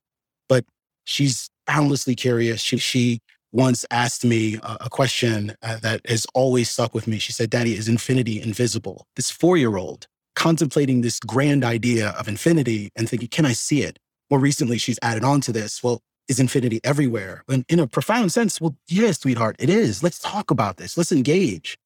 But 0.47 0.63
she's 1.03 1.49
boundlessly 1.67 2.15
curious. 2.15 2.61
She, 2.61 2.78
she 2.78 3.19
once 3.51 3.86
asked 3.91 4.24
me 4.24 4.55
a, 4.63 4.78
a 4.86 4.89
question 4.89 5.53
uh, 5.61 5.80
that 5.80 5.99
has 6.07 6.26
always 6.34 6.69
stuck 6.69 6.93
with 6.93 7.07
me. 7.07 7.19
She 7.19 7.34
said, 7.34 7.49
Daddy, 7.49 7.76
is 7.76 7.89
infinity 7.89 8.41
invisible? 8.41 9.05
This 9.17 9.30
four 9.30 9.57
year 9.57 9.76
old 9.76 10.07
contemplating 10.36 11.01
this 11.01 11.19
grand 11.19 11.63
idea 11.63 12.09
of 12.11 12.28
infinity 12.28 12.89
and 12.95 13.07
thinking, 13.07 13.28
can 13.28 13.45
I 13.45 13.53
see 13.53 13.84
it? 13.84 13.99
More 14.34 14.39
recently, 14.39 14.79
she's 14.79 14.97
added 15.03 15.23
on 15.23 15.41
to 15.41 15.51
this. 15.51 15.84
Well, 15.84 16.01
is 16.27 16.39
infinity 16.39 16.79
everywhere? 16.84 17.43
And 17.47 17.65
in 17.69 17.79
a 17.79 17.86
profound 17.86 18.31
sense, 18.31 18.59
well, 18.59 18.75
yeah, 18.88 19.11
sweetheart, 19.11 19.57
it 19.59 19.69
is. 19.69 20.01
Let's 20.01 20.17
talk 20.17 20.49
about 20.49 20.77
this. 20.77 20.97
Let's 20.97 21.11
engage. 21.11 21.77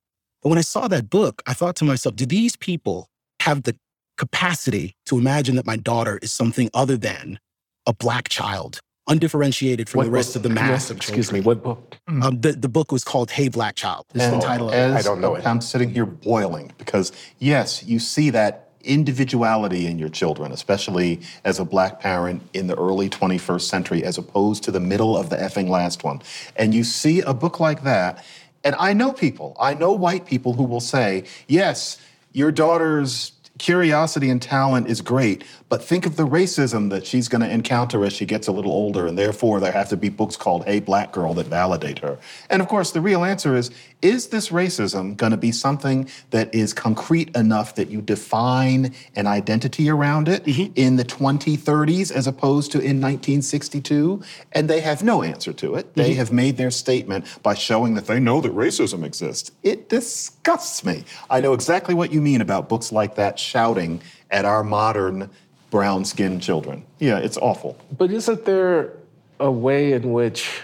But 0.41 0.47
when 0.47 0.57
I 0.57 0.61
saw 0.61 0.87
that 0.87 1.09
book, 1.09 1.41
I 1.45 1.53
thought 1.53 1.75
to 1.75 1.83
myself, 1.83 2.15
do 2.15 2.25
these 2.25 2.55
people 2.55 3.09
have 3.41 3.63
the 3.63 3.75
capacity 4.17 4.95
to 5.07 5.17
imagine 5.17 5.57
that 5.57 5.65
my 5.65 5.75
daughter 5.75 6.19
is 6.21 6.31
something 6.31 6.69
other 6.73 6.95
than 6.95 7.37
a 7.85 7.91
black 7.93 8.29
child, 8.29 8.79
undifferentiated 9.09 9.89
from 9.89 9.97
What 9.97 10.05
the 10.05 10.11
rest 10.11 10.29
book? 10.29 10.35
of 10.37 10.43
the 10.43 10.49
mass 10.49 10.89
of 10.89 10.95
Excuse 10.95 11.25
children? 11.27 11.41
me, 11.43 11.45
what 11.45 11.61
book? 11.61 11.97
Um, 12.07 12.39
the, 12.39 12.53
the 12.53 12.69
book 12.69 12.93
was 12.93 13.03
called 13.03 13.29
Hey 13.31 13.49
Black 13.49 13.75
Child. 13.75 14.05
Is 14.13 14.21
the 14.21 14.35
And 14.35 14.41
title 14.41 14.69
of 14.69 14.73
it. 14.73 14.77
as 14.77 15.05
I'm 15.45 15.59
sitting 15.59 15.89
here 15.89 16.05
boiling 16.05 16.71
because, 16.77 17.11
yes, 17.39 17.83
you 17.83 17.99
see 17.99 18.29
that 18.29 18.66
individuality 18.87 19.85
in 19.85 19.99
your 19.99 20.09
children, 20.09 20.51
especially 20.51 21.21
as 21.43 21.59
a 21.59 21.65
black 21.65 21.99
parent 21.99 22.41
in 22.53 22.67
the 22.67 22.75
early 22.75 23.09
21st 23.09 23.61
century, 23.61 24.03
as 24.03 24.17
opposed 24.17 24.63
to 24.63 24.71
the 24.71 24.79
middle 24.79 25.17
of 25.17 25.29
the 25.29 25.35
effing 25.35 25.69
last 25.69 26.03
one. 26.03 26.21
And 26.55 26.73
you 26.73 26.83
see 26.83 27.21
a 27.21 27.33
book 27.33 27.59
like 27.59 27.83
that, 27.83 28.23
and 28.63 28.75
I 28.79 28.93
know 28.93 29.13
people, 29.13 29.55
I 29.59 29.73
know 29.73 29.91
white 29.91 30.25
people 30.25 30.53
who 30.53 30.63
will 30.63 30.81
say, 30.81 31.25
yes, 31.47 32.01
your 32.33 32.51
daughter's 32.51 33.31
curiosity 33.57 34.29
and 34.29 34.41
talent 34.41 34.87
is 34.87 35.01
great, 35.01 35.43
but 35.69 35.83
think 35.83 36.05
of 36.05 36.15
the 36.15 36.27
racism 36.27 36.89
that 36.91 37.05
she's 37.05 37.27
going 37.27 37.41
to 37.41 37.49
encounter 37.49 38.05
as 38.05 38.13
she 38.13 38.25
gets 38.25 38.47
a 38.47 38.51
little 38.51 38.71
older, 38.71 39.05
and 39.05 39.17
therefore 39.17 39.59
there 39.59 39.71
have 39.71 39.89
to 39.89 39.97
be 39.97 40.09
books 40.09 40.37
called 40.37 40.63
Hey 40.65 40.79
Black 40.79 41.11
Girl 41.11 41.33
that 41.33 41.47
validate 41.47 41.99
her. 41.99 42.17
And 42.49 42.61
of 42.61 42.67
course, 42.67 42.91
the 42.91 43.01
real 43.01 43.23
answer 43.23 43.55
is 43.55 43.71
is 44.01 44.27
this 44.27 44.49
racism 44.49 45.17
going 45.17 45.31
to 45.31 45.37
be 45.37 45.51
something 45.51 46.07
that 46.29 46.53
is 46.53 46.71
concrete 46.71 47.35
enough 47.35 47.73
that 47.75 47.89
you 47.89 47.99
define 47.99 48.93
an 49.15 49.25
identity 49.25 49.89
around 49.89 50.27
it 50.27 50.45
mm-hmm. 50.45 50.71
in 50.75 50.97
the 50.97 51.03
2030s 51.03 52.11
as 52.11 52.27
opposed 52.27 52.71
to 52.71 52.77
in 52.77 53.01
1962? 53.01 54.21
And 54.51 54.69
they 54.69 54.81
have 54.81 55.03
no 55.03 55.23
answer 55.23 55.51
to 55.53 55.75
it. 55.75 55.95
They 55.95 56.11
mm-hmm. 56.11 56.19
have 56.19 56.31
made 56.31 56.57
their 56.57 56.69
statement 56.69 57.25
by 57.41 57.55
showing 57.55 57.95
that 57.95 58.05
they 58.05 58.19
know 58.19 58.39
that 58.39 58.53
racism 58.53 59.03
exists. 59.03 59.51
It 59.63 59.89
disgusts 59.89 60.85
me. 60.85 61.03
I 61.31 61.41
know 61.41 61.53
exactly 61.53 61.95
what 61.95 62.13
you 62.13 62.21
mean 62.21 62.41
about 62.41 62.69
books 62.69 62.91
like 62.91 63.15
that 63.15 63.39
shouting 63.39 64.01
at 64.29 64.45
our 64.45 64.63
modern 64.63 65.31
brown 65.69 66.05
skinned 66.05 66.41
children. 66.41 66.85
Yeah, 66.99 67.17
it's 67.17 67.37
awful. 67.37 67.77
But 67.97 68.11
isn't 68.11 68.45
there 68.45 68.93
a 69.39 69.51
way 69.51 69.93
in 69.93 70.11
which 70.11 70.61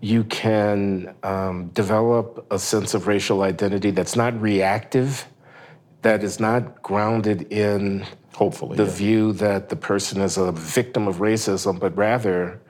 you 0.00 0.24
can 0.24 1.14
um, 1.22 1.68
develop 1.68 2.46
a 2.50 2.58
sense 2.58 2.94
of 2.94 3.06
racial 3.06 3.42
identity 3.42 3.90
that's 3.90 4.16
not 4.16 4.38
reactive, 4.40 5.26
that 6.02 6.24
is 6.24 6.40
not 6.40 6.82
grounded 6.82 7.52
in 7.52 8.06
hopefully 8.34 8.76
the 8.76 8.86
view 8.86 9.32
that 9.34 9.68
the 9.68 9.76
person 9.76 10.20
is 10.22 10.38
a 10.38 10.52
victim 10.52 11.06
of 11.06 11.16
racism, 11.16 11.78
but 11.78 11.94
rather 11.96 12.60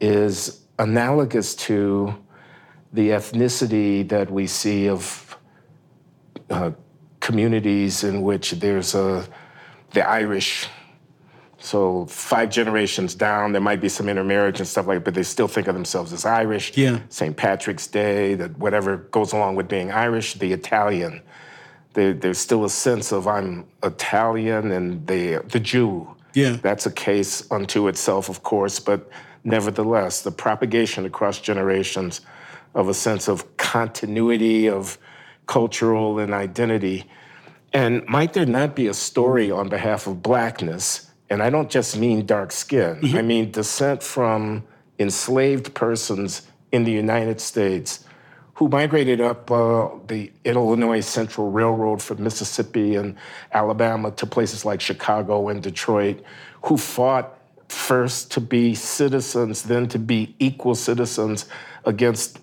is 0.00 0.66
analogous 0.78 1.54
to 1.54 2.14
the 2.92 3.08
ethnicity 3.10 4.06
that 4.08 4.30
we 4.30 4.46
see 4.46 4.88
of 4.88 5.36
uh, 6.50 6.70
communities 7.20 8.04
in 8.04 8.22
which 8.22 8.52
there's 8.52 8.94
a 8.94 9.26
the 9.92 10.08
Irish. 10.08 10.68
So 11.58 12.06
five 12.06 12.50
generations 12.50 13.14
down, 13.14 13.52
there 13.52 13.60
might 13.60 13.80
be 13.80 13.88
some 13.88 14.08
intermarriage 14.08 14.60
and 14.60 14.68
stuff 14.68 14.86
like, 14.86 14.98
that, 14.98 15.04
but 15.04 15.14
they 15.14 15.24
still 15.24 15.48
think 15.48 15.66
of 15.66 15.74
themselves 15.74 16.12
as 16.12 16.24
Irish. 16.24 16.76
Yeah. 16.76 17.00
St. 17.08 17.36
Patrick's 17.36 17.86
Day, 17.86 18.34
that 18.34 18.56
whatever 18.58 18.96
goes 18.96 19.32
along 19.32 19.56
with 19.56 19.68
being 19.68 19.90
Irish, 19.90 20.34
the 20.34 20.52
Italian. 20.52 21.20
There, 21.94 22.12
there's 22.12 22.38
still 22.38 22.64
a 22.64 22.70
sense 22.70 23.12
of 23.12 23.26
I'm 23.26 23.66
Italian 23.82 24.70
and 24.70 25.06
the 25.06 25.42
the 25.48 25.58
Jew. 25.58 26.14
Yeah. 26.34 26.58
That's 26.62 26.86
a 26.86 26.92
case 26.92 27.50
unto 27.50 27.88
itself, 27.88 28.28
of 28.28 28.42
course, 28.44 28.78
but 28.78 29.10
nevertheless, 29.42 30.22
the 30.22 30.30
propagation 30.30 31.06
across 31.06 31.40
generations 31.40 32.20
of 32.74 32.88
a 32.88 32.94
sense 32.94 33.26
of 33.26 33.56
continuity 33.56 34.68
of 34.68 34.98
cultural 35.46 36.18
and 36.20 36.32
identity. 36.32 37.10
And 37.72 38.06
might 38.06 38.32
there 38.32 38.46
not 38.46 38.74
be 38.74 38.86
a 38.86 38.94
story 38.94 39.50
on 39.50 39.68
behalf 39.68 40.06
of 40.06 40.22
blackness? 40.22 41.10
And 41.30 41.42
I 41.42 41.50
don't 41.50 41.70
just 41.70 41.96
mean 41.98 42.24
dark 42.24 42.52
skin, 42.52 43.00
I 43.14 43.20
mean 43.22 43.50
descent 43.50 44.02
from 44.02 44.64
enslaved 44.98 45.74
persons 45.74 46.42
in 46.72 46.84
the 46.84 46.92
United 46.92 47.40
States 47.40 48.04
who 48.54 48.68
migrated 48.68 49.20
up 49.20 49.48
uh, 49.52 49.88
the 50.08 50.32
Illinois 50.44 51.00
Central 51.00 51.50
Railroad 51.52 52.02
from 52.02 52.20
Mississippi 52.24 52.96
and 52.96 53.14
Alabama 53.52 54.10
to 54.12 54.26
places 54.26 54.64
like 54.64 54.80
Chicago 54.80 55.48
and 55.48 55.62
Detroit, 55.62 56.24
who 56.64 56.76
fought 56.76 57.38
first 57.68 58.32
to 58.32 58.40
be 58.40 58.74
citizens, 58.74 59.62
then 59.62 59.86
to 59.88 59.98
be 59.98 60.34
equal 60.40 60.74
citizens 60.74 61.46
against 61.84 62.40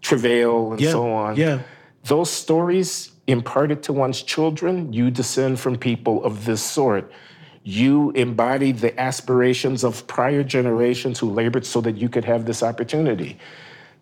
travail 0.00 0.72
and 0.72 0.80
Yeah, 0.80 0.90
so 0.92 1.10
on. 1.10 1.34
yeah. 1.34 1.58
Those 2.04 2.30
stories 2.30 3.10
imparted 3.28 3.82
to 3.84 3.92
one's 3.92 4.22
children, 4.22 4.92
you 4.92 5.10
descend 5.10 5.60
from 5.60 5.76
people 5.76 6.24
of 6.24 6.46
this 6.46 6.62
sort. 6.62 7.12
You 7.62 8.10
embody 8.12 8.72
the 8.72 8.98
aspirations 8.98 9.84
of 9.84 10.06
prior 10.06 10.42
generations 10.42 11.18
who 11.18 11.30
labored 11.30 11.66
so 11.66 11.82
that 11.82 11.98
you 11.98 12.08
could 12.08 12.24
have 12.24 12.46
this 12.46 12.62
opportunity. 12.62 13.38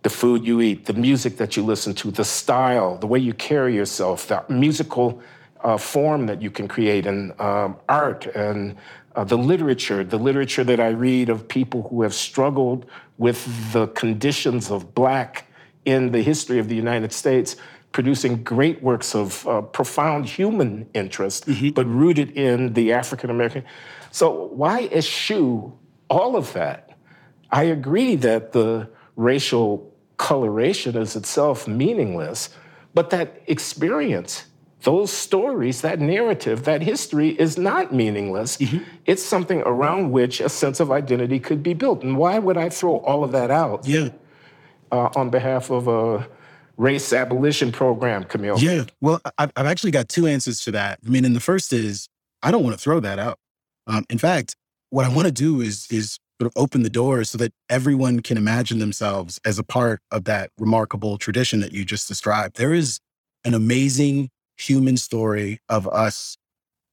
The 0.03 0.11
food 0.11 0.47
you 0.47 0.61
eat, 0.61 0.87
the 0.87 0.93
music 0.93 1.37
that 1.39 1.57
you 1.57 1.65
listen 1.65 1.93
to, 1.97 2.13
the 2.13 2.25
style, 2.25 2.97
the 2.97 3.09
way 3.09 3.19
you 3.19 3.35
carry 3.35 3.75
yourself, 3.75 4.29
the 4.29 4.45
musical 4.49 5.21
uh, 5.63 5.77
form 5.77 6.27
that 6.27 6.41
you 6.41 6.51
can 6.51 6.69
create, 6.69 7.07
and 7.07 7.39
um, 7.41 7.77
art, 7.89 8.27
and 8.27 8.77
uh, 9.17 9.25
the 9.25 9.37
literature, 9.37 10.05
the 10.05 10.19
literature 10.19 10.63
that 10.63 10.79
I 10.79 10.91
read 10.91 11.29
of 11.31 11.49
people 11.49 11.89
who 11.89 12.03
have 12.03 12.15
struggled 12.15 12.87
with 13.19 13.73
the 13.73 13.89
conditions 13.89 14.71
of 14.71 14.95
Black 14.95 15.47
in 15.85 16.13
the 16.13 16.23
history 16.23 16.61
of 16.61 16.69
the 16.69 16.77
United 16.77 17.13
States, 17.13 17.57
producing 17.97 18.43
great 18.45 18.83
works 18.83 19.15
of 19.15 19.49
uh, 19.49 19.63
profound 19.63 20.27
human 20.27 20.87
interest, 20.93 21.47
but 21.73 21.87
rooted 21.87 22.31
in 22.33 22.75
the 22.75 22.93
African 22.93 23.31
American. 23.31 23.65
So, 24.11 24.49
why 24.49 24.81
eschew 24.93 25.73
all 26.11 26.37
of 26.37 26.53
that? 26.53 26.91
I 27.51 27.63
agree 27.63 28.15
that 28.17 28.53
the 28.53 28.91
racial 29.17 29.91
coloration 30.19 30.95
is 30.95 31.17
itself 31.17 31.67
meaningless, 31.67 32.51
but 32.93 33.09
that 33.09 33.41
experience 33.47 34.45
those 34.83 35.11
stories, 35.11 35.81
that 35.81 35.99
narrative, 35.99 36.65
that 36.65 36.83
history 36.83 37.31
is 37.31 37.57
not 37.57 37.95
meaningless. 37.95 38.59
Mm-hmm. 38.59 38.85
It's 39.07 39.23
something 39.23 39.63
around 39.63 40.13
which 40.13 40.43
a 40.43 40.51
sense 40.51 40.81
of 40.81 40.91
identity 40.91 41.41
could 41.41 41.63
be 41.63 41.73
built. 41.73 42.03
And 42.03 42.19
why 42.19 42.39
would 42.39 42.59
I 42.59 42.69
throw 42.69 42.99
all 42.99 43.25
of 43.25 43.33
that 43.33 43.51
out? 43.51 43.87
Yeah. 43.87 44.11
Uh, 44.93 45.09
on 45.17 45.31
behalf 45.31 45.71
of 45.71 45.89
a 45.89 46.29
race 46.77 47.13
abolition 47.13 47.73
program, 47.73 48.25
Kmele. 48.25 48.61
Yeah. 48.61 48.85
Well, 49.01 49.21
I've, 49.39 49.53
I've 49.57 49.67
actually 49.67 49.91
got 49.91 50.09
two 50.09 50.27
answers 50.27 50.61
to 50.63 50.73
that. 50.73 50.99
I 51.05 51.09
mean, 51.09 51.25
and 51.25 51.35
the 51.35 51.41
first 51.41 51.73
is 51.73 52.09
I 52.43 52.51
don't 52.51 52.63
want 52.63 52.75
to 52.77 52.83
throw 52.83 53.01
that 53.01 53.19
out. 53.19 53.39
Um, 53.87 54.05
in 54.11 54.19
fact, 54.19 54.57
what 54.91 55.05
I 55.05 55.09
want 55.09 55.27
to 55.27 55.33
do 55.33 55.61
is 55.61 55.87
is 55.91 56.19
sort 56.41 56.53
of 56.55 56.61
open 56.61 56.83
the 56.83 56.91
door 56.91 57.25
so 57.25 57.39
that 57.39 57.53
everyone 57.71 58.21
can 58.21 58.37
imagine 58.37 58.79
themselves 58.79 59.41
as 59.45 59.59
a 59.59 59.65
part 59.65 60.01
of 60.11 60.25
that 60.25 60.51
remarkable 60.59 61.17
tradition 61.17 61.61
that 61.61 61.73
you 61.73 61.85
just 61.85 62.09
described. 62.09 62.57
There 62.57 62.75
is 62.75 63.01
an 63.45 63.55
amazing 63.55 64.31
human 64.59 64.97
story 64.97 65.61
of 65.69 65.89
us 65.89 66.37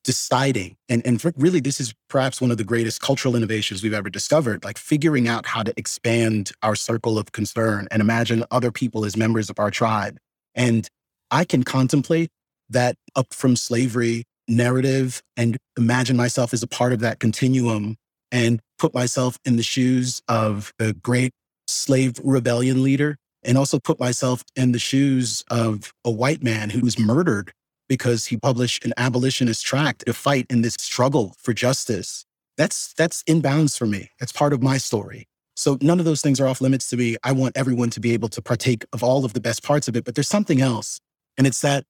deciding, 0.04 0.76
and, 0.90 1.06
and 1.06 1.24
really, 1.38 1.60
this 1.60 1.80
is 1.80 1.94
perhaps 2.10 2.42
one 2.42 2.52
of 2.52 2.58
the 2.58 2.64
greatest 2.64 3.02
cultural 3.02 3.36
innovations 3.36 3.82
we've 3.82 3.94
ever 3.94 4.10
discovered, 4.10 4.64
like 4.64 4.78
figuring 4.78 5.28
out 5.28 5.46
how 5.46 5.64
to 5.64 5.74
expand 5.78 6.52
our 6.62 6.76
circle 6.76 7.18
of 7.18 7.32
concern 7.32 7.88
and 7.92 8.02
imagine 8.02 8.44
other 8.52 8.72
people 8.72 9.06
as 9.06 9.16
members 9.16 9.50
of 9.50 9.60
our 9.60 9.72
tribe. 9.72 10.18
And 10.56 10.88
I 11.32 11.46
can 11.46 11.64
contemplate 11.64 12.30
that 12.70 12.96
up 13.16 13.34
from 13.34 13.56
slavery 13.56 14.24
narrative 14.48 15.22
and 15.38 15.58
imagine 15.78 16.18
myself 16.18 16.54
as 16.54 16.64
a 16.64 16.68
part 16.68 16.94
of 16.94 17.00
that 17.00 17.20
continuum 17.20 17.96
and 18.32 18.60
put 18.78 18.94
myself 18.94 19.38
in 19.46 19.56
the 19.56 19.64
shoes 19.64 20.22
of 20.28 20.74
a 20.80 20.94
great 20.94 21.32
slave 21.68 22.20
rebellion 22.24 22.84
leader 22.84 23.16
and 23.44 23.58
also 23.58 23.80
put 23.80 24.00
myself 24.00 24.44
in 24.56 24.72
the 24.72 24.80
shoes 24.80 25.44
of 25.50 25.94
a 26.04 26.12
white 26.12 26.44
man 26.44 26.70
who 26.70 26.82
was 26.82 27.00
murdered 27.00 27.52
because 27.88 28.28
he 28.28 28.38
published 28.38 28.86
an 28.86 28.94
abolitionist 28.98 29.66
tract 29.66 30.06
to 30.06 30.14
fight 30.14 30.46
in 30.50 30.62
this 30.62 30.76
struggle 30.80 31.36
for 31.40 31.54
justice. 31.54 32.26
That's 32.58 32.94
that's 32.94 33.24
inbounds 33.24 33.78
for 33.78 33.86
me. 33.86 34.10
That's 34.20 34.32
part 34.32 34.54
of 34.54 34.62
my 34.62 34.78
story. 34.78 35.28
So 35.56 35.78
none 35.82 36.00
of 36.00 36.06
those 36.06 36.22
things 36.22 36.40
are 36.40 36.48
off 36.48 36.62
limits 36.62 36.90
to 36.90 36.98
me. 36.98 37.18
I 37.24 37.32
want 37.32 37.58
everyone 37.58 37.90
to 37.92 38.00
be 38.00 38.14
able 38.14 38.30
to 38.30 38.42
partake 38.42 38.86
of 38.94 39.04
all 39.04 39.24
of 39.24 39.34
the 39.34 39.42
best 39.42 39.64
parts 39.64 39.88
of 39.88 39.96
it, 39.96 40.04
but 40.04 40.16
there's 40.16 40.28
something 40.28 40.62
else. 40.62 41.00
And 41.38 41.46
it's 41.46 41.62
that 41.62 41.86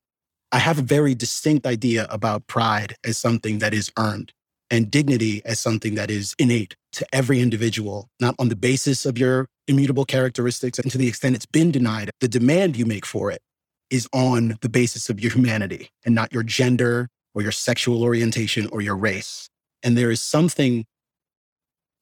I 0.52 0.60
have 0.60 0.80
a 0.80 0.84
very 0.84 1.16
distinct 1.16 1.66
idea 1.66 2.06
about 2.10 2.48
pride 2.48 2.96
as 3.04 3.18
something 3.18 3.60
that 3.60 3.74
is 3.74 3.92
earned 3.98 4.34
and 4.70 4.92
dignity 4.92 5.42
as 5.46 5.60
something 5.60 5.96
that 5.96 6.12
is 6.12 6.36
innate 6.38 6.76
to 6.94 7.06
every 7.14 7.40
individual, 7.40 8.10
not 8.20 8.36
on 8.38 8.50
the 8.50 8.56
basis 8.56 9.06
of 9.06 9.18
your 9.18 9.48
immutable 9.68 10.06
characteristics. 10.06 10.78
And 10.78 10.92
to 10.92 10.98
the 10.98 11.08
extent 11.08 11.36
it's 11.36 11.46
been 11.46 11.72
denied, 11.72 12.12
the 12.20 12.28
demand 12.28 12.76
you 12.76 12.86
make 12.86 13.06
for 13.06 13.32
it 13.32 13.42
is 13.90 14.08
on 14.14 14.58
the 14.62 14.70
basis 14.70 15.10
of 15.10 15.20
your 15.20 15.32
humanity 15.32 15.90
and 16.06 16.16
not 16.16 16.34
your 16.34 16.44
gender 16.44 17.10
or 17.36 17.42
your 17.42 17.52
sexual 17.52 18.04
orientation 18.04 18.68
or 18.72 18.82
your 18.82 18.96
race. 18.96 19.50
And 19.82 19.98
there 19.98 20.12
is 20.12 20.22
something, 20.22 20.86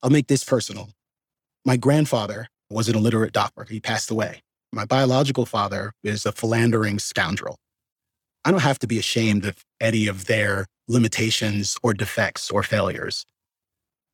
I'll 0.03 0.09
make 0.09 0.27
this 0.27 0.43
personal. 0.43 0.89
My 1.65 1.77
grandfather 1.77 2.47
was 2.69 2.88
an 2.89 2.95
illiterate 2.95 3.34
doctor. 3.34 3.65
He 3.69 3.79
passed 3.79 4.09
away. 4.09 4.41
My 4.71 4.86
biological 4.86 5.45
father 5.45 5.91
is 6.03 6.25
a 6.25 6.32
philandering 6.32 6.99
scoundrel. 6.99 7.57
I 8.45 8.51
don't 8.51 8.61
have 8.61 8.79
to 8.79 8.88
be 8.88 8.97
ashamed 8.97 9.45
of 9.45 9.63
any 9.79 10.07
of 10.07 10.25
their 10.25 10.67
limitations 10.88 11.77
or 11.84 11.93
defects 11.93 12.49
or 12.49 12.63
failures. 12.63 13.25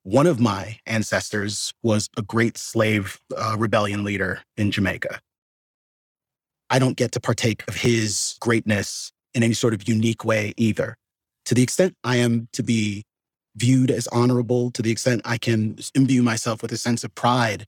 One 0.03 0.27
of 0.27 0.39
my 0.39 0.79
ancestors 0.85 1.73
was 1.83 2.09
a 2.17 2.21
great 2.21 2.57
slave 2.57 3.19
uh, 3.35 3.55
rebellion 3.57 4.03
leader 4.03 4.41
in 4.55 4.71
Jamaica. 4.71 5.19
I 6.69 6.79
don't 6.79 6.97
get 6.97 7.11
to 7.13 7.19
partake 7.19 7.63
of 7.67 7.75
his 7.75 8.37
greatness 8.39 9.11
in 9.33 9.43
any 9.43 9.53
sort 9.53 9.73
of 9.73 9.87
unique 9.87 10.25
way 10.25 10.53
either. 10.57 10.95
To 11.45 11.55
the 11.55 11.63
extent 11.63 11.95
I 12.03 12.17
am 12.17 12.49
to 12.53 12.63
be 12.63 13.03
viewed 13.55 13.89
as 13.89 14.07
honorable, 14.07 14.71
to 14.71 14.81
the 14.81 14.91
extent 14.91 15.21
I 15.25 15.37
can 15.37 15.77
imbue 15.95 16.21
myself 16.21 16.61
with 16.61 16.71
a 16.71 16.77
sense 16.77 17.03
of 17.03 17.15
pride, 17.15 17.65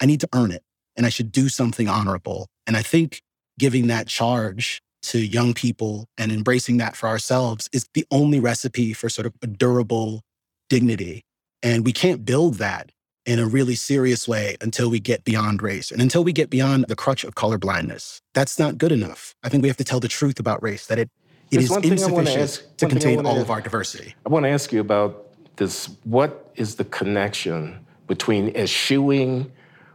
I 0.00 0.06
need 0.06 0.20
to 0.20 0.28
earn 0.34 0.50
it 0.50 0.62
and 0.96 1.04
I 1.04 1.08
should 1.10 1.32
do 1.32 1.48
something 1.48 1.88
honorable. 1.88 2.46
And 2.66 2.76
I 2.76 2.82
think 2.82 3.20
giving 3.58 3.86
that 3.88 4.06
charge 4.06 4.80
to 5.02 5.18
young 5.18 5.54
people 5.54 6.06
and 6.18 6.32
embracing 6.32 6.78
that 6.78 6.96
for 6.96 7.08
ourselves 7.08 7.68
is 7.72 7.86
the 7.94 8.06
only 8.10 8.40
recipe 8.40 8.92
for 8.92 9.08
sort 9.08 9.26
of 9.26 9.34
a 9.42 9.46
durable 9.46 10.22
dignity. 10.68 11.22
And 11.62 11.84
we 11.84 11.92
can't 11.92 12.24
build 12.24 12.54
that 12.54 12.90
in 13.26 13.38
a 13.38 13.46
really 13.46 13.74
serious 13.74 14.26
way 14.26 14.56
until 14.60 14.88
we 14.88 15.00
get 15.00 15.24
beyond 15.24 15.62
race 15.62 15.90
and 15.90 16.00
until 16.00 16.24
we 16.24 16.32
get 16.32 16.48
beyond 16.48 16.86
the 16.88 16.96
crutch 16.96 17.24
of 17.24 17.34
colorblindness. 17.34 18.20
That's 18.34 18.58
not 18.58 18.78
good 18.78 18.92
enough. 18.92 19.34
I 19.42 19.48
think 19.48 19.62
we 19.62 19.68
have 19.68 19.76
to 19.78 19.84
tell 19.84 20.00
the 20.00 20.08
truth 20.08 20.38
about 20.38 20.62
race 20.62 20.86
that 20.86 20.98
it, 20.98 21.10
it 21.50 21.60
is 21.60 21.70
insufficient 21.76 22.38
ask, 22.38 22.76
to 22.76 22.88
contain 22.88 23.26
all 23.26 23.34
ask, 23.34 23.42
of 23.42 23.50
our 23.50 23.60
diversity. 23.60 24.14
I 24.24 24.28
want 24.28 24.44
to 24.44 24.50
ask 24.50 24.72
you 24.72 24.80
about 24.80 25.26
this. 25.56 25.90
What 26.04 26.50
is 26.54 26.76
the 26.76 26.84
connection 26.84 27.84
between 28.06 28.54
eschewing 28.56 29.50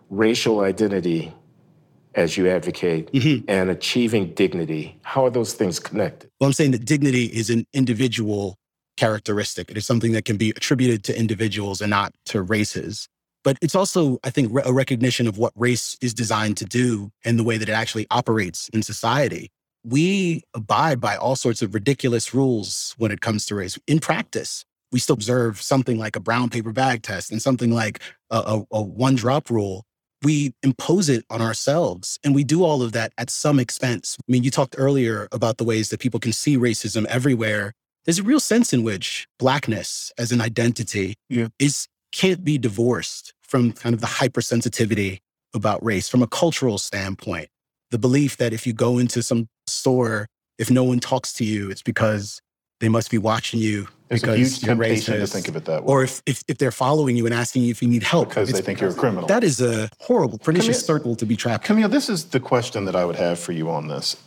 racial 0.09 0.59
identity 0.59 1.33
as 2.15 2.37
you 2.37 2.49
advocate 2.49 3.11
mm-hmm. 3.13 3.45
and 3.47 3.69
achieving 3.69 4.33
dignity. 4.33 4.99
How 5.03 5.25
are 5.25 5.29
those 5.29 5.53
things 5.53 5.79
connected? 5.79 6.29
Well, 6.39 6.47
I'm 6.47 6.53
saying 6.53 6.71
that 6.71 6.85
dignity 6.85 7.25
is 7.25 7.49
an 7.49 7.65
individual 7.73 8.57
characteristic. 8.97 9.71
It 9.71 9.77
is 9.77 9.85
something 9.85 10.11
that 10.11 10.25
can 10.25 10.37
be 10.37 10.49
attributed 10.49 11.03
to 11.05 11.17
individuals 11.17 11.81
and 11.81 11.89
not 11.89 12.13
to 12.25 12.41
races. 12.41 13.07
But 13.43 13.57
it's 13.61 13.75
also, 13.75 14.19
I 14.23 14.29
think, 14.29 14.51
a 14.65 14.73
recognition 14.73 15.27
of 15.27 15.37
what 15.37 15.53
race 15.55 15.97
is 16.01 16.13
designed 16.13 16.57
to 16.57 16.65
do 16.65 17.11
and 17.25 17.39
the 17.39 17.43
way 17.43 17.57
that 17.57 17.69
it 17.69 17.73
actually 17.73 18.05
operates 18.11 18.69
in 18.69 18.83
society. 18.83 19.49
We 19.83 20.43
abide 20.53 20.99
by 20.99 21.15
all 21.15 21.35
sorts 21.35 21.61
of 21.61 21.73
ridiculous 21.73 22.33
rules 22.33 22.93
when 22.97 23.11
it 23.11 23.21
comes 23.21 23.47
to 23.47 23.55
race. 23.55 23.79
In 23.87 23.99
practice, 23.99 24.63
we 24.91 24.99
still 24.99 25.15
observe 25.15 25.61
something 25.61 25.97
like 25.97 26.15
a 26.15 26.19
brown 26.19 26.49
paper 26.49 26.71
bag 26.71 27.01
test 27.01 27.31
and 27.31 27.41
something 27.41 27.71
like 27.71 27.99
a, 28.29 28.37
a, 28.37 28.63
a 28.71 28.81
one 28.81 29.15
drop 29.15 29.49
rule 29.49 29.85
we 30.23 30.53
impose 30.63 31.09
it 31.09 31.25
on 31.29 31.41
ourselves. 31.41 32.19
And 32.23 32.35
we 32.35 32.43
do 32.43 32.63
all 32.63 32.81
of 32.81 32.91
that 32.91 33.13
at 33.17 33.29
some 33.29 33.59
expense. 33.59 34.17
I 34.19 34.31
mean, 34.31 34.43
you 34.43 34.51
talked 34.51 34.75
earlier 34.77 35.27
about 35.31 35.57
the 35.57 35.63
ways 35.63 35.89
that 35.89 35.99
people 35.99 36.19
can 36.19 36.33
see 36.33 36.57
racism 36.57 37.05
everywhere. 37.05 37.73
There's 38.05 38.19
a 38.19 38.23
real 38.23 38.39
sense 38.39 38.73
in 38.73 38.83
which 38.83 39.27
blackness 39.39 40.11
as 40.17 40.31
an 40.31 40.41
identity 40.41 41.15
yeah. 41.29 41.47
is 41.59 41.87
can't 42.11 42.43
be 42.43 42.57
divorced 42.57 43.33
from 43.41 43.71
kind 43.71 43.93
of 43.93 44.01
the 44.01 44.07
hypersensitivity 44.07 45.19
about 45.53 45.83
race 45.83 46.07
from 46.07 46.21
a 46.21 46.27
cultural 46.27 46.77
standpoint. 46.77 47.49
The 47.89 47.97
belief 47.97 48.37
that 48.37 48.53
if 48.53 48.65
you 48.65 48.73
go 48.73 48.97
into 48.97 49.21
some 49.21 49.49
store, 49.67 50.27
if 50.57 50.71
no 50.71 50.83
one 50.83 50.99
talks 50.99 51.33
to 51.33 51.43
you, 51.43 51.69
it's 51.69 51.81
because 51.81 52.41
they 52.79 52.89
must 52.89 53.11
be 53.11 53.17
watching 53.17 53.59
you 53.59 53.87
There's 54.07 54.21
because 54.21 54.35
a 54.35 54.37
huge 54.37 54.59
temptation 54.61 55.19
to 55.19 55.27
think 55.27 55.47
of 55.47 55.55
it 55.55 55.65
that 55.65 55.83
way. 55.83 55.93
Or 55.93 56.03
if, 56.03 56.21
if, 56.25 56.43
if 56.47 56.57
they're 56.57 56.71
following 56.71 57.15
you 57.15 57.25
and 57.25 57.33
asking 57.33 57.63
you 57.63 57.71
if 57.71 57.81
you 57.81 57.87
need 57.87 58.03
help. 58.03 58.29
Because 58.29 58.51
they 58.51 58.61
think 58.61 58.81
you're 58.81 58.91
a 58.91 58.93
criminal. 58.93 59.27
That 59.27 59.43
is 59.43 59.61
a 59.61 59.89
horrible, 59.99 60.37
pernicious 60.37 60.81
Kmele, 60.81 60.85
circle 60.85 61.15
to 61.15 61.25
be 61.25 61.35
trapped 61.35 61.65
Kmele, 61.67 61.91
this 61.91 62.09
is 62.09 62.25
the 62.25 62.39
question 62.39 62.85
that 62.85 62.95
I 62.95 63.05
would 63.05 63.17
have 63.17 63.39
for 63.39 63.51
you 63.51 63.69
on 63.69 63.87
this. 63.87 64.17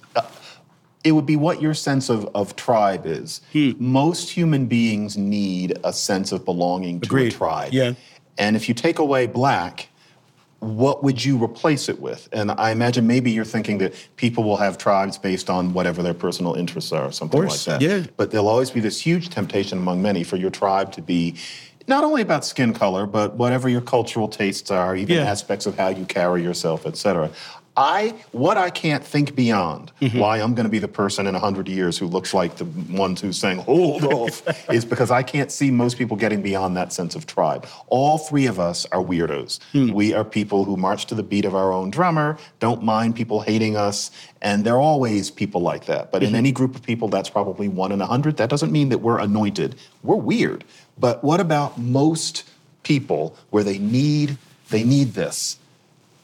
It 1.05 1.13
would 1.13 1.27
be 1.27 1.37
what 1.37 1.61
your 1.61 1.75
sense 1.75 2.09
of, 2.09 2.25
of 2.35 2.57
tribe 2.57 3.05
is. 3.07 3.43
Hmm. 3.53 3.73
Most 3.79 4.31
human 4.31 4.67
beings 4.67 5.17
need 5.19 5.79
a 5.85 5.93
sense 5.93 6.33
of 6.33 6.45
belonging 6.47 7.01
to 7.03 7.07
Agreed. 7.07 7.35
a 7.35 7.37
tribe. 7.37 7.73
Yeah. 7.75 7.93
And 8.39 8.57
if 8.57 8.69
you 8.69 8.75
take 8.75 8.99
away 8.99 9.27
black, 9.27 9.89
what 10.61 11.05
would 11.05 11.23
you 11.23 11.43
replace 11.45 11.91
it 11.91 12.01
with? 12.01 12.27
And 12.33 12.51
I 12.53 12.71
imagine 12.71 13.07
maybe 13.07 13.31
you're 13.31 13.45
thinking 13.45 13.77
that 13.79 13.93
people 14.17 14.45
will 14.45 14.57
have 14.57 14.79
tribes 14.79 15.19
based 15.19 15.51
on 15.51 15.75
whatever 15.75 16.03
their 16.03 16.15
personal 16.15 16.55
interests 16.55 16.91
are 16.91 17.05
or 17.09 17.13
something 17.13 17.39
course, 17.39 17.67
like 17.67 17.81
that. 17.81 17.85
Yeah. 17.87 18.07
But 18.17 18.31
there'll 18.31 18.49
always 18.49 18.71
be 18.71 18.81
this 18.81 18.99
huge 18.99 19.29
temptation 19.29 19.77
among 19.77 20.01
many 20.01 20.25
for 20.25 20.37
your 20.37 20.51
tribe 20.51 20.91
to 20.93 21.03
be 21.03 21.35
not 21.87 22.03
only 22.03 22.23
about 22.23 22.47
skin 22.47 22.73
color, 22.73 23.05
but 23.05 23.35
whatever 23.37 23.69
your 23.69 23.83
cultural 23.83 24.27
tastes 24.27 24.71
are, 24.71 24.97
even 24.97 25.17
Yeah. 25.17 25.25
aspects 25.25 25.67
of 25.67 25.77
how 25.77 25.89
you 25.89 26.07
carry 26.07 26.43
yourself, 26.43 26.87
et 26.87 26.97
cetera. 26.97 27.31
I 27.77 28.15
what 28.33 28.57
I 28.57 28.71
can't 28.71 29.03
think 29.05 29.35
beyond 29.35 29.91
Mm-hmm. 30.01 30.19
why 30.19 30.39
I'm 30.41 30.55
going 30.55 30.65
to 30.65 30.71
be 30.71 30.79
the 30.79 30.89
person 30.89 31.27
in 31.27 31.35
hundred 31.35 31.67
years 31.69 31.97
who 31.99 32.07
looks 32.07 32.35
like 32.35 32.57
the 32.57 32.67
ones 32.91 33.21
who 33.21 33.33
sang 33.33 33.59
"Hold 33.59 34.05
Off" 34.13 34.43
is 34.71 34.85
because 34.85 35.11
I 35.11 35.23
can't 35.23 35.51
see 35.51 35.71
most 35.71 35.97
people 35.99 36.17
getting 36.17 36.43
beyond 36.43 36.77
that 36.77 36.93
sense 36.93 37.15
of 37.17 37.27
tribe. 37.27 37.67
All 37.89 38.19
three 38.19 38.47
of 38.47 38.61
us 38.61 38.87
are 38.93 39.03
weirdos. 39.03 39.61
Hmm. 39.73 39.93
We 39.93 40.13
are 40.15 40.25
people 40.25 40.65
who 40.65 40.77
march 40.77 41.07
to 41.07 41.15
the 41.15 41.23
beat 41.23 41.45
of 41.45 41.55
our 41.55 41.73
own 41.73 41.91
drummer, 41.91 42.39
don't 42.61 42.83
mind 42.83 43.17
people 43.17 43.41
hating 43.41 43.77
us, 43.77 44.11
and 44.43 44.65
there 44.65 44.75
are 44.75 44.81
always 44.81 45.31
people 45.31 45.61
like 45.63 45.87
that. 45.87 46.13
But 46.13 46.23
in 46.23 46.33
Mhm. 46.33 46.37
any 46.37 46.53
group 46.53 46.75
of 46.77 46.83
people, 46.83 47.09
that's 47.09 47.31
probably 47.31 47.69
one 47.69 47.91
in 47.93 48.01
a 48.01 48.07
hundred. 48.07 48.37
That 48.37 48.51
doesn't 48.51 48.71
mean 48.73 48.91
that 48.91 48.99
we're 48.99 49.19
anointed. 49.19 49.75
We're 50.03 50.17
weird. 50.17 50.65
But 50.99 51.25
what 51.25 51.41
about 51.41 51.79
most 51.79 52.45
people 52.83 53.35
where 53.51 53.65
they 53.65 53.79
need 53.79 54.39
they 54.71 54.85
need 54.85 55.15
this? 55.15 55.57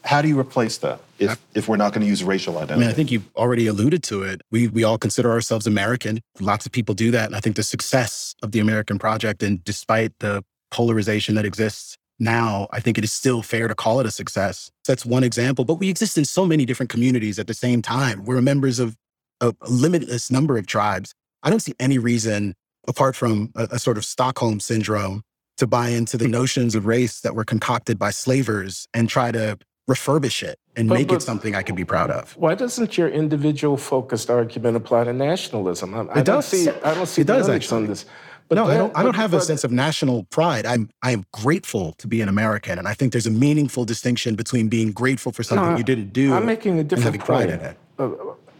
How 0.05 0.21
do 0.21 0.27
you 0.27 0.39
replace 0.39 0.77
that 0.79 0.99
if, 1.21 1.39
if 1.53 1.67
we're 1.67 1.77
not 1.77 1.93
going 1.93 2.01
to 2.01 2.07
use 2.07 2.23
racial 2.23 2.57
identity. 2.57 2.73
I 2.73 2.77
mean, 2.77 2.89
I 2.89 2.93
think 2.93 3.11
you've 3.11 3.29
already 3.35 3.67
alluded 3.67 4.03
to 4.03 4.23
it. 4.23 4.41
We 4.51 4.67
we 4.67 4.83
all 4.83 4.97
consider 4.97 5.31
ourselves 5.31 5.67
American. 5.67 6.21
Lots 6.39 6.65
of 6.65 6.71
people 6.71 6.95
do 6.95 7.11
that. 7.11 7.27
And 7.27 7.35
I 7.35 7.39
think 7.39 7.55
the 7.55 7.63
success 7.63 8.35
of 8.41 8.51
the 8.51 8.59
American 8.59 8.97
project, 8.97 9.43
and 9.43 9.63
despite 9.63 10.11
the 10.19 10.43
polarization 10.71 11.35
that 11.35 11.45
exists 11.45 11.97
now, 12.19 12.67
I 12.71 12.79
think 12.79 12.97
it 12.97 13.03
is 13.03 13.11
still 13.11 13.41
fair 13.41 13.67
to 13.67 13.75
call 13.75 13.99
it 13.99 14.05
a 14.05 14.11
success. 14.11 14.71
That's 14.85 15.05
one 15.05 15.23
example. 15.23 15.65
But 15.65 15.75
we 15.75 15.89
exist 15.89 16.17
in 16.17 16.25
so 16.25 16.45
many 16.45 16.65
different 16.65 16.89
communities 16.89 17.39
at 17.39 17.47
the 17.47 17.53
same 17.53 17.81
time. 17.81 18.25
We're 18.25 18.41
members 18.41 18.79
of 18.79 18.95
a, 19.39 19.53
a 19.61 19.69
limitless 19.69 20.31
number 20.31 20.57
of 20.57 20.67
tribes. 20.67 21.13
I 21.43 21.49
don't 21.49 21.59
see 21.59 21.73
any 21.79 21.97
reason, 21.97 22.53
apart 22.87 23.15
from 23.15 23.51
a, 23.55 23.69
a 23.71 23.79
sort 23.79 23.97
of 23.97 24.05
Stockholm 24.05 24.59
syndrome, 24.59 25.23
to 25.57 25.67
buy 25.67 25.89
into 25.89 26.17
the 26.17 26.25
hmm. 26.25 26.31
notions 26.31 26.75
of 26.75 26.85
race 26.85 27.21
that 27.21 27.35
were 27.35 27.45
concocted 27.45 27.99
by 27.99 28.11
slavers 28.11 28.87
and 28.93 29.09
try 29.09 29.31
to 29.31 29.57
refurbish 29.89 30.43
it 30.43 30.57
and 30.75 30.87
But- 30.89 30.95
make 30.95 31.07
but- 31.09 31.15
it 31.15 31.21
something 31.21 31.55
I 31.55 31.63
can 31.63 31.75
be 31.75 31.83
proud 31.85 32.09
of. 32.11 32.33
Why 32.37 32.55
doesn't 32.55 32.97
your 32.97 33.09
individual 33.09 33.77
focused 33.77 34.29
argument 34.29 34.77
apply 34.77 35.03
to 35.05 35.13
nationalism? 35.13 35.93
I, 35.93 35.99
I 36.13 36.19
It 36.19 36.25
don't 36.25 36.43
see. 36.43 36.69
I 36.69 36.93
don't 36.93 37.05
see 37.07 37.21
It 37.21 37.27
does, 37.27 37.47
limits 37.47 37.71
on 37.71 37.87
this. 37.87 38.05
But 38.47 38.55
no, 38.55 38.65
I 38.65 38.75
don't. 38.77 38.97
I 38.97 39.03
don't 39.03 39.15
have 39.15 39.33
a 39.33 39.39
sense 39.39 39.63
of 39.63 39.71
national 39.71 40.23
pride. 40.25 40.65
I'm. 40.65 40.89
I 41.01 41.11
am 41.11 41.25
grateful 41.31 41.93
to 41.99 42.07
be 42.07 42.19
an 42.21 42.27
American, 42.27 42.77
and 42.79 42.85
I 42.87 42.93
think 42.93 43.13
there's 43.13 43.27
a 43.27 43.31
meaningful 43.31 43.85
distinction 43.85 44.35
between 44.35 44.67
being 44.67 44.91
grateful 44.91 45.31
for 45.31 45.41
something 45.43 45.71
No, 45.71 45.77
you 45.77 45.83
didn't 45.85 46.11
do. 46.11 46.33
I'm 46.33 46.45
making 46.45 46.75
a 46.75 46.79
and 46.81 46.89
different 46.89 47.05
having 47.05 47.21
pride 47.21 47.49
in 47.49 47.59
it. 47.61 47.77
Uh, 47.97 48.09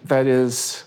that 0.06 0.28
is, 0.28 0.86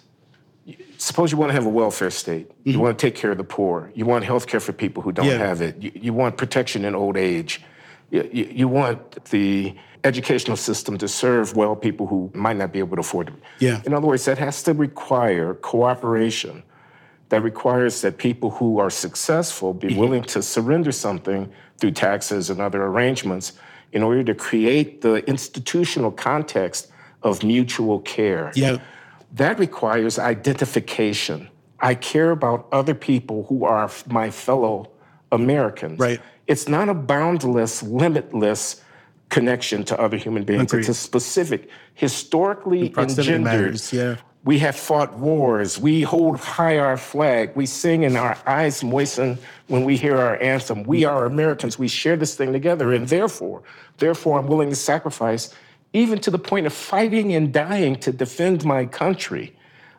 suppose 0.97 1.31
you 1.33 1.37
want 1.39 1.51
to 1.51 1.55
have 1.55 1.67
a 1.67 1.71
welfare 1.71 2.11
state. 2.11 2.51
You 2.65 2.81
want 2.81 2.99
to 2.99 3.07
take 3.07 3.15
care 3.15 3.31
of 3.31 3.37
the 3.37 3.45
poor. 3.45 3.93
You 3.95 4.07
want 4.07 4.25
health 4.25 4.47
care 4.47 4.61
for 4.61 4.73
people 4.73 5.03
who 5.03 5.13
don't 5.13 5.27
Mm-hmm. 5.27 5.39
Yeah. 5.41 5.47
have 5.47 5.61
it. 5.61 5.83
You, 5.83 5.93
you 5.95 6.13
want 6.15 6.39
protection 6.39 6.85
in 6.87 6.95
old 6.95 7.17
age. 7.19 7.61
You, 8.11 8.27
you, 8.33 8.45
you 8.51 8.69
want 8.69 9.25
the 9.27 9.75
educational 10.05 10.57
system 10.57 10.99
to 10.99 11.09
serve 11.09 11.57
well 11.57 11.75
people 11.75 12.07
who 12.07 12.31
might 12.35 12.57
not 12.57 12.73
be 12.73 12.79
able 12.79 12.97
to 12.97 13.01
afford 13.01 13.29
it. 13.29 13.35
Yeah. 13.59 13.81
In 13.87 13.95
other 13.95 14.07
words, 14.07 14.27
that 14.27 14.39
has 14.39 14.63
to 14.65 14.75
require 14.75 15.55
cooperation. 15.55 16.63
That 17.31 17.43
requires 17.43 18.03
that 18.03 18.19
people 18.19 18.51
who 18.51 18.79
are 18.79 18.91
successful 18.91 19.73
be 19.73 19.89
mm-hmm. 19.89 19.99
willing 19.99 20.23
to 20.25 20.43
surrender 20.43 20.93
something 20.93 21.51
through 21.79 21.93
taxes 21.93 22.51
and 22.51 22.61
other 22.61 22.85
arrangements 22.85 23.55
in 23.93 24.03
order 24.03 24.23
to 24.25 24.35
create 24.35 25.01
the 25.01 25.27
institutional 25.29 26.13
context 26.13 26.91
of 27.23 27.43
mutual 27.43 28.01
care. 28.01 28.53
Yeah. 28.55 28.79
That 29.33 29.59
requires 29.59 30.19
identification. 30.19 31.49
I 31.81 31.95
care 31.95 32.31
about 32.31 32.69
other 32.71 32.95
people 32.95 33.47
who 33.49 33.65
are 33.65 33.91
my 34.07 34.31
fellow 34.31 34.91
Americans. 35.33 35.99
Right. 35.99 36.21
It's 36.47 36.69
not 36.69 36.89
a 36.89 36.95
boundless, 36.95 37.83
limitless 37.83 38.84
connection 39.35 39.83
to 39.83 40.01
other 40.01 40.17
human 40.17 40.45
beings. 40.45 40.63
Agreed. 40.63 40.81
It's 40.81 40.89
a 40.91 40.95
specific, 40.95 41.69
historically 41.95 42.95
engendered. 42.97 43.43
matters. 43.43 43.93
Yeah. 43.93 44.17
We 44.45 44.61
have 44.61 44.77
fought 44.77 45.19
wars. 45.19 45.77
We 45.77 46.03
hold 46.03 46.39
high 46.39 46.79
our 46.79 46.97
flag. 46.97 47.51
We 47.57 47.67
sing 47.67 48.05
and 48.05 48.17
our 48.17 48.37
eyes 48.47 48.85
moisten 48.85 49.39
when 49.67 49.85
we 49.85 49.97
hear 49.97 50.17
our 50.19 50.37
anthem. 50.41 50.85
We 50.85 51.05
are 51.05 51.25
Americans. 51.25 51.79
We 51.79 51.89
share 51.89 52.17
this 52.17 52.37
thing 52.37 52.53
together. 52.53 52.93
And 52.93 53.09
therefore, 53.09 53.63
therefore, 53.99 54.39
I'm 54.39 54.47
willing 54.47 54.69
to 54.69 54.77
sacrifice, 54.77 55.53
even 55.93 56.21
to 56.21 56.31
the 56.31 56.39
point 56.39 56.67
of 56.67 56.73
fighting 56.73 57.35
and 57.35 57.53
dying 57.53 57.97
to 57.97 58.13
defend 58.13 58.65
my 58.65 58.85
country. 58.87 59.57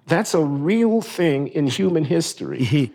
That's 0.07 0.33
a 0.33 0.43
real 0.45 1.01
thing 1.01 1.47
in 1.49 1.67
human 1.67 2.05
history. 2.05 2.93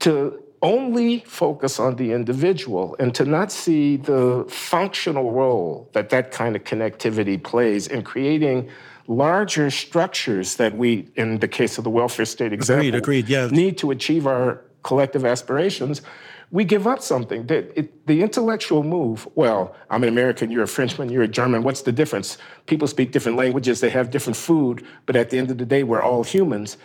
to 0.00 0.42
only 0.62 1.20
focus 1.20 1.78
on 1.78 1.96
the 1.96 2.12
individual 2.12 2.96
and 2.98 3.14
to 3.14 3.24
not 3.24 3.52
see 3.52 3.96
the 3.96 4.44
functional 4.48 5.30
role 5.32 5.88
that 5.92 6.10
that 6.10 6.32
kind 6.32 6.56
of 6.56 6.64
connectivity 6.64 7.42
plays 7.42 7.86
in 7.86 8.02
creating 8.02 8.68
larger 9.06 9.70
structures 9.70 10.56
that 10.56 10.76
we, 10.76 11.08
in 11.16 11.38
the 11.38 11.48
case 11.48 11.78
of 11.78 11.84
the 11.84 11.90
welfare 11.90 12.26
state 12.26 12.52
example, 12.52 12.94
agreed, 12.94 13.28
yeah. 13.28 13.46
need 13.48 13.78
to 13.78 13.90
achieve 13.90 14.26
our 14.26 14.62
collective 14.82 15.24
aspirations, 15.24 16.02
we 16.50 16.64
give 16.64 16.86
up 16.86 17.00
something. 17.00 17.46
That 17.46 17.72
it, 17.78 18.06
the 18.06 18.22
intellectual 18.22 18.82
move, 18.82 19.26
well, 19.34 19.74
I'm 19.90 20.02
an 20.02 20.08
American, 20.08 20.50
you're 20.50 20.64
a 20.64 20.68
Frenchman, 20.68 21.08
you're 21.10 21.22
a 21.22 21.28
German, 21.28 21.62
what's 21.62 21.82
the 21.82 21.92
difference? 21.92 22.38
People 22.66 22.88
speak 22.88 23.12
different 23.12 23.38
languages, 23.38 23.80
they 23.80 23.90
have 23.90 24.10
different 24.10 24.36
food, 24.36 24.84
but 25.06 25.16
at 25.16 25.30
the 25.30 25.38
end 25.38 25.50
of 25.50 25.58
the 25.58 25.66
day, 25.66 25.82
we're 25.82 26.02
all 26.02 26.24
humans. 26.24 26.76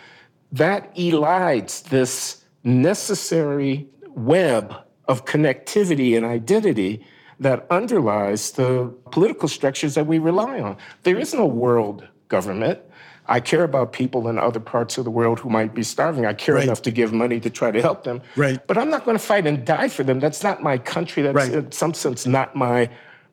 That 0.52 0.94
elides 0.94 1.84
this 1.84 2.43
necessary 2.64 3.86
web 4.10 4.74
of 5.06 5.24
connectivity 5.26 6.16
and 6.16 6.24
identity 6.24 7.04
that 7.40 7.66
underlies 7.70 8.52
the 8.52 8.92
political 9.10 9.48
structures 9.48 9.94
that 9.94 10.06
we 10.06 10.18
rely 10.18 10.60
on. 10.60 10.76
There 11.02 11.18
is 11.18 11.34
no 11.34 11.46
world 11.46 12.06
government. 12.28 12.80
I 13.26 13.40
care 13.40 13.64
about 13.64 13.92
people 13.92 14.28
in 14.28 14.38
other 14.38 14.60
parts 14.60 14.98
of 14.98 15.04
the 15.04 15.10
world 15.10 15.40
who 15.40 15.48
might 15.48 15.74
be 15.74 15.82
starving. 15.82 16.26
I 16.26 16.34
care 16.34 16.58
enough 16.58 16.82
to 16.82 16.90
give 16.90 17.12
money 17.12 17.40
to 17.40 17.50
try 17.50 17.70
to 17.70 17.80
help 17.80 18.04
them. 18.04 18.20
Right. 18.36 18.64
But 18.66 18.76
I'm 18.76 18.90
not 18.90 19.04
going 19.04 19.16
to 19.16 19.22
fight 19.22 19.46
and 19.46 19.64
die 19.64 19.88
for 19.88 20.02
them. 20.02 20.20
That's 20.20 20.42
not 20.42 20.62
my 20.62 20.76
country. 20.78 21.22
That's 21.22 21.34
Right. 21.34 21.52
in 21.52 21.72
some 21.72 21.94
sense 21.94 22.26
not 22.26 22.54
my 22.54 22.90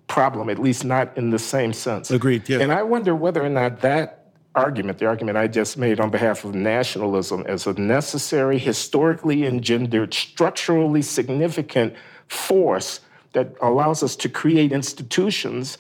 problem, 0.08 0.50
at 0.50 0.60
least 0.60 0.86
not 0.86 1.16
in 1.18 1.30
the 1.30 1.40
same 1.40 1.74
sense. 1.74 2.10
Agreed. 2.10 2.48
Yeah. 2.48 2.60
And 2.60 2.72
I 2.72 2.84
wonder 2.84 3.16
whether 3.16 3.44
or 3.44 3.50
not 3.50 3.82
that 3.82 4.21
argument, 4.56 4.98
the 4.98 5.06
argument 5.06 5.38
I 5.38 5.48
just 5.48 5.78
made 5.78 6.00
on 6.00 6.10
behalf 6.10 6.44
of 6.44 6.54
nationalism, 6.56 7.44
as 7.48 7.68
a 7.68 7.74
necessary, 7.74 8.58
historically 8.58 9.46
engendered, 9.46 10.14
structurally 10.14 11.02
significant 11.02 11.94
force 12.28 13.00
that 13.34 13.54
allows 13.62 14.04
us 14.04 14.16
to 14.18 14.28
create 14.28 14.74
institutions 14.74 15.78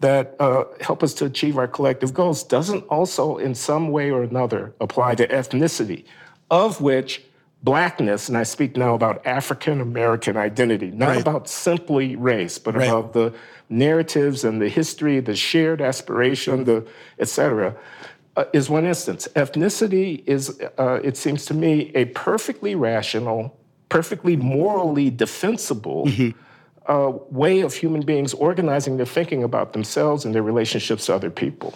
that 0.00 0.36
uh, 0.38 0.64
help 0.80 1.02
us 1.02 1.12
to 1.14 1.24
achieve 1.24 1.58
our 1.58 1.66
collective 1.66 2.14
goals, 2.14 2.44
doesn't 2.44 2.84
also, 2.84 3.38
in 3.38 3.54
some 3.56 3.90
way 3.90 4.10
or 4.10 4.22
another, 4.22 4.72
apply 4.80 5.16
to 5.16 5.26
ethnicity, 5.26 6.04
of 6.48 6.80
which 6.80 7.22
blackness, 7.64 8.28
and 8.28 8.36
I 8.38 8.42
speak 8.44 8.76
now 8.76 8.94
about 8.94 9.24
African 9.26 9.80
American 9.80 10.36
identity, 10.36 10.90
not 10.92 11.08
Right. 11.10 11.20
about 11.20 11.48
simply 11.48 12.14
race, 12.16 12.58
but 12.58 12.74
Right. 12.76 12.88
about 12.88 13.12
the 13.14 13.32
narratives 13.68 14.44
and 14.44 14.60
the 14.60 14.68
history, 14.68 15.18
the 15.20 15.34
shared 15.34 15.80
aspiration, 15.80 16.64
the 16.64 16.84
et 17.18 17.28
cetera, 17.28 17.74
uh, 18.36 18.44
is 18.52 18.70
one 18.70 18.86
instance. 18.86 19.28
Ethnicity 19.34 20.22
is, 20.26 20.60
uh, 20.78 21.00
it 21.02 21.16
seems 21.16 21.44
to 21.46 21.54
me, 21.54 21.92
a 21.94 22.06
perfectly 22.06 22.74
rational, 22.74 23.58
perfectly 23.88 24.36
morally 24.36 25.10
defensible 25.10 26.08
uh, 26.86 27.12
way 27.30 27.60
of 27.60 27.74
human 27.74 28.02
beings 28.02 28.34
organizing 28.34 28.96
their 28.96 29.06
thinking 29.06 29.42
about 29.42 29.72
themselves 29.72 30.24
and 30.24 30.34
their 30.34 30.42
relationships 30.42 31.06
to 31.06 31.14
other 31.14 31.30
people. 31.30 31.74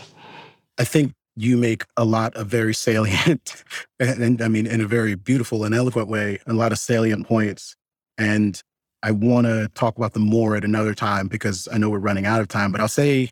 I 0.79 0.85
think 0.85 1.13
you 1.37 1.57
make 1.57 1.85
a 1.97 2.05
lot 2.05 2.35
of 2.35 2.47
very 2.47 2.75
salient, 2.75 3.63
and, 4.01 4.23
and 4.23 4.43
I 4.43 4.49
mean, 4.49 4.67
in 4.67 4.81
a 4.81 4.87
very 4.87 5.15
beautiful 5.15 5.65
and 5.65 5.75
eloquent 5.75 6.09
way, 6.09 6.39
a 6.47 6.55
lot 6.55 6.73
of 6.73 6.79
salient 6.79 7.27
points. 7.27 7.77
And 8.19 8.61
I 9.03 9.11
want 9.11 9.47
to 9.47 9.69
talk 9.75 9.97
about 9.99 10.15
them 10.15 10.23
more 10.23 10.57
at 10.57 10.65
another 10.65 10.95
time 10.95 11.29
because 11.29 11.69
I 11.71 11.77
know 11.77 11.91
we're 11.91 11.99
running 11.99 12.25
out 12.25 12.41
of 12.41 12.49
time, 12.49 12.73
but 12.73 12.81
I'll 12.81 12.89
say 12.89 13.29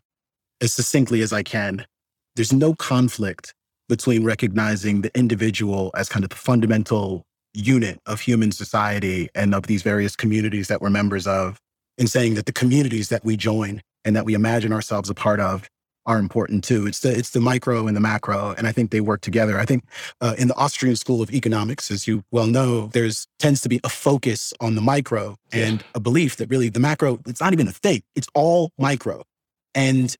as 0.61 0.73
succinctly 0.73 1.21
as 1.21 1.33
I 1.33 1.43
can 1.43 1.85
there's 2.35 2.53
no 2.53 2.73
conflict 2.75 3.53
between 3.87 4.23
recognizing 4.23 5.01
the 5.01 5.11
individual 5.17 5.91
as 5.95 6.09
kind 6.09 6.23
of 6.23 6.29
the 6.29 6.35
fundamental 6.35 7.23
unit 7.53 7.99
of 8.05 8.19
human 8.19 8.51
society 8.51 9.29
and 9.35 9.55
of 9.55 9.67
these 9.67 9.81
various 9.81 10.15
communities 10.15 10.67
that 10.67 10.81
we're 10.81 10.89
members 10.89 11.27
of, 11.27 11.59
and 11.97 12.09
saying 12.09 12.35
that 12.35 12.45
the 12.45 12.51
communities 12.51 13.09
that 13.09 13.23
we 13.23 13.37
join 13.37 13.81
and 14.03 14.15
that 14.15 14.25
we 14.25 14.33
imagine 14.33 14.73
ourselves 14.73 15.09
a 15.09 15.13
part 15.13 15.39
of 15.39 15.69
are 16.05 16.19
important 16.19 16.63
too. 16.63 16.85
It's 16.85 16.99
the 16.99 17.17
it's 17.17 17.31
the 17.31 17.39
micro 17.39 17.87
and 17.87 17.95
the 17.95 18.01
macro, 18.01 18.53
and 18.57 18.67
I 18.67 18.71
think 18.71 18.91
they 18.91 19.01
work 19.01 19.21
together. 19.21 19.59
I 19.59 19.65
think 19.65 19.83
uh, 20.21 20.35
in 20.37 20.47
the 20.47 20.55
Austrian 20.55 20.95
School 20.95 21.21
of 21.21 21.33
Economics, 21.33 21.89
as 21.89 22.07
you 22.07 22.23
well 22.31 22.47
know, 22.47 22.87
there's 22.87 23.27
tends 23.39 23.61
to 23.61 23.69
be 23.69 23.79
a 23.83 23.89
focus 23.89 24.53
on 24.59 24.75
the 24.75 24.81
micro 24.81 25.35
and 25.51 25.83
a 25.95 25.99
belief 25.99 26.35
that 26.37 26.49
really 26.49 26.69
the 26.69 26.79
macro 26.79 27.19
it's 27.25 27.41
not 27.41 27.53
even 27.53 27.67
a 27.67 27.71
thing. 27.71 28.01
It's 28.15 28.27
all 28.35 28.71
micro, 28.77 29.23
and 29.73 30.15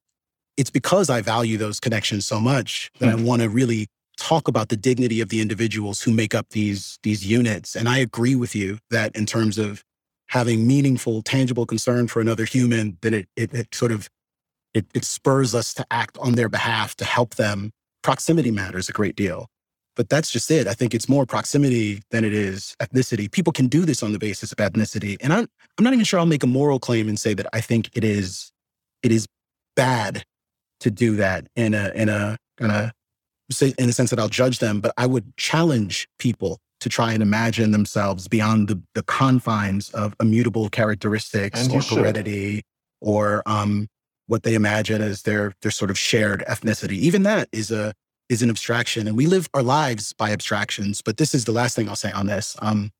it's 0.57 0.69
because 0.69 1.09
I 1.09 1.21
value 1.21 1.57
those 1.57 1.79
connections 1.79 2.25
so 2.25 2.39
much 2.39 2.91
that 2.99 3.09
I 3.09 3.13
hmm. 3.13 3.25
want 3.25 3.41
to 3.41 3.49
really 3.49 3.87
talk 4.17 4.47
about 4.47 4.69
the 4.69 4.77
dignity 4.77 5.19
of 5.21 5.29
the 5.29 5.41
individuals 5.41 6.01
who 6.01 6.11
make 6.11 6.33
up 6.33 6.49
these 6.49 6.99
these 7.03 7.25
units. 7.25 7.75
And 7.75 7.89
I 7.89 7.97
agree 7.99 8.35
with 8.35 8.55
you 8.55 8.79
that 8.89 9.15
in 9.15 9.25
terms 9.25 9.57
of 9.57 9.83
having 10.27 10.65
meaningful, 10.65 11.21
tangible 11.21 11.65
concern 11.65 12.07
for 12.07 12.21
another 12.21 12.45
human, 12.45 12.97
that 13.01 13.13
it 13.13 13.27
it, 13.35 13.53
it 13.53 13.75
sort 13.75 13.91
of 13.91 14.09
it, 14.73 14.85
it 14.93 15.05
spurs 15.05 15.55
us 15.55 15.73
to 15.75 15.85
act 15.91 16.17
on 16.19 16.33
their 16.33 16.49
behalf 16.49 16.95
to 16.97 17.05
help 17.05 17.35
them. 17.35 17.71
Proximity 18.03 18.51
matters 18.51 18.89
a 18.89 18.91
great 18.91 19.15
deal. 19.15 19.47
But 19.95 20.09
that's 20.09 20.29
just 20.29 20.51
it. 20.51 20.67
I 20.67 20.73
think 20.73 20.93
it's 20.93 21.07
more 21.07 21.25
proximity 21.25 22.01
than 22.11 22.25
it 22.25 22.33
is 22.33 22.75
ethnicity. 22.81 23.31
People 23.31 23.53
can 23.53 23.67
do 23.67 23.85
this 23.85 24.03
on 24.03 24.11
the 24.11 24.19
basis 24.19 24.51
of 24.51 24.57
ethnicity. 24.57 25.15
And 25.21 25.31
I'm 25.31 25.47
I'm 25.77 25.83
not 25.83 25.93
even 25.93 26.05
sure 26.05 26.19
I'll 26.19 26.25
make 26.25 26.43
a 26.43 26.47
moral 26.47 26.79
claim 26.79 27.07
and 27.07 27.19
say 27.19 27.33
that 27.33 27.47
I 27.53 27.61
think 27.61 27.89
it 27.93 28.03
is 28.03 28.51
it 29.03 29.11
is 29.11 29.27
bad 29.75 30.25
to 30.85 30.91
do 30.91 31.15
that 31.15 31.47
in 31.55 31.73
a 31.73 31.89
in 31.95 32.09
a 32.09 32.37
in 32.59 32.69
a 32.69 32.93
in 33.79 33.87
the 33.87 33.93
sense 33.93 34.11
that 34.11 34.19
I'll 34.19 34.29
judge 34.29 34.59
them, 34.59 34.81
but 34.81 34.93
I 34.97 35.07
would 35.07 35.35
challenge 35.35 36.07
people 36.19 36.59
to 36.79 36.89
try 36.89 37.11
and 37.11 37.23
imagine 37.23 37.71
themselves 37.71 38.27
beyond 38.27 38.67
the, 38.67 38.79
the 38.93 39.01
confines 39.01 39.89
of 39.91 40.15
immutable 40.19 40.69
characteristics 40.69 41.63
And 41.63 41.71
or 41.71 41.81
should. 41.81 41.97
heredity 41.97 42.61
or 43.01 43.41
um, 43.47 43.87
what 44.27 44.43
they 44.43 44.53
imagine 44.53 45.01
as 45.01 45.23
their 45.23 45.53
their 45.63 45.71
sort 45.71 45.89
of 45.89 45.97
shared 45.97 46.43
ethnicity. 46.47 46.97
Even 46.97 47.23
that 47.23 47.49
is 47.51 47.71
a 47.71 47.93
is 48.29 48.43
an 48.43 48.51
abstraction, 48.51 49.07
and 49.07 49.17
we 49.17 49.25
live 49.25 49.49
our 49.55 49.63
lives 49.63 50.13
by 50.13 50.29
abstractions. 50.31 51.01
But 51.01 51.17
this 51.17 51.33
is 51.33 51.45
the 51.45 51.51
last 51.51 51.75
thing 51.75 51.89
I'll 51.89 51.95
say 51.95 52.11
on 52.11 52.27
this. 52.27 52.55
Um, 52.61 52.91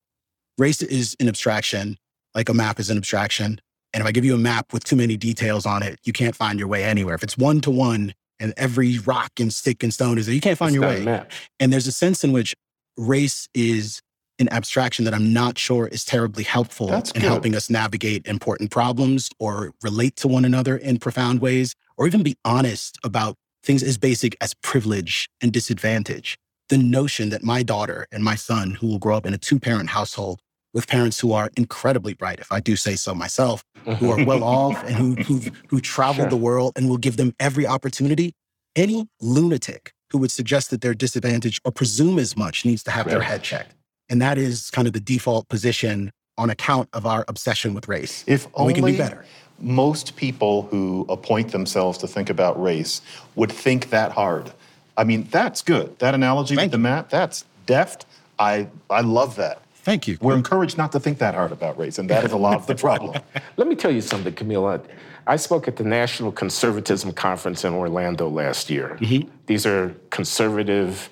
race 0.58 0.82
is 0.82 1.16
an 1.20 1.28
abstraction, 1.28 1.98
like 2.34 2.50
a 2.50 2.54
map 2.54 2.80
is 2.80 2.90
an 2.90 2.98
abstraction. 2.98 3.60
And 3.96 4.02
if 4.02 4.08
I 4.08 4.12
give 4.12 4.26
you 4.26 4.36
a 4.36 4.38
map 4.38 4.74
with 4.74 4.84
too 4.84 4.98
many 4.98 5.16
details 5.16 5.66
on 5.66 5.82
it, 5.82 6.00
you 6.04 6.12
can't 6.12 6.36
find 6.36 6.60
your 6.60 6.68
way 6.68 6.84
anywhere. 6.84 7.16
If 7.16 7.24
it's 7.24 7.38
one 7.38 7.62
to 7.62 7.72
one, 7.72 8.14
and 8.42 8.54
every 8.58 9.00
rock 9.00 9.32
and 9.40 9.54
stick 9.54 9.82
and 9.82 9.94
stone 9.94 10.18
is 10.18 10.26
there. 10.26 10.36
You 10.36 10.42
can't 10.42 10.58
find 10.58 10.76
It's 10.76 10.82
your 10.82 10.90
way. 10.90 11.02
map. 11.06 11.32
And 11.62 11.72
there's 11.72 11.88
a 11.88 11.92
sense 11.94 12.22
in 12.22 12.34
which 12.34 12.54
race 12.98 13.48
is 13.54 14.02
an 14.40 14.50
abstraction 14.52 15.06
that 15.06 15.14
I'm 15.14 15.32
not 15.32 15.58
sure 15.58 15.88
is 15.88 16.04
terribly 16.04 16.44
helpful 16.44 16.88
That's 16.88 17.12
in 17.12 17.22
good. 17.22 17.28
helping 17.28 17.56
us 17.56 17.70
navigate 17.70 18.28
important 18.28 18.72
problems 18.72 19.30
or 19.40 19.72
relate 19.82 20.18
to 20.18 20.28
one 20.28 20.44
another 20.44 20.76
in 20.76 20.98
profound 21.00 21.40
ways, 21.40 21.76
or 21.98 22.06
even 22.08 22.24
be 22.24 22.36
honest 22.44 22.98
about 23.06 23.38
things 23.64 23.82
as 23.82 23.98
basic 23.98 24.36
as 24.42 24.54
privilege 24.56 25.30
and 25.42 25.54
disadvantage. 25.54 26.38
The 26.68 26.78
notion 26.78 27.30
that 27.30 27.42
my 27.42 27.64
daughter 27.64 28.06
and 28.12 28.22
my 28.22 28.36
son, 28.36 28.72
who 28.72 28.88
will 28.88 29.00
grow 29.00 29.16
up 29.16 29.26
in 29.26 29.34
a 29.34 29.38
two 29.38 29.60
parent 29.62 29.92
household 29.92 30.42
with 30.76 30.88
parents 30.88 31.20
who 31.20 31.32
are 31.32 31.50
incredibly 31.58 32.14
bright, 32.14 32.40
if 32.40 32.52
I 32.52 32.60
do 32.60 32.76
say 32.76 32.96
so 32.96 33.16
myself, 33.16 33.64
who 33.86 34.12
are 34.12 34.24
well 34.24 34.42
mm-hmm. 34.42 34.44
off 34.44 34.84
and 34.84 34.96
who, 34.96 35.16
who, 35.24 35.52
who 35.70 35.80
travel 35.80 36.26
Sure. 36.26 36.30
the 36.30 36.38
world 36.38 36.74
and 36.76 36.90
will 36.90 36.98
give 36.98 37.18
them 37.18 37.34
every 37.40 37.66
opportunity, 37.66 38.34
any 38.76 39.08
lunatic 39.22 39.94
who 40.12 40.18
would 40.20 40.32
suggest 40.32 40.70
that 40.70 40.82
they're 40.82 40.94
disadvantaged 40.94 41.62
or 41.66 41.72
presume 41.72 42.20
as 42.20 42.38
much 42.38 42.66
needs 42.66 42.84
to 42.84 42.92
have 42.92 43.08
their 43.08 43.22
head 43.22 43.42
checked. 43.42 43.74
And 44.10 44.22
that 44.22 44.38
is 44.38 44.70
kind 44.70 44.86
of 44.86 44.94
the 44.94 45.00
default 45.00 45.48
position 45.48 46.12
on 46.38 46.50
account 46.50 46.90
of 46.94 47.06
our 47.06 47.24
obsession 47.30 47.74
with 47.74 47.88
race. 47.88 48.24
If 48.28 48.48
only 48.54 48.74
we 48.74 48.80
can 48.82 48.92
do 48.92 48.98
better. 48.98 49.26
most 49.60 50.18
people 50.18 50.64
who 50.64 51.06
appoint 51.08 51.54
themselves 51.54 51.98
to 52.00 52.08
think 52.08 52.30
about 52.30 52.62
race 52.62 53.02
would 53.36 53.52
think 53.52 53.90
that 53.92 54.12
hard. 54.12 54.52
I 54.98 55.06
mean, 55.06 55.28
that's 55.32 55.62
good. 55.62 55.98
That 56.00 56.14
analogy 56.14 56.58
with 56.58 56.72
the 56.72 56.78
map, 56.78 57.10
that's 57.10 57.46
deft. 57.66 58.06
I 58.38 58.68
I 58.90 59.02
love 59.02 59.38
that. 59.38 59.62
Thank 59.86 60.08
you. 60.08 60.18
We're 60.20 60.36
encouraged 60.36 60.80
not 60.80 60.92
to 60.94 61.00
think 61.00 61.20
that 61.20 61.36
hard 61.36 61.52
about 61.52 61.78
race, 61.78 62.00
and 62.00 62.10
that 62.10 62.24
is 62.26 62.32
a 62.32 62.38
lot 62.38 62.56
of 62.56 62.66
the 62.66 62.74
problem. 62.74 63.22
Let 63.58 63.68
me 63.68 63.76
tell 63.76 63.92
you 63.92 64.02
something, 64.02 64.34
Kmele. 64.34 64.84
I, 65.28 65.36
spoke 65.36 65.68
at 65.68 65.76
the 65.76 65.84
National 65.84 66.32
Conservatism 66.32 67.12
Conference 67.14 67.64
in 67.64 67.72
Orlando 67.72 68.28
last 68.28 68.72
year. 68.72 68.98
These 69.46 69.68
are 69.68 69.96
conservative 70.10 71.12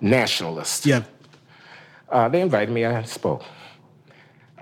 nationalists. 0.00 0.86
Yeah. 0.86 1.02
Uh, 2.08 2.30
they 2.30 2.40
invited 2.40 2.72
me, 2.72 2.86
I 2.86 3.02
spoke. 3.02 3.44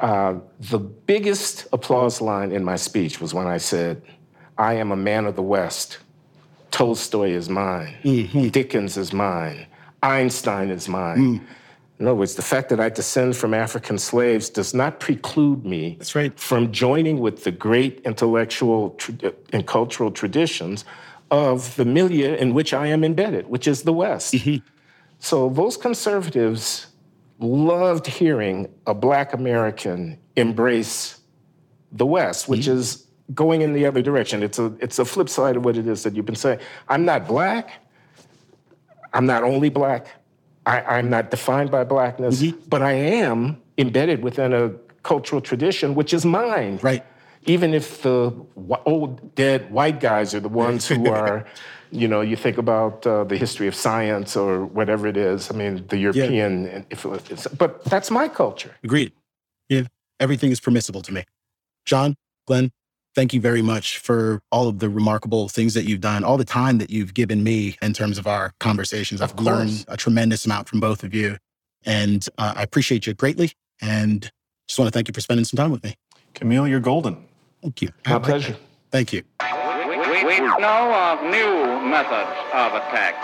Uh, 0.01 0.41
the 0.59 0.81
biggest 0.81 1.69
applause 1.73 2.21
line 2.21 2.51
in 2.51 2.65
my 2.65 2.75
speech 2.75 3.21
was 3.21 3.33
when 3.33 3.47
I 3.47 3.59
said, 3.59 4.03
I 4.59 4.75
am 4.75 4.91
a 4.91 4.97
man 4.97 5.25
of 5.25 5.37
the 5.37 5.43
West. 5.43 5.99
Tolstoy 6.73 7.31
is 7.31 7.49
mine. 7.49 7.95
Dickens 8.51 8.97
is 8.97 9.13
mine. 9.13 9.67
Einstein 10.03 10.71
is 10.71 10.89
mine. 10.89 11.47
In 11.99 12.07
other 12.07 12.15
words, 12.15 12.35
the 12.35 12.43
fact 12.43 12.69
that 12.69 12.79
I 12.79 12.91
descend 12.91 13.37
from 13.37 13.55
African 13.55 13.99
slaves 13.99 14.51
does 14.51 14.75
not 14.75 15.01
preclude 15.01 15.65
me 15.65 15.99
right. 16.15 16.39
from 16.39 16.71
joining 16.71 17.21
with 17.21 17.45
the 17.45 17.51
great 17.51 18.01
intellectual 18.05 18.91
tra- 18.91 19.15
uh, 19.25 19.31
and 19.53 19.67
cultural 19.67 20.11
traditions 20.11 20.85
of 21.31 21.75
the 21.77 21.87
milieu 21.87 22.35
in 22.35 22.53
which 22.53 22.75
I 22.75 22.89
am 22.89 23.03
embedded, 23.03 23.49
which 23.49 23.67
is 23.67 23.83
the 23.83 23.95
West. 23.95 24.35
Mm-hmm. 24.35 24.67
So 25.21 25.49
those 25.49 25.79
conservatives 25.79 26.89
loved 27.39 28.07
hearing 28.07 28.69
a 28.87 28.95
Black 28.95 29.33
American 29.33 30.19
embrace 30.37 31.21
the 31.93 32.07
West, 32.07 32.47
which 32.47 32.63
mm-hmm. 32.63 32.79
is 32.79 33.07
going 33.35 33.63
in 33.63 33.73
the 33.73 33.87
other 33.87 34.03
direction. 34.03 34.43
It's 34.43 34.59
a 34.59 34.67
it's 34.81 34.99
a 34.99 35.05
flip 35.05 35.29
side 35.29 35.57
of 35.57 35.65
what 35.65 35.77
it 35.77 35.87
is 35.87 36.03
that 36.03 36.15
you've 36.15 36.27
been 36.27 36.37
saying. 36.37 36.61
I'm 36.89 37.05
not 37.05 37.27
Black. 37.27 37.71
I'm 39.13 39.27
not 39.27 39.43
only 39.43 39.71
Black. 39.71 40.09
I, 40.67 40.81
I'm 40.83 41.09
not 41.09 41.31
defined 41.31 41.71
by 41.71 41.85
Blackness, 41.85 42.43
but 42.69 42.83
I 42.83 42.93
am 42.93 43.63
embedded 43.79 44.23
within 44.23 44.53
a 44.53 44.71
cultural 45.03 45.41
tradition 45.41 45.95
which 45.95 46.13
is 46.13 46.25
mine. 46.25 46.79
Right. 46.83 47.05
Even 47.45 47.73
if 47.73 48.03
the 48.03 48.35
old 48.85 49.35
dead 49.37 49.71
white 49.71 50.01
guys 50.01 50.35
are 50.35 50.41
the 50.41 50.49
ones 50.49 50.89
who 50.89 51.09
are, 51.21 51.47
you 51.93 52.09
know, 52.09 52.21
you 52.21 52.35
think 52.35 52.59
about 52.59 53.07
uh, 53.07 53.23
the 53.23 53.37
history 53.37 53.69
of 53.69 53.75
science 53.77 54.37
or 54.37 54.67
whatever 54.67 55.07
it 55.07 55.17
is. 55.17 55.51
I 55.51 55.55
mean, 55.55 55.87
the 55.87 55.99
European 55.99 56.85
influence. 56.91 57.47
But 57.47 57.85
that's 57.85 58.11
my 58.11 58.27
culture. 58.27 58.75
Agreed. 58.83 59.13
Yeah. 59.69 59.83
Everything 60.19 60.51
is 60.51 60.59
permissible 60.59 61.03
to 61.03 61.13
me. 61.13 61.25
John, 61.85 62.17
Glenn, 62.47 62.73
thank 63.17 63.33
you 63.33 63.41
very 63.41 63.63
much 63.63 63.99
for 63.99 64.43
all 64.53 64.69
of 64.69 64.79
the 64.79 64.89
remarkable 64.91 65.49
things 65.49 65.75
that 65.75 65.85
you've 65.85 66.03
done, 66.03 66.23
all 66.23 66.37
the 66.37 66.45
time 66.45 66.79
that 66.79 66.91
you've 66.91 67.15
given 67.15 67.43
me 67.43 67.77
in 67.81 67.95
terms 67.95 68.19
of 68.19 68.27
our 68.27 68.53
conversations. 68.61 69.23
I've 69.23 69.35
learned 69.41 69.87
a 69.89 69.97
tremendous 69.97 70.45
amount 70.45 70.69
from 70.69 70.81
both 70.81 71.03
of 71.03 71.15
you. 71.15 71.39
And 71.85 72.29
uh, 72.37 72.53
I 72.57 72.63
appreciate 72.63 73.07
you 73.07 73.15
greatly. 73.15 73.53
And 73.81 74.31
just 74.69 74.79
want 74.79 74.89
to 74.89 74.93
thank 74.93 75.09
you 75.09 75.15
for 75.15 75.21
spending 75.23 75.45
some 75.45 75.57
time 75.57 75.71
with 75.71 75.83
me. 75.83 75.95
Kmele, 76.35 76.69
you're 76.69 76.79
golden. 76.79 77.25
Thank 77.63 77.81
you. 77.81 77.89
My 78.07 78.19
pleasure. 78.19 78.57
Thank 78.91 79.13
you. 79.13 79.23
We, 79.41 80.25
we 80.25 80.41
know 80.41 80.93
of 80.95 81.23
new 81.23 81.89
methods 81.89 82.31
of 82.53 82.75
attack. 82.75 83.15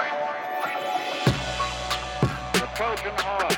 The 2.55 2.67
Trojan 2.75 3.13
horse, 3.19 3.57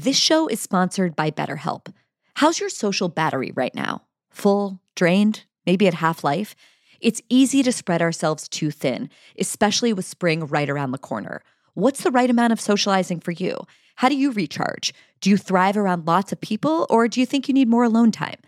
This 0.00 0.16
show 0.16 0.46
is 0.46 0.60
sponsored 0.60 1.16
by 1.16 1.32
BetterHelp. 1.32 1.92
How's 2.34 2.60
your 2.60 2.68
social 2.68 3.08
battery 3.08 3.50
right 3.56 3.74
now? 3.74 4.02
Full, 4.30 4.80
drained, 4.94 5.44
maybe 5.66 5.88
at 5.88 5.94
half 5.94 6.22
life? 6.22 6.54
It's 7.00 7.20
easy 7.28 7.64
to 7.64 7.72
spread 7.72 8.00
ourselves 8.00 8.48
too 8.48 8.70
thin, 8.70 9.10
especially 9.40 9.92
with 9.92 10.04
spring 10.04 10.46
right 10.46 10.70
around 10.70 10.92
the 10.92 10.98
corner. 10.98 11.42
What's 11.74 12.04
the 12.04 12.12
right 12.12 12.30
amount 12.30 12.52
of 12.52 12.60
socializing 12.60 13.18
for 13.18 13.32
you? 13.32 13.56
How 13.96 14.08
do 14.08 14.14
you 14.14 14.30
recharge? 14.30 14.94
Do 15.20 15.30
you 15.30 15.36
thrive 15.36 15.76
around 15.76 16.06
lots 16.06 16.30
of 16.30 16.40
people, 16.40 16.86
or 16.88 17.08
do 17.08 17.18
you 17.18 17.26
think 17.26 17.48
you 17.48 17.54
need 17.54 17.68
more 17.68 17.82
alone 17.82 18.12
time? 18.12 18.38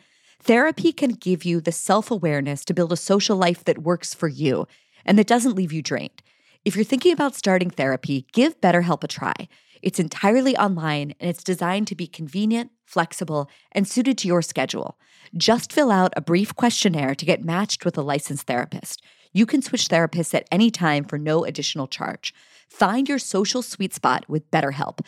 Therapy 0.40 0.92
can 0.92 1.14
give 1.14 1.44
you 1.44 1.60
the 1.60 1.72
self 1.72 2.12
awareness 2.12 2.64
to 2.66 2.74
build 2.74 2.92
a 2.92 2.96
social 2.96 3.36
life 3.36 3.64
that 3.64 3.82
works 3.82 4.14
for 4.14 4.28
you 4.28 4.68
and 5.04 5.18
that 5.18 5.26
doesn't 5.26 5.56
leave 5.56 5.72
you 5.72 5.82
drained. 5.82 6.22
If 6.64 6.76
you're 6.76 6.84
thinking 6.84 7.12
about 7.12 7.34
starting 7.34 7.70
therapy, 7.70 8.26
give 8.32 8.60
BetterHelp 8.60 9.02
a 9.02 9.08
try. 9.08 9.48
It's 9.82 9.98
entirely 9.98 10.56
online 10.56 11.14
and 11.20 11.30
it's 11.30 11.44
designed 11.44 11.86
to 11.88 11.94
be 11.94 12.06
convenient, 12.06 12.70
flexible, 12.84 13.50
and 13.72 13.86
suited 13.86 14.18
to 14.18 14.28
your 14.28 14.42
schedule. 14.42 14.98
Just 15.36 15.72
fill 15.72 15.90
out 15.90 16.12
a 16.16 16.20
brief 16.20 16.54
questionnaire 16.54 17.14
to 17.14 17.24
get 17.24 17.44
matched 17.44 17.84
with 17.84 17.96
a 17.96 18.02
licensed 18.02 18.46
therapist. 18.46 19.02
You 19.32 19.46
can 19.46 19.62
switch 19.62 19.88
therapists 19.88 20.34
at 20.34 20.48
any 20.50 20.70
time 20.70 21.04
for 21.04 21.18
no 21.18 21.44
additional 21.44 21.86
charge. 21.86 22.34
Find 22.68 23.08
your 23.08 23.18
social 23.18 23.62
sweet 23.62 23.94
spot 23.94 24.24
with 24.28 24.50
BetterHelp. 24.50 25.00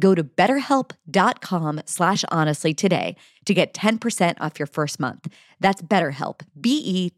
Go 0.00 0.14
to 0.14 0.22
betterhelp.com 0.22 1.80
slash 1.86 2.24
honestly 2.30 2.72
today 2.74 3.16
to 3.44 3.54
get 3.54 3.74
10% 3.74 4.34
off 4.40 4.58
your 4.58 4.66
first 4.66 5.00
month. 5.00 5.26
That's 5.58 5.82
BetterHelp, 5.82 6.42
B-E-T-T-E-R-H-E-L-P 6.60 7.14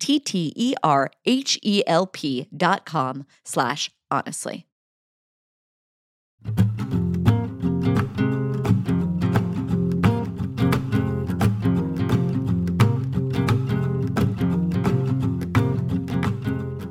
dot 2.56 2.86
com 2.86 3.26
slash 3.44 3.90
honestly. 4.11 4.66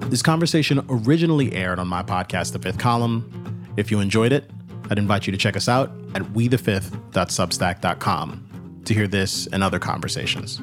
This 0.10 0.22
conversation 0.24 0.84
originally 0.90 1.54
aired 1.54 1.78
on 1.78 1.88
my 1.88 2.02
podcast, 2.02 2.54
The 2.54 2.60
Fifth 2.60 2.80
Column. 2.80 3.68
If 3.78 3.92
you 3.92 4.00
enjoyed 4.00 4.32
it, 4.32 4.50
I'd 4.90 4.98
invite 4.98 5.28
you 5.28 5.32
to 5.32 5.38
check 5.38 5.56
us 5.56 5.70
out 5.70 5.92
at 6.16 6.24
wethefifth.substack.com 6.24 8.82
to 8.86 8.94
hear 8.94 9.08
this 9.08 9.46
and 9.48 9.64
other 9.64 9.78
conversations. 9.78 10.58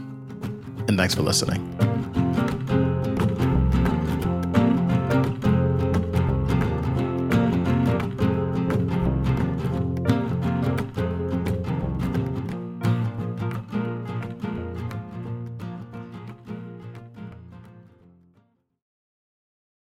And 0.88 0.98
thanks 0.98 1.14
for 1.14 1.22
listening. 1.22 1.95